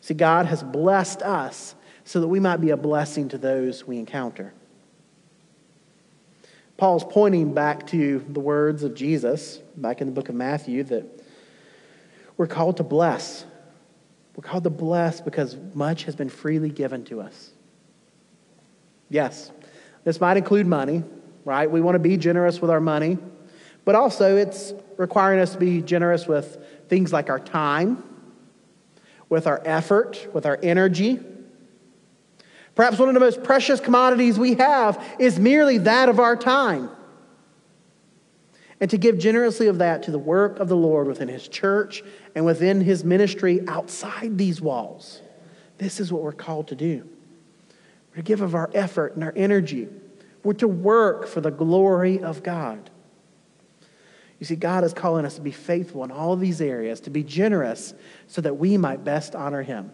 See, 0.00 0.14
God 0.14 0.46
has 0.46 0.60
blessed 0.62 1.22
us 1.22 1.76
so 2.04 2.20
that 2.20 2.28
we 2.28 2.38
might 2.38 2.60
be 2.60 2.70
a 2.70 2.76
blessing 2.76 3.28
to 3.30 3.38
those 3.38 3.86
we 3.86 3.98
encounter. 3.98 4.52
Paul's 6.76 7.04
pointing 7.04 7.54
back 7.54 7.86
to 7.88 8.24
the 8.28 8.40
words 8.40 8.82
of 8.82 8.94
Jesus 8.94 9.58
back 9.76 10.00
in 10.00 10.06
the 10.06 10.12
book 10.12 10.28
of 10.28 10.34
Matthew 10.34 10.82
that 10.84 11.04
we're 12.36 12.46
called 12.46 12.78
to 12.78 12.82
bless. 12.82 13.44
We're 14.34 14.42
called 14.42 14.64
to 14.64 14.70
bless 14.70 15.20
because 15.20 15.56
much 15.72 16.04
has 16.04 16.16
been 16.16 16.28
freely 16.28 16.68
given 16.68 17.04
to 17.04 17.20
us. 17.20 17.50
Yes, 19.08 19.52
this 20.02 20.20
might 20.20 20.36
include 20.36 20.66
money, 20.66 21.04
right? 21.44 21.70
We 21.70 21.80
want 21.80 21.94
to 21.94 22.00
be 22.00 22.16
generous 22.16 22.60
with 22.60 22.70
our 22.70 22.80
money, 22.80 23.18
but 23.84 23.94
also 23.94 24.36
it's 24.36 24.74
requiring 24.96 25.40
us 25.40 25.52
to 25.52 25.58
be 25.58 25.80
generous 25.80 26.26
with 26.26 26.58
things 26.88 27.12
like 27.12 27.30
our 27.30 27.38
time, 27.38 28.02
with 29.28 29.46
our 29.46 29.62
effort, 29.64 30.26
with 30.32 30.46
our 30.46 30.58
energy. 30.62 31.20
Perhaps 32.74 32.98
one 32.98 33.08
of 33.08 33.14
the 33.14 33.20
most 33.20 33.42
precious 33.42 33.80
commodities 33.80 34.38
we 34.38 34.54
have 34.54 35.02
is 35.18 35.38
merely 35.38 35.78
that 35.78 36.08
of 36.08 36.18
our 36.18 36.36
time. 36.36 36.90
And 38.80 38.90
to 38.90 38.98
give 38.98 39.18
generously 39.18 39.68
of 39.68 39.78
that 39.78 40.02
to 40.04 40.10
the 40.10 40.18
work 40.18 40.58
of 40.58 40.68
the 40.68 40.76
Lord 40.76 41.06
within 41.06 41.28
His 41.28 41.46
church 41.46 42.02
and 42.34 42.44
within 42.44 42.80
His 42.80 43.04
ministry 43.04 43.60
outside 43.68 44.36
these 44.36 44.60
walls. 44.60 45.22
This 45.78 46.00
is 46.00 46.12
what 46.12 46.22
we're 46.22 46.32
called 46.32 46.68
to 46.68 46.74
do. 46.74 47.08
We're 48.10 48.16
to 48.16 48.22
give 48.22 48.40
of 48.40 48.54
our 48.54 48.70
effort 48.74 49.14
and 49.14 49.22
our 49.24 49.32
energy 49.36 49.88
we're 50.44 50.52
to 50.52 50.68
work 50.68 51.26
for 51.26 51.40
the 51.40 51.50
glory 51.50 52.22
of 52.22 52.42
God. 52.42 52.90
You 54.38 54.46
see, 54.46 54.56
God 54.56 54.84
is 54.84 54.92
calling 54.92 55.24
us 55.24 55.36
to 55.36 55.40
be 55.40 55.50
faithful 55.50 56.04
in 56.04 56.10
all 56.10 56.36
these 56.36 56.60
areas, 56.60 57.00
to 57.00 57.10
be 57.10 57.24
generous 57.24 57.94
so 58.26 58.42
that 58.42 58.58
we 58.58 58.76
might 58.76 59.02
best 59.02 59.34
honor 59.34 59.62
Him. 59.62 59.90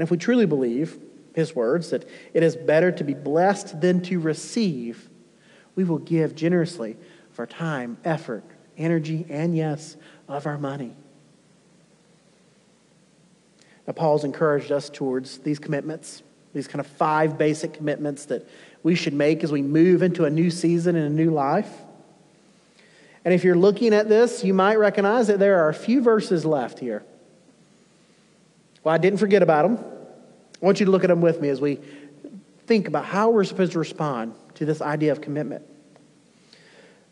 And 0.00 0.06
if 0.06 0.10
we 0.10 0.16
truly 0.16 0.46
believe 0.46 0.98
his 1.34 1.54
words 1.54 1.90
that 1.90 2.08
it 2.32 2.42
is 2.42 2.56
better 2.56 2.90
to 2.90 3.04
be 3.04 3.12
blessed 3.12 3.82
than 3.82 4.00
to 4.04 4.18
receive, 4.18 5.10
we 5.74 5.84
will 5.84 5.98
give 5.98 6.34
generously 6.34 6.96
of 7.30 7.38
our 7.38 7.46
time, 7.46 7.98
effort, 8.02 8.42
energy, 8.78 9.26
and 9.28 9.54
yes, 9.54 9.98
of 10.26 10.46
our 10.46 10.56
money. 10.56 10.96
Now, 13.86 13.92
Paul's 13.92 14.24
encouraged 14.24 14.72
us 14.72 14.88
towards 14.88 15.36
these 15.40 15.58
commitments, 15.58 16.22
these 16.54 16.66
kind 16.66 16.80
of 16.80 16.86
five 16.86 17.36
basic 17.36 17.74
commitments 17.74 18.24
that 18.24 18.48
we 18.82 18.94
should 18.94 19.12
make 19.12 19.44
as 19.44 19.52
we 19.52 19.60
move 19.60 20.02
into 20.02 20.24
a 20.24 20.30
new 20.30 20.50
season 20.50 20.96
and 20.96 21.04
a 21.04 21.10
new 21.10 21.30
life. 21.30 21.70
And 23.26 23.34
if 23.34 23.44
you're 23.44 23.54
looking 23.54 23.92
at 23.92 24.08
this, 24.08 24.44
you 24.44 24.54
might 24.54 24.78
recognize 24.78 25.26
that 25.26 25.38
there 25.38 25.62
are 25.62 25.68
a 25.68 25.74
few 25.74 26.00
verses 26.00 26.46
left 26.46 26.78
here. 26.78 27.04
Well, 28.82 28.94
I 28.94 28.98
didn't 28.98 29.18
forget 29.18 29.42
about 29.42 29.62
them. 29.62 29.84
I 30.62 30.64
want 30.64 30.80
you 30.80 30.86
to 30.86 30.92
look 30.92 31.04
at 31.04 31.08
them 31.08 31.20
with 31.20 31.40
me 31.40 31.48
as 31.48 31.60
we 31.60 31.80
think 32.66 32.88
about 32.88 33.04
how 33.04 33.30
we're 33.30 33.44
supposed 33.44 33.72
to 33.72 33.78
respond 33.78 34.34
to 34.54 34.64
this 34.64 34.80
idea 34.80 35.12
of 35.12 35.20
commitment. 35.20 35.64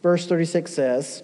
Verse 0.02 0.26
36 0.26 0.72
says, 0.72 1.22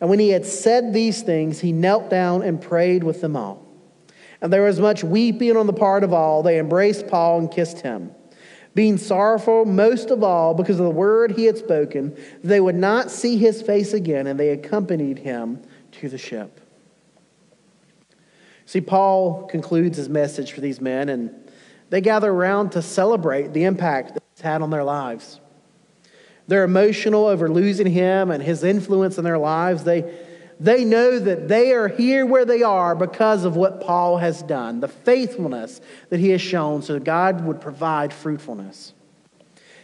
And 0.00 0.08
when 0.08 0.18
he 0.18 0.30
had 0.30 0.46
said 0.46 0.92
these 0.92 1.22
things, 1.22 1.60
he 1.60 1.72
knelt 1.72 2.10
down 2.10 2.42
and 2.42 2.60
prayed 2.60 3.04
with 3.04 3.20
them 3.20 3.36
all. 3.36 3.66
And 4.40 4.52
there 4.52 4.62
was 4.62 4.78
much 4.78 5.02
weeping 5.02 5.56
on 5.56 5.66
the 5.66 5.72
part 5.72 6.04
of 6.04 6.12
all. 6.12 6.42
They 6.42 6.58
embraced 6.58 7.08
Paul 7.08 7.40
and 7.40 7.50
kissed 7.50 7.80
him, 7.80 8.12
being 8.74 8.96
sorrowful 8.96 9.64
most 9.64 10.10
of 10.10 10.22
all 10.22 10.54
because 10.54 10.78
of 10.78 10.84
the 10.84 10.90
word 10.90 11.32
he 11.32 11.44
had 11.44 11.58
spoken. 11.58 12.16
They 12.44 12.60
would 12.60 12.76
not 12.76 13.10
see 13.10 13.36
his 13.36 13.62
face 13.62 13.92
again, 13.92 14.26
and 14.26 14.38
they 14.38 14.50
accompanied 14.50 15.18
him 15.18 15.60
to 15.92 16.08
the 16.08 16.18
ship. 16.18 16.60
See, 18.68 18.82
Paul 18.82 19.44
concludes 19.44 19.96
his 19.96 20.10
message 20.10 20.52
for 20.52 20.60
these 20.60 20.78
men, 20.78 21.08
and 21.08 21.34
they 21.88 22.02
gather 22.02 22.30
around 22.30 22.72
to 22.72 22.82
celebrate 22.82 23.54
the 23.54 23.64
impact 23.64 24.12
that 24.12 24.22
he's 24.34 24.42
had 24.42 24.60
on 24.60 24.68
their 24.68 24.84
lives. 24.84 25.40
They're 26.48 26.64
emotional 26.64 27.24
over 27.24 27.48
losing 27.48 27.86
him 27.86 28.30
and 28.30 28.42
his 28.42 28.62
influence 28.64 29.16
in 29.16 29.24
their 29.24 29.38
lives. 29.38 29.84
They, 29.84 30.14
they 30.60 30.84
know 30.84 31.18
that 31.18 31.48
they 31.48 31.72
are 31.72 31.88
here 31.88 32.26
where 32.26 32.44
they 32.44 32.62
are 32.62 32.94
because 32.94 33.46
of 33.46 33.56
what 33.56 33.80
Paul 33.80 34.18
has 34.18 34.42
done, 34.42 34.80
the 34.80 34.88
faithfulness 34.88 35.80
that 36.10 36.20
he 36.20 36.28
has 36.28 36.42
shown, 36.42 36.82
so 36.82 36.92
that 36.92 37.04
God 37.04 37.46
would 37.46 37.62
provide 37.62 38.12
fruitfulness. 38.12 38.92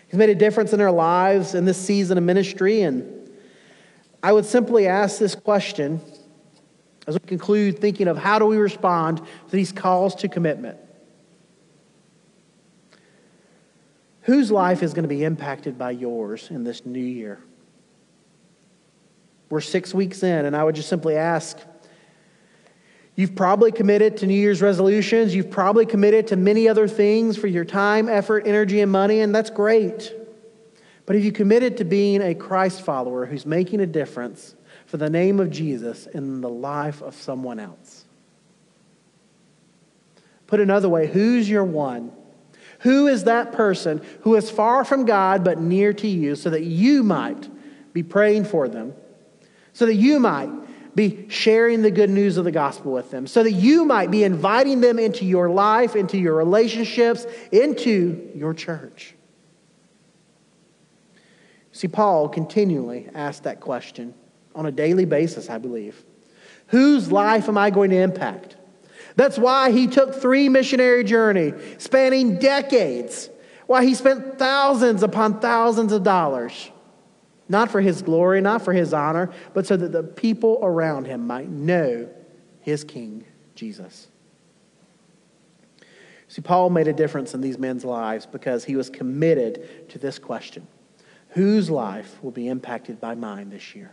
He's 0.08 0.18
made 0.18 0.28
a 0.28 0.34
difference 0.34 0.74
in 0.74 0.78
their 0.78 0.92
lives 0.92 1.54
in 1.54 1.64
this 1.64 1.78
season 1.78 2.18
of 2.18 2.24
ministry, 2.24 2.82
and 2.82 3.30
I 4.22 4.32
would 4.32 4.44
simply 4.44 4.86
ask 4.86 5.18
this 5.18 5.34
question 5.34 6.02
as 7.06 7.14
we 7.14 7.20
conclude 7.26 7.78
thinking 7.78 8.08
of 8.08 8.16
how 8.16 8.38
do 8.38 8.46
we 8.46 8.56
respond 8.56 9.18
to 9.18 9.50
these 9.50 9.72
calls 9.72 10.14
to 10.16 10.28
commitment. 10.28 10.78
Whose 14.22 14.50
life 14.50 14.82
is 14.82 14.94
going 14.94 15.02
to 15.02 15.08
be 15.08 15.22
impacted 15.22 15.76
by 15.76 15.90
yours 15.90 16.50
in 16.50 16.64
this 16.64 16.86
new 16.86 16.98
year? 16.98 17.40
We're 19.50 19.60
six 19.60 19.92
weeks 19.92 20.22
in, 20.22 20.46
and 20.46 20.56
I 20.56 20.64
would 20.64 20.74
just 20.74 20.88
simply 20.88 21.16
ask 21.16 21.58
You've 23.16 23.36
probably 23.36 23.70
committed 23.70 24.16
to 24.18 24.26
New 24.26 24.34
Year's 24.34 24.60
resolutions. 24.60 25.34
You've 25.34 25.50
probably 25.50 25.86
committed 25.86 26.26
to 26.28 26.36
many 26.36 26.68
other 26.68 26.88
things 26.88 27.36
for 27.36 27.46
your 27.46 27.64
time, 27.64 28.08
effort, 28.08 28.44
energy, 28.46 28.80
and 28.80 28.90
money, 28.90 29.20
and 29.20 29.32
that's 29.32 29.50
great. 29.50 30.12
But 31.06 31.14
have 31.14 31.24
you 31.24 31.30
committed 31.30 31.76
to 31.76 31.84
being 31.84 32.22
a 32.22 32.34
Christ 32.34 32.82
follower 32.82 33.26
who's 33.26 33.46
making 33.46 33.80
a 33.80 33.86
difference 33.86 34.56
for 34.94 34.98
the 34.98 35.10
name 35.10 35.40
of 35.40 35.50
Jesus 35.50 36.06
in 36.06 36.40
the 36.40 36.48
life 36.48 37.02
of 37.02 37.16
someone 37.16 37.58
else? 37.58 38.04
Put 40.46 40.60
another 40.60 40.88
way, 40.88 41.08
who's 41.08 41.50
your 41.50 41.64
one? 41.64 42.12
Who 42.82 43.08
is 43.08 43.24
that 43.24 43.50
person 43.50 44.06
who 44.20 44.36
is 44.36 44.52
far 44.52 44.84
from 44.84 45.04
God 45.04 45.42
but 45.42 45.58
near 45.58 45.92
to 45.94 46.06
you 46.06 46.36
so 46.36 46.48
that 46.48 46.62
you 46.62 47.02
might 47.02 47.48
be 47.92 48.04
praying 48.04 48.44
for 48.44 48.68
them, 48.68 48.94
so 49.72 49.84
that 49.84 49.96
you 49.96 50.20
might 50.20 50.50
be 50.94 51.28
sharing 51.28 51.82
the 51.82 51.90
good 51.90 52.10
news 52.10 52.36
of 52.36 52.44
the 52.44 52.52
gospel 52.52 52.92
with 52.92 53.10
them, 53.10 53.26
so 53.26 53.42
that 53.42 53.50
you 53.50 53.84
might 53.84 54.12
be 54.12 54.22
inviting 54.22 54.80
them 54.80 55.00
into 55.00 55.24
your 55.24 55.50
life, 55.50 55.96
into 55.96 56.18
your 56.18 56.36
relationships, 56.36 57.26
into 57.50 58.30
your 58.32 58.54
church? 58.54 59.16
See, 61.72 61.88
Paul 61.88 62.28
continually 62.28 63.08
asked 63.12 63.42
that 63.42 63.58
question 63.58 64.14
on 64.54 64.66
a 64.66 64.72
daily 64.72 65.04
basis, 65.04 65.50
I 65.50 65.58
believe. 65.58 66.04
Whose 66.68 67.12
life 67.12 67.48
am 67.48 67.58
I 67.58 67.70
going 67.70 67.90
to 67.90 67.96
impact? 67.96 68.56
That's 69.16 69.38
why 69.38 69.70
he 69.70 69.86
took 69.86 70.14
three 70.14 70.48
missionary 70.48 71.04
journey 71.04 71.52
spanning 71.78 72.38
decades. 72.38 73.30
Why 73.66 73.84
he 73.84 73.94
spent 73.94 74.38
thousands 74.38 75.02
upon 75.02 75.40
thousands 75.40 75.92
of 75.92 76.02
dollars. 76.02 76.70
Not 77.48 77.70
for 77.70 77.80
his 77.80 78.02
glory, 78.02 78.40
not 78.40 78.62
for 78.62 78.72
his 78.72 78.92
honor, 78.92 79.30
but 79.52 79.66
so 79.66 79.76
that 79.76 79.92
the 79.92 80.02
people 80.02 80.58
around 80.62 81.06
him 81.06 81.26
might 81.26 81.48
know 81.48 82.08
his 82.60 82.84
king, 82.84 83.24
Jesus. 83.54 84.08
See, 86.28 86.42
Paul 86.42 86.70
made 86.70 86.88
a 86.88 86.92
difference 86.92 87.34
in 87.34 87.40
these 87.42 87.58
men's 87.58 87.84
lives 87.84 88.26
because 88.26 88.64
he 88.64 88.76
was 88.76 88.90
committed 88.90 89.88
to 89.90 89.98
this 89.98 90.18
question 90.18 90.66
Whose 91.30 91.70
life 91.70 92.18
will 92.22 92.30
be 92.30 92.48
impacted 92.48 93.00
by 93.00 93.14
mine 93.14 93.50
this 93.50 93.74
year? 93.74 93.92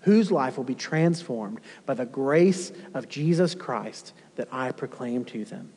Whose 0.00 0.30
life 0.30 0.56
will 0.56 0.64
be 0.64 0.74
transformed 0.74 1.60
by 1.86 1.94
the 1.94 2.06
grace 2.06 2.72
of 2.94 3.08
Jesus 3.08 3.54
Christ 3.54 4.14
that 4.36 4.48
I 4.50 4.72
proclaim 4.72 5.24
to 5.26 5.44
them. 5.44 5.72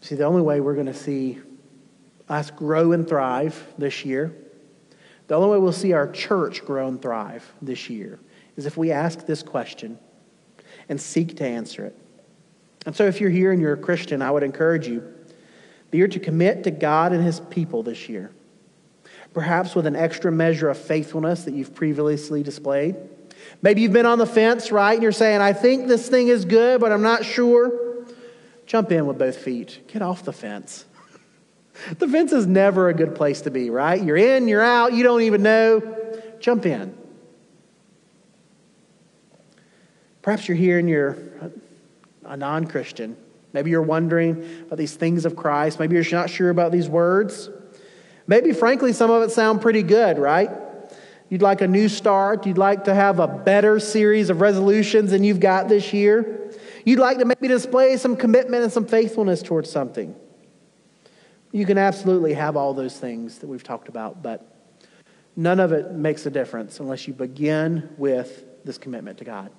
See, 0.00 0.16
the 0.16 0.24
only 0.24 0.42
way 0.42 0.60
we're 0.60 0.74
going 0.74 0.86
to 0.86 0.94
see 0.94 1.38
us 2.28 2.50
grow 2.50 2.92
and 2.92 3.08
thrive 3.08 3.72
this 3.78 4.04
year, 4.04 4.34
the 5.28 5.36
only 5.36 5.50
way 5.50 5.58
we'll 5.58 5.72
see 5.72 5.92
our 5.92 6.10
church 6.10 6.64
grow 6.64 6.88
and 6.88 7.00
thrive 7.00 7.50
this 7.62 7.88
year 7.88 8.18
is 8.56 8.66
if 8.66 8.76
we 8.76 8.90
ask 8.90 9.26
this 9.26 9.42
question 9.42 9.98
and 10.88 11.00
seek 11.00 11.36
to 11.36 11.46
answer 11.46 11.86
it. 11.86 11.96
And 12.84 12.96
so, 12.96 13.06
if 13.06 13.20
you're 13.20 13.30
here 13.30 13.52
and 13.52 13.60
you're 13.60 13.74
a 13.74 13.78
Christian, 13.78 14.22
I 14.22 14.32
would 14.32 14.42
encourage 14.42 14.88
you 14.88 15.00
that 15.90 15.96
you're 15.96 16.08
to 16.08 16.18
commit 16.18 16.64
to 16.64 16.72
God 16.72 17.12
and 17.12 17.22
His 17.22 17.38
people 17.38 17.84
this 17.84 18.08
year 18.08 18.32
perhaps 19.34 19.74
with 19.74 19.86
an 19.86 19.96
extra 19.96 20.30
measure 20.30 20.68
of 20.68 20.78
faithfulness 20.78 21.44
that 21.44 21.54
you've 21.54 21.74
previously 21.74 22.42
displayed. 22.42 22.96
Maybe 23.60 23.80
you've 23.82 23.92
been 23.92 24.06
on 24.06 24.18
the 24.18 24.26
fence, 24.26 24.70
right? 24.70 24.94
And 24.94 25.02
you're 25.02 25.12
saying, 25.12 25.40
I 25.40 25.52
think 25.52 25.88
this 25.88 26.08
thing 26.08 26.28
is 26.28 26.44
good, 26.44 26.80
but 26.80 26.92
I'm 26.92 27.02
not 27.02 27.24
sure. 27.24 28.04
Jump 28.66 28.92
in 28.92 29.06
with 29.06 29.18
both 29.18 29.36
feet. 29.36 29.80
Get 29.88 30.02
off 30.02 30.24
the 30.24 30.32
fence. 30.32 30.84
The 31.98 32.06
fence 32.06 32.32
is 32.32 32.46
never 32.46 32.90
a 32.90 32.94
good 32.94 33.14
place 33.14 33.40
to 33.40 33.50
be, 33.50 33.70
right? 33.70 34.00
You're 34.00 34.18
in, 34.18 34.46
you're 34.46 34.62
out, 34.62 34.92
you 34.92 35.02
don't 35.02 35.22
even 35.22 35.42
know. 35.42 35.96
Jump 36.38 36.66
in. 36.66 36.94
Perhaps 40.20 40.46
you're 40.46 40.56
here 40.56 40.78
and 40.78 40.86
you're 40.86 41.16
a 42.26 42.36
non 42.36 42.66
Christian. 42.66 43.16
Maybe 43.54 43.70
you're 43.70 43.80
wondering 43.80 44.64
about 44.66 44.76
these 44.76 44.94
things 44.94 45.24
of 45.24 45.34
Christ. 45.34 45.80
Maybe 45.80 45.96
you're 45.96 46.04
not 46.12 46.28
sure 46.28 46.50
about 46.50 46.72
these 46.72 46.90
words. 46.90 47.48
Maybe, 48.32 48.52
frankly, 48.52 48.94
some 48.94 49.10
of 49.10 49.22
it 49.22 49.30
sound 49.30 49.60
pretty 49.60 49.82
good, 49.82 50.18
right? 50.18 50.48
You'd 51.28 51.42
like 51.42 51.60
a 51.60 51.68
new 51.68 51.86
start. 51.86 52.46
You'd 52.46 52.56
like 52.56 52.84
to 52.84 52.94
have 52.94 53.18
a 53.18 53.28
better 53.28 53.78
series 53.78 54.30
of 54.30 54.40
resolutions 54.40 55.10
than 55.10 55.22
you've 55.22 55.38
got 55.38 55.68
this 55.68 55.92
year. 55.92 56.50
You'd 56.86 56.98
like 56.98 57.18
to 57.18 57.26
maybe 57.26 57.46
display 57.46 57.94
some 57.98 58.16
commitment 58.16 58.62
and 58.62 58.72
some 58.72 58.86
faithfulness 58.86 59.42
towards 59.42 59.70
something. 59.70 60.16
You 61.50 61.66
can 61.66 61.76
absolutely 61.76 62.32
have 62.32 62.56
all 62.56 62.72
those 62.72 62.96
things 62.98 63.40
that 63.40 63.48
we've 63.48 63.62
talked 63.62 63.88
about, 63.90 64.22
but 64.22 64.50
none 65.36 65.60
of 65.60 65.72
it 65.72 65.92
makes 65.92 66.24
a 66.24 66.30
difference 66.30 66.80
unless 66.80 67.06
you 67.06 67.12
begin 67.12 67.90
with 67.98 68.64
this 68.64 68.78
commitment 68.78 69.18
to 69.18 69.24
God. 69.24 69.50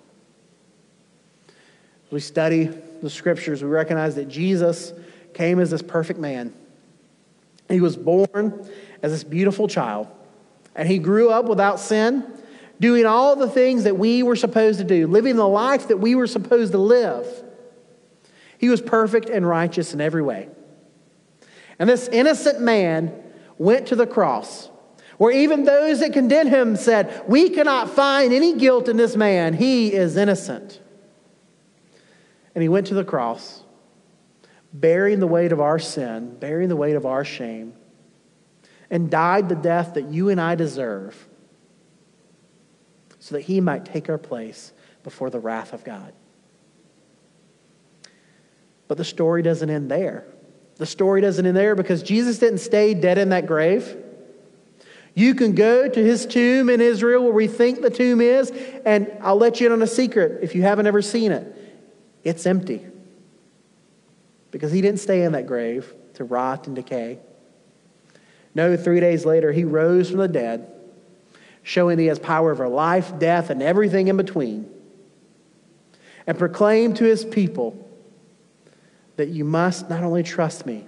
We 2.09 2.21
study 2.21 2.71
the 3.03 3.09
scriptures, 3.11 3.61
we 3.61 3.69
recognize 3.69 4.15
that 4.15 4.29
Jesus 4.29 4.93
came 5.35 5.59
as 5.59 5.69
this 5.69 5.83
perfect 5.83 6.19
man. 6.19 6.55
He 7.69 7.81
was 7.81 7.95
born 7.95 8.67
as 9.01 9.11
this 9.11 9.23
beautiful 9.23 9.67
child, 9.67 10.07
and 10.75 10.87
he 10.87 10.99
grew 10.99 11.29
up 11.29 11.45
without 11.45 11.79
sin, 11.79 12.25
doing 12.79 13.05
all 13.05 13.35
the 13.35 13.49
things 13.49 13.83
that 13.83 13.97
we 13.97 14.23
were 14.23 14.35
supposed 14.35 14.79
to 14.79 14.85
do, 14.85 15.07
living 15.07 15.35
the 15.35 15.47
life 15.47 15.87
that 15.87 15.97
we 15.97 16.15
were 16.15 16.27
supposed 16.27 16.71
to 16.73 16.77
live. 16.77 17.27
He 18.57 18.69
was 18.69 18.81
perfect 18.81 19.29
and 19.29 19.47
righteous 19.47 19.93
in 19.93 20.01
every 20.01 20.21
way. 20.21 20.49
And 21.79 21.89
this 21.89 22.07
innocent 22.07 22.61
man 22.61 23.13
went 23.57 23.87
to 23.87 23.95
the 23.95 24.07
cross, 24.07 24.69
where 25.17 25.31
even 25.31 25.63
those 25.63 25.99
that 25.99 26.13
condemned 26.13 26.49
him 26.49 26.75
said, 26.75 27.23
We 27.27 27.49
cannot 27.49 27.89
find 27.89 28.33
any 28.33 28.55
guilt 28.55 28.89
in 28.89 28.97
this 28.97 29.15
man. 29.15 29.53
He 29.53 29.93
is 29.93 30.17
innocent. 30.17 30.79
And 32.55 32.61
he 32.61 32.69
went 32.69 32.87
to 32.87 32.93
the 32.93 33.03
cross 33.03 33.63
bearing 34.73 35.19
the 35.19 35.27
weight 35.27 35.51
of 35.51 35.61
our 35.61 35.79
sin, 35.79 36.35
bearing 36.39 36.67
the 36.67 36.75
weight 36.75 36.95
of 36.95 37.05
our 37.05 37.23
shame, 37.23 37.73
and 38.89 39.09
died 39.09 39.49
the 39.49 39.55
death 39.55 39.93
that 39.93 40.05
you 40.05 40.29
and 40.29 40.41
I 40.41 40.55
deserve 40.55 41.27
so 43.19 43.35
that 43.35 43.41
he 43.41 43.61
might 43.61 43.85
take 43.85 44.09
our 44.09 44.17
place 44.17 44.73
before 45.03 45.29
the 45.29 45.39
wrath 45.39 45.73
of 45.73 45.83
God. 45.83 46.13
But 48.87 48.97
the 48.97 49.05
story 49.05 49.41
doesn't 49.41 49.69
end 49.69 49.89
there. 49.89 50.25
The 50.75 50.85
story 50.85 51.21
doesn't 51.21 51.45
end 51.45 51.55
there 51.55 51.75
because 51.75 52.03
Jesus 52.03 52.39
didn't 52.39 52.57
stay 52.57 52.93
dead 52.93 53.17
in 53.17 53.29
that 53.29 53.45
grave. 53.45 53.97
You 55.15 55.35
can 55.35 55.53
go 55.53 55.87
to 55.87 56.03
his 56.03 56.25
tomb 56.25 56.69
in 56.69 56.81
Israel 56.81 57.23
where 57.23 57.31
we 57.31 57.47
think 57.47 57.81
the 57.81 57.89
tomb 57.91 58.19
is, 58.19 58.51
and 58.83 59.11
I'll 59.21 59.37
let 59.37 59.61
you 59.61 59.67
in 59.67 59.73
on 59.73 59.81
a 59.81 59.87
secret 59.87 60.43
if 60.43 60.55
you 60.55 60.63
haven't 60.63 60.87
ever 60.87 61.01
seen 61.01 61.31
it. 61.31 61.55
It's 62.23 62.45
empty. 62.45 62.85
Because 64.53 64.71
he 64.71 64.81
didn't 64.81 64.99
stay 64.99 65.23
in 65.23 65.31
that 65.31 65.47
grave 65.47 65.91
to 66.13 66.23
rot 66.23 66.67
and 66.67 66.75
decay. 66.75 67.17
No, 68.53 68.77
three 68.77 68.99
days 68.99 69.25
later, 69.25 69.51
he 69.51 69.63
rose 69.63 70.11
from 70.11 70.19
the 70.19 70.27
dead, 70.27 70.71
showing 71.63 71.97
he 71.97 72.05
has 72.05 72.19
power 72.19 72.51
over 72.51 72.67
life, 72.67 73.17
death, 73.17 73.49
and 73.49 73.63
everything 73.63 74.09
in 74.09 74.15
between, 74.15 74.69
and 76.27 76.37
proclaimed 76.37 76.97
to 76.97 77.03
his 77.03 77.25
people 77.25 77.89
that 79.15 79.29
you 79.29 79.43
must 79.43 79.89
not 79.89 80.03
only 80.03 80.21
trust 80.21 80.67
me, 80.67 80.85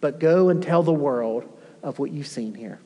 but 0.00 0.20
go 0.20 0.48
and 0.48 0.62
tell 0.62 0.84
the 0.84 0.92
world 0.92 1.52
of 1.82 1.98
what 1.98 2.12
you've 2.12 2.28
seen 2.28 2.54
here. 2.54 2.78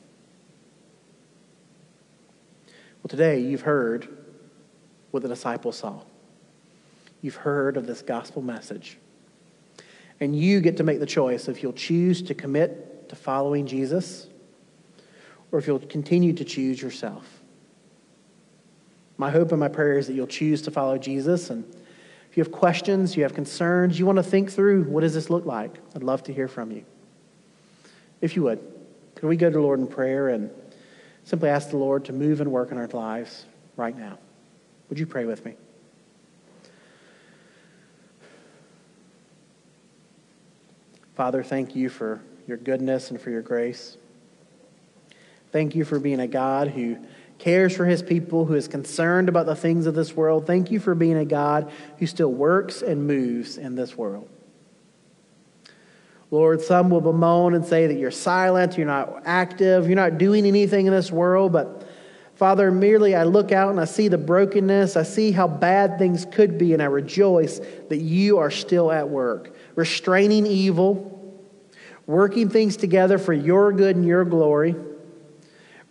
Well, 3.03 3.09
today 3.09 3.41
you've 3.41 3.61
heard 3.61 4.07
what 5.11 5.21
the 5.21 5.29
disciples 5.29 5.77
saw. 5.77 6.01
You've 7.21 7.35
heard 7.35 7.77
of 7.77 7.85
this 7.85 8.01
gospel 8.01 8.41
message. 8.41 8.97
And 10.19 10.35
you 10.35 10.59
get 10.59 10.77
to 10.77 10.83
make 10.83 10.99
the 10.99 11.05
choice 11.05 11.47
if 11.47 11.63
you'll 11.63 11.73
choose 11.73 12.21
to 12.23 12.33
commit 12.33 13.09
to 13.09 13.15
following 13.15 13.65
Jesus 13.65 14.27
or 15.51 15.59
if 15.59 15.67
you'll 15.67 15.79
continue 15.79 16.33
to 16.33 16.43
choose 16.43 16.81
yourself. 16.81 17.25
My 19.17 19.29
hope 19.29 19.51
and 19.51 19.59
my 19.59 19.67
prayer 19.67 19.97
is 19.97 20.07
that 20.07 20.13
you'll 20.13 20.27
choose 20.27 20.61
to 20.63 20.71
follow 20.71 20.97
Jesus. 20.97 21.49
And 21.49 21.65
if 22.29 22.37
you 22.37 22.43
have 22.43 22.51
questions, 22.51 23.17
you 23.17 23.23
have 23.23 23.33
concerns, 23.33 23.99
you 23.99 24.05
want 24.05 24.17
to 24.17 24.23
think 24.23 24.51
through 24.51 24.83
what 24.83 25.01
does 25.01 25.13
this 25.13 25.29
look 25.29 25.45
like, 25.45 25.77
I'd 25.95 26.03
love 26.03 26.23
to 26.23 26.33
hear 26.33 26.47
from 26.47 26.71
you. 26.71 26.85
If 28.21 28.35
you 28.35 28.43
would, 28.43 28.59
could 29.15 29.27
we 29.27 29.35
go 29.35 29.49
to 29.49 29.53
the 29.53 29.61
Lord 29.61 29.79
in 29.79 29.87
prayer 29.87 30.29
and 30.29 30.49
simply 31.23 31.49
ask 31.49 31.69
the 31.69 31.77
Lord 31.77 32.05
to 32.05 32.13
move 32.13 32.41
and 32.41 32.51
work 32.51 32.71
in 32.71 32.77
our 32.77 32.87
lives 32.87 33.45
right 33.75 33.97
now? 33.97 34.17
Would 34.89 34.99
you 34.99 35.05
pray 35.05 35.25
with 35.25 35.43
me? 35.45 35.55
Father, 41.19 41.43
thank 41.43 41.75
you 41.75 41.89
for 41.89 42.21
your 42.47 42.55
goodness 42.55 43.11
and 43.11 43.19
for 43.19 43.29
your 43.29 43.41
grace. 43.41 43.97
Thank 45.51 45.75
you 45.75 45.83
for 45.83 45.99
being 45.99 46.21
a 46.21 46.27
God 46.27 46.69
who 46.69 46.97
cares 47.39 47.75
for 47.75 47.83
his 47.85 48.01
people, 48.01 48.45
who 48.45 48.53
is 48.53 48.69
concerned 48.69 49.27
about 49.27 49.45
the 49.45 49.53
things 49.53 49.85
of 49.85 49.95
this 49.95 50.15
world. 50.15 50.47
Thank 50.47 50.71
you 50.71 50.79
for 50.79 50.95
being 50.95 51.17
a 51.17 51.25
God 51.25 51.73
who 51.97 52.07
still 52.07 52.31
works 52.31 52.81
and 52.81 53.05
moves 53.05 53.57
in 53.57 53.75
this 53.75 53.97
world. 53.97 54.29
Lord, 56.31 56.61
some 56.61 56.89
will 56.89 57.01
bemoan 57.01 57.53
and 57.53 57.65
say 57.65 57.85
that 57.87 57.95
you're 57.95 58.11
silent, 58.11 58.77
you're 58.77 58.87
not 58.87 59.23
active, 59.25 59.87
you're 59.87 59.97
not 59.97 60.19
doing 60.19 60.45
anything 60.45 60.85
in 60.85 60.93
this 60.93 61.11
world, 61.11 61.51
but 61.51 61.85
Father, 62.35 62.71
merely 62.71 63.13
I 63.13 63.25
look 63.25 63.51
out 63.51 63.71
and 63.71 63.81
I 63.81 63.83
see 63.83 64.07
the 64.07 64.17
brokenness, 64.17 64.95
I 64.95 65.03
see 65.03 65.33
how 65.33 65.49
bad 65.49 65.99
things 65.99 66.25
could 66.31 66.57
be, 66.57 66.71
and 66.71 66.81
I 66.81 66.85
rejoice 66.85 67.59
that 67.89 67.97
you 67.97 68.37
are 68.37 68.51
still 68.51 68.89
at 68.89 69.09
work 69.09 69.53
restraining 69.79 70.45
evil, 70.45 71.15
working 72.05 72.49
things 72.49 72.75
together 72.75 73.17
for 73.17 73.33
your 73.33 73.71
good 73.71 73.95
and 73.95 74.05
your 74.05 74.25
glory, 74.25 74.75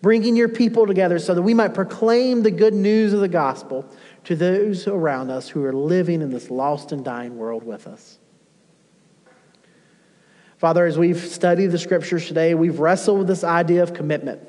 bringing 0.03 0.37
your 0.37 0.49
people 0.49 0.87
together 0.87 1.19
so 1.19 1.35
that 1.35 1.43
we 1.43 1.55
might 1.55 1.73
proclaim 1.73 2.43
the 2.43 2.51
good 2.51 2.75
news 2.75 3.15
of 3.15 3.21
the 3.21 3.29
gospel 3.29 3.85
to 4.25 4.37
those 4.37 4.87
around 4.87 5.31
us 5.31 5.49
who 5.49 5.65
are 5.65 5.73
living 5.73 6.21
in 6.21 6.31
this 6.31 6.51
lost 6.51 6.93
and 6.93 7.03
dying 7.03 7.39
world 7.39 7.65
with 7.65 7.87
us. 7.87 8.19
Father, 10.59 10.85
as 10.85 10.99
we've 10.99 11.19
studied 11.19 11.69
the 11.69 11.79
scriptures 11.79 12.27
today, 12.27 12.55
we've 12.55 12.81
wrestled 12.81 13.19
with 13.19 13.29
this 13.29 13.43
idea 13.43 13.83
of 13.83 13.95
commitment. 13.95 14.43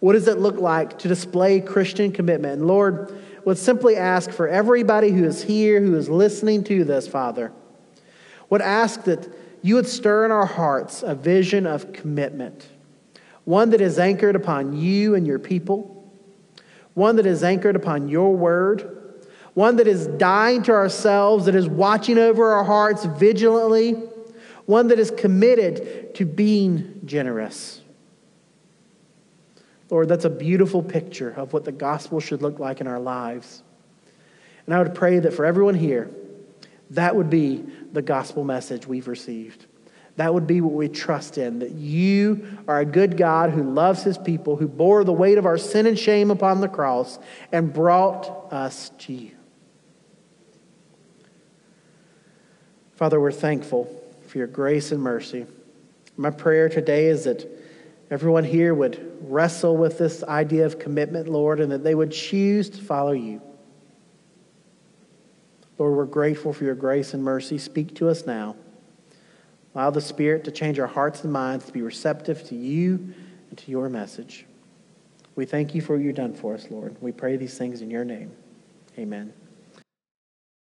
What 0.00 0.14
does 0.14 0.28
it 0.28 0.38
look 0.38 0.56
like 0.56 0.98
to 1.00 1.08
display 1.08 1.60
Christian 1.60 2.12
commitment? 2.12 2.54
And 2.54 2.66
Lord, 2.66 3.12
would 3.44 3.58
simply 3.58 3.96
ask 3.96 4.30
for 4.30 4.46
everybody 4.46 5.10
who 5.10 5.24
is 5.24 5.42
here, 5.42 5.80
who 5.80 5.96
is 5.96 6.08
listening 6.08 6.64
to 6.64 6.84
this, 6.84 7.08
Father, 7.08 7.50
would 8.50 8.62
ask 8.62 9.04
that 9.04 9.28
you 9.62 9.74
would 9.74 9.86
stir 9.86 10.24
in 10.24 10.30
our 10.30 10.46
hearts 10.46 11.02
a 11.02 11.14
vision 11.14 11.66
of 11.66 11.92
commitment, 11.92 12.68
one 13.44 13.70
that 13.70 13.80
is 13.80 13.98
anchored 13.98 14.36
upon 14.36 14.76
you 14.76 15.14
and 15.14 15.26
your 15.26 15.38
people, 15.38 16.12
one 16.94 17.16
that 17.16 17.26
is 17.26 17.42
anchored 17.42 17.76
upon 17.76 18.08
your 18.08 18.34
word, 18.34 19.24
one 19.54 19.76
that 19.76 19.88
is 19.88 20.06
dying 20.06 20.62
to 20.62 20.72
ourselves, 20.72 21.46
that 21.46 21.54
is 21.54 21.68
watching 21.68 22.18
over 22.18 22.52
our 22.52 22.64
hearts 22.64 23.04
vigilantly, 23.04 23.92
one 24.66 24.88
that 24.88 24.98
is 24.98 25.10
committed 25.10 26.14
to 26.14 26.24
being 26.24 27.00
generous. 27.04 27.80
Lord, 29.90 30.08
that's 30.08 30.26
a 30.26 30.30
beautiful 30.30 30.82
picture 30.82 31.30
of 31.30 31.52
what 31.52 31.64
the 31.64 31.72
gospel 31.72 32.20
should 32.20 32.42
look 32.42 32.58
like 32.58 32.80
in 32.80 32.86
our 32.86 33.00
lives. 33.00 33.62
And 34.66 34.74
I 34.74 34.82
would 34.82 34.94
pray 34.94 35.18
that 35.18 35.32
for 35.32 35.46
everyone 35.46 35.74
here, 35.74 36.10
that 36.90 37.16
would 37.16 37.30
be 37.30 37.64
the 37.92 38.02
gospel 38.02 38.44
message 38.44 38.86
we've 38.86 39.08
received. 39.08 39.66
That 40.16 40.34
would 40.34 40.48
be 40.48 40.60
what 40.60 40.72
we 40.72 40.88
trust 40.88 41.38
in 41.38 41.60
that 41.60 41.70
you 41.70 42.58
are 42.66 42.80
a 42.80 42.84
good 42.84 43.16
God 43.16 43.50
who 43.50 43.62
loves 43.62 44.02
his 44.02 44.18
people, 44.18 44.56
who 44.56 44.66
bore 44.66 45.04
the 45.04 45.12
weight 45.12 45.38
of 45.38 45.46
our 45.46 45.58
sin 45.58 45.86
and 45.86 45.96
shame 45.96 46.32
upon 46.32 46.60
the 46.60 46.68
cross 46.68 47.20
and 47.52 47.72
brought 47.72 48.52
us 48.52 48.90
to 48.98 49.12
you. 49.12 49.30
Father, 52.96 53.20
we're 53.20 53.30
thankful 53.30 53.84
for 54.26 54.38
your 54.38 54.48
grace 54.48 54.90
and 54.90 55.00
mercy. 55.00 55.46
My 56.16 56.30
prayer 56.30 56.68
today 56.68 57.06
is 57.06 57.22
that 57.22 57.48
everyone 58.10 58.42
here 58.42 58.74
would 58.74 59.16
wrestle 59.20 59.76
with 59.76 59.98
this 59.98 60.24
idea 60.24 60.66
of 60.66 60.80
commitment, 60.80 61.28
Lord, 61.28 61.60
and 61.60 61.70
that 61.70 61.84
they 61.84 61.94
would 61.94 62.10
choose 62.10 62.68
to 62.70 62.82
follow 62.82 63.12
you. 63.12 63.40
Lord, 65.78 65.94
we're 65.94 66.04
grateful 66.04 66.52
for 66.52 66.64
your 66.64 66.74
grace 66.74 67.14
and 67.14 67.22
mercy. 67.22 67.56
Speak 67.56 67.94
to 67.96 68.08
us 68.08 68.26
now. 68.26 68.56
Allow 69.74 69.90
the 69.90 70.00
Spirit 70.00 70.44
to 70.44 70.50
change 70.50 70.78
our 70.78 70.86
hearts 70.88 71.22
and 71.22 71.32
minds 71.32 71.66
to 71.66 71.72
be 71.72 71.82
receptive 71.82 72.42
to 72.48 72.56
you 72.56 73.14
and 73.48 73.58
to 73.58 73.70
your 73.70 73.88
message. 73.88 74.44
We 75.36 75.46
thank 75.46 75.74
you 75.74 75.80
for 75.80 75.94
what 75.94 76.02
you've 76.02 76.16
done 76.16 76.34
for 76.34 76.54
us, 76.54 76.66
Lord. 76.68 76.96
We 77.00 77.12
pray 77.12 77.36
these 77.36 77.56
things 77.56 77.80
in 77.80 77.90
your 77.90 78.04
name. 78.04 78.32
Amen. 78.98 79.32